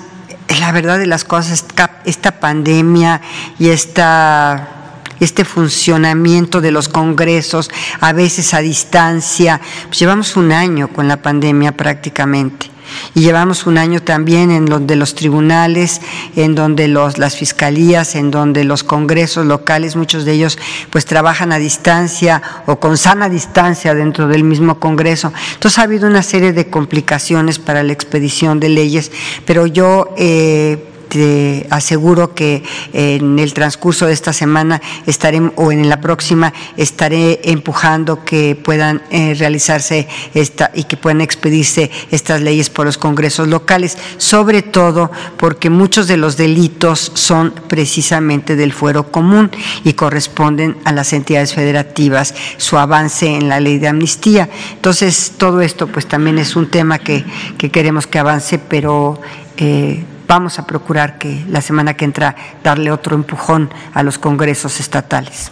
[0.59, 1.65] la verdad de las cosas,
[2.05, 3.21] esta pandemia
[3.59, 4.71] y esta
[5.19, 7.71] este funcionamiento de los congresos,
[8.01, 9.61] a veces a distancia.
[9.87, 12.74] Pues llevamos un año con la pandemia prácticamente.
[13.13, 16.01] Y llevamos un año también en donde los tribunales,
[16.35, 20.57] en donde los, las fiscalías, en donde los congresos locales, muchos de ellos
[20.89, 25.31] pues trabajan a distancia o con sana distancia dentro del mismo congreso.
[25.53, 29.11] Entonces ha habido una serie de complicaciones para la expedición de leyes,
[29.45, 30.13] pero yo...
[30.17, 32.63] Eh, te aseguro que
[32.93, 39.01] en el transcurso de esta semana estaré, o en la próxima estaré empujando que puedan
[39.09, 45.11] eh, realizarse esta y que puedan expedirse estas leyes por los congresos locales, sobre todo
[45.37, 49.51] porque muchos de los delitos son precisamente del fuero común
[49.83, 54.49] y corresponden a las entidades federativas, su avance en la ley de amnistía.
[54.73, 57.25] Entonces, todo esto pues también es un tema que,
[57.71, 59.19] queremos que avance, pero
[59.57, 64.79] eh, vamos a procurar que la semana que entra darle otro empujón a los congresos
[64.79, 65.51] estatales.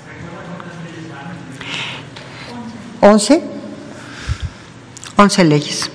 [3.01, 3.43] ¿Once?
[5.17, 5.89] Once leyes.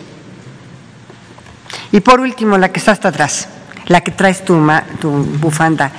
[1.91, 3.49] Y por último, la que está hasta atrás,
[3.87, 4.55] la que traes tu,
[5.01, 5.91] tu bufanda.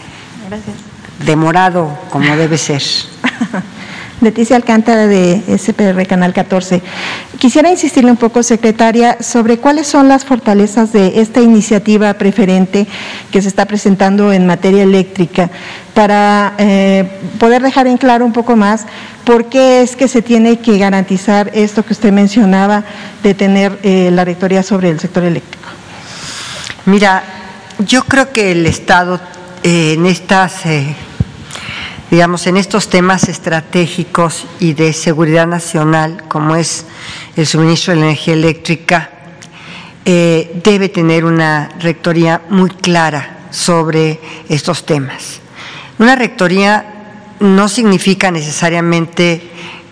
[0.47, 0.75] Gracias.
[1.25, 2.83] Demorado como debe ser.
[4.21, 6.81] Leticia Alcántara de SPR Canal 14.
[7.37, 12.85] Quisiera insistirle un poco, secretaria, sobre cuáles son las fortalezas de esta iniciativa preferente
[13.31, 15.49] que se está presentando en materia eléctrica
[15.93, 17.09] para eh,
[17.39, 18.85] poder dejar en claro un poco más
[19.23, 22.83] por qué es que se tiene que garantizar esto que usted mencionaba
[23.23, 25.69] de tener eh, la rectoría sobre el sector eléctrico.
[26.85, 27.23] Mira,
[27.79, 29.19] yo creo que el Estado
[29.63, 30.65] eh, en estas
[32.11, 36.85] digamos, en estos temas estratégicos y de seguridad nacional, como es
[37.35, 39.11] el suministro de la energía eléctrica,
[40.05, 44.19] eh, debe tener una rectoría muy clara sobre
[44.49, 45.39] estos temas.
[45.99, 46.85] Una rectoría
[47.39, 49.41] no significa necesariamente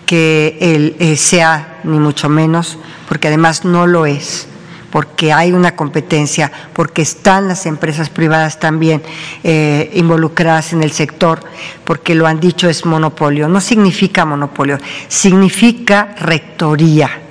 [0.06, 2.78] que él eh, sea, ni mucho menos,
[3.08, 4.48] porque además no lo es
[4.92, 9.02] porque hay una competencia, porque están las empresas privadas también
[9.44, 11.42] eh, involucradas en el sector,
[11.84, 13.48] porque lo han dicho es monopolio.
[13.48, 14.78] No significa monopolio,
[15.08, 17.22] significa rectoría.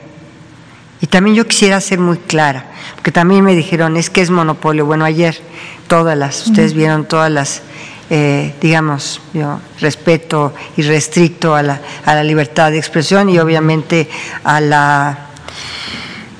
[1.00, 4.86] Y también yo quisiera ser muy clara, porque también me dijeron, es que es monopolio.
[4.86, 5.38] Bueno, ayer
[5.88, 7.62] todas las, ustedes vieron todas las,
[8.10, 14.08] eh, digamos, yo respeto y restricto a la, a la libertad de expresión y obviamente
[14.42, 15.26] a la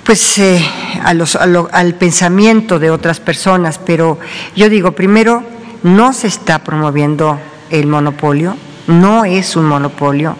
[0.06, 0.64] pues eh,
[1.02, 4.18] a los, al pensamiento de otras personas, pero
[4.54, 5.42] yo digo, primero,
[5.82, 8.56] no se está promoviendo el monopolio,
[8.86, 10.36] no es un monopolio.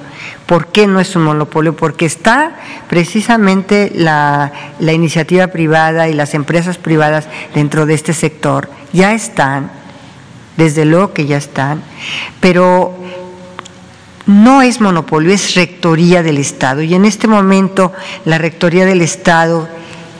[0.47, 1.74] ¿Por qué no es un monopolio?
[1.74, 2.52] Porque está
[2.88, 9.72] precisamente la, la iniciativa privada y las empresas privadas dentro de este sector, ya están,
[10.56, 11.82] desde luego que ya están,
[12.40, 12.94] pero
[14.27, 16.82] no es monopolio, es rectoría del Estado.
[16.82, 17.93] Y en este momento
[18.24, 19.69] la rectoría del Estado,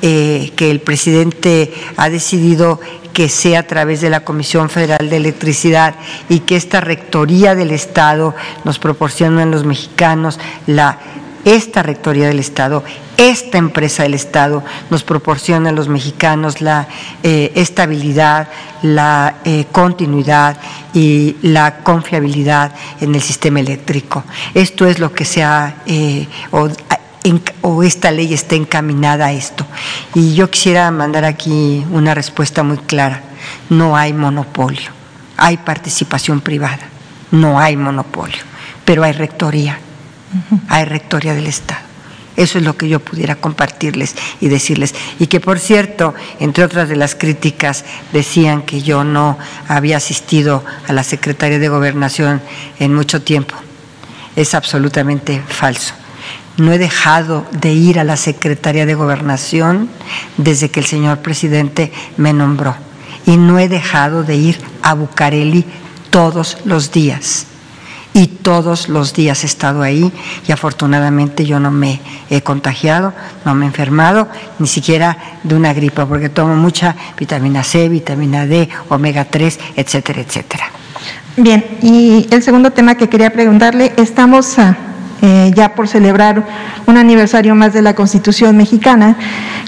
[0.03, 2.81] eh, que el presidente ha decidido
[3.13, 5.95] que sea a través de la Comisión Federal de Electricidad
[6.29, 8.35] y que esta rectoría del Estado
[8.65, 10.99] nos proporcione a los mexicanos la
[11.47, 12.83] esta rectoría del Estado,
[13.17, 16.89] esta empresa del Estado nos proporciona a los mexicanos la
[17.23, 18.49] eh, estabilidad,
[18.83, 20.59] la eh, continuidad
[20.93, 24.25] y la confiabilidad en el sistema eléctrico.
[24.55, 26.69] Esto es lo que se ha, eh, o,
[27.63, 29.65] o esta ley está encaminada a esto.
[30.15, 33.23] Y yo quisiera mandar aquí una respuesta muy clara.
[33.71, 34.91] No hay monopolio,
[35.37, 36.89] hay participación privada,
[37.31, 38.43] no hay monopolio,
[38.85, 39.79] pero hay rectoría
[40.69, 41.87] hay rectoría del Estado.
[42.37, 44.95] Eso es lo que yo pudiera compartirles y decirles.
[45.19, 49.39] Y que, por cierto, entre otras de las críticas, decían que yo no
[49.69, 52.43] había asistido a la Secretaría de Gobernación
[52.79, 53.55] en mucho tiempo.
[54.37, 55.95] Es absolutamente falso.
[56.59, 59.89] No he dejado de ir a la Secretaría de Gobernación
[60.37, 62.77] desde que el señor presidente me nombró.
[63.25, 65.65] Y no he dejado de ir a Bucareli
[66.11, 67.47] todos los días
[68.17, 70.11] y todos los días he estado ahí
[70.49, 73.13] y afortunadamente yo no me he contagiado,
[73.45, 74.27] no me he enfermado,
[74.59, 80.23] ni siquiera de una gripa, porque tomo mucha vitamina C, vitamina D, omega 3, etcétera,
[80.23, 80.65] etcétera.
[81.37, 84.57] Bien, y el segundo tema que quería preguntarle, estamos
[85.21, 86.43] eh, ya por celebrar
[86.87, 89.19] un aniversario más de la Constitución mexicana.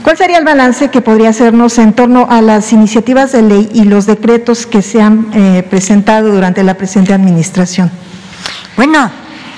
[0.02, 3.84] ¿Cuál sería el balance que podría hacernos en torno a las iniciativas de ley y
[3.84, 7.90] los decretos que se han eh, presentado durante la presente administración?
[8.78, 9.10] Bueno,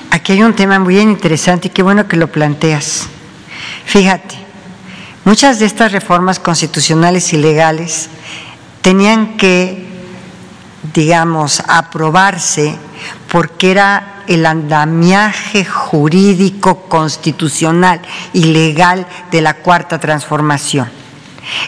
[0.09, 3.07] aquí hay un tema muy interesante y qué bueno que lo planteas.
[3.85, 4.33] Fíjate,
[5.25, 8.09] muchas de estas reformas constitucionales y legales
[8.81, 9.87] tenían que,
[10.95, 12.75] digamos, aprobarse
[13.31, 18.01] porque era el andamiaje jurídico, constitucional
[18.33, 21.00] y legal de la cuarta transformación.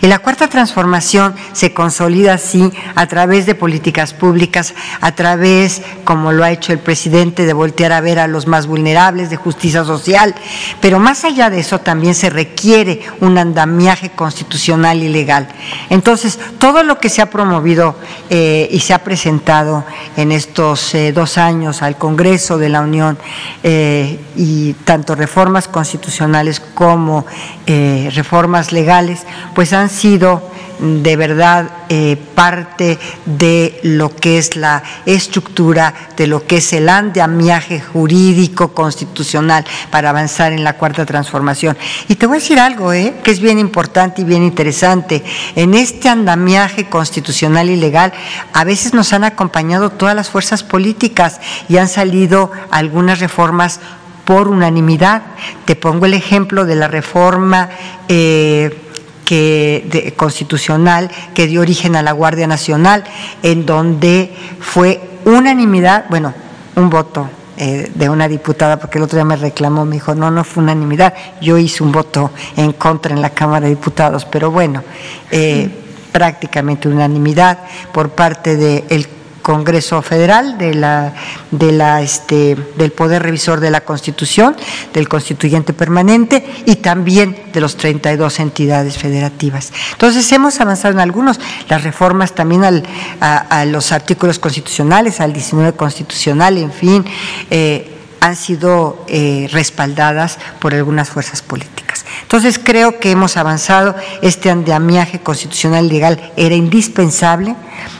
[0.01, 6.31] Y la cuarta transformación se consolida así a través de políticas públicas, a través, como
[6.31, 9.83] lo ha hecho el presidente, de voltear a ver a los más vulnerables, de justicia
[9.83, 10.35] social,
[10.81, 15.47] pero más allá de eso también se requiere un andamiaje constitucional y legal.
[15.89, 17.95] Entonces, todo lo que se ha promovido
[18.29, 19.85] eh, y se ha presentado
[20.17, 23.17] en estos eh, dos años al Congreso de la Unión,
[23.63, 27.25] eh, y tanto reformas constitucionales como
[27.65, 29.23] reformas legales,
[29.55, 36.45] pues han sido de verdad eh, parte de lo que es la estructura, de lo
[36.45, 41.77] que es el andamiaje jurídico constitucional para avanzar en la cuarta transformación.
[42.09, 45.23] Y te voy a decir algo, eh, que es bien importante y bien interesante.
[45.55, 48.11] En este andamiaje constitucional y legal,
[48.51, 51.39] a veces nos han acompañado todas las fuerzas políticas
[51.69, 53.79] y han salido algunas reformas
[54.25, 55.21] por unanimidad.
[55.65, 57.69] Te pongo el ejemplo de la reforma
[58.07, 58.92] eh,
[59.25, 63.03] que, constitucional que dio origen a la Guardia Nacional,
[63.41, 66.33] en donde fue unanimidad, bueno,
[66.75, 70.31] un voto eh, de una diputada, porque el otro día me reclamó, me dijo, no,
[70.31, 74.49] no fue unanimidad, yo hice un voto en contra en la Cámara de Diputados, pero
[74.51, 74.83] bueno,
[75.31, 75.69] eh,
[76.11, 77.59] prácticamente unanimidad
[77.91, 79.07] por parte del
[79.43, 84.55] Congreso Federal, de la, este, del Poder Revisor de la Constitución,
[84.93, 89.71] del Constituyente Permanente y también de los 32 entidades federativas.
[89.91, 91.39] Entonces, hemos avanzado en algunos,
[91.69, 92.83] las reformas también al,
[93.19, 97.05] a, los artículos constitucionales, al 19 constitucional, en fin.
[97.51, 97.89] Eh,
[98.21, 102.05] han sido eh, respaldadas por algunas fuerzas políticas.
[102.21, 107.57] Entonces creo que hemos avanzado, este andamiaje constitucional legal era indispensable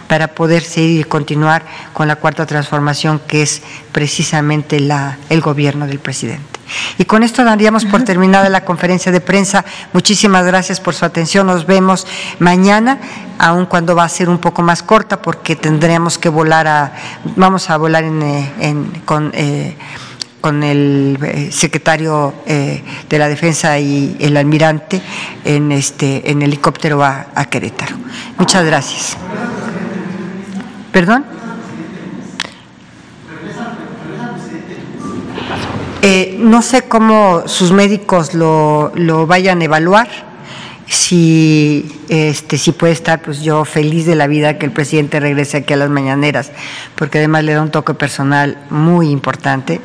[0.08, 3.62] para poder seguir y continuar con la cuarta transformación que es
[3.92, 6.54] precisamente la, el gobierno del presidente.
[6.98, 9.66] Y con esto daríamos por terminada la conferencia de prensa.
[9.94, 11.48] Muchísimas gracias por su atención.
[11.48, 12.08] Nos vemos
[12.40, 13.00] mañana,
[13.38, 16.94] aun cuando va a ser un poco más corta, porque tendremos que volar a,
[17.36, 19.76] vamos a volar en, eh, con eh,
[20.42, 25.02] con el eh, secretario de la Defensa y el almirante
[25.46, 27.96] en este en helicóptero a Querétaro.
[28.38, 29.16] Muchas gracias.
[30.94, 31.26] ¿Perdón?
[36.04, 40.08] Eh, no sé cómo sus médicos lo, lo, vayan a evaluar.
[40.86, 45.58] Si, este, si puede estar, pues yo feliz de la vida que el presidente regrese
[45.58, 46.52] aquí a las mañaneras,
[46.96, 49.82] porque además le da un toque personal muy importante.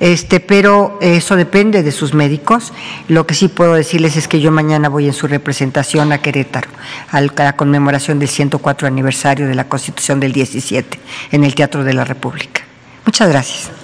[0.00, 2.72] Este, pero eso depende de sus médicos.
[3.08, 6.70] Lo que sí puedo decirles es que yo mañana voy en su representación a Querétaro,
[7.10, 10.98] a la conmemoración del 104 aniversario de la Constitución del 17,
[11.32, 12.62] en el Teatro de la República.
[13.04, 13.79] Muchas gracias.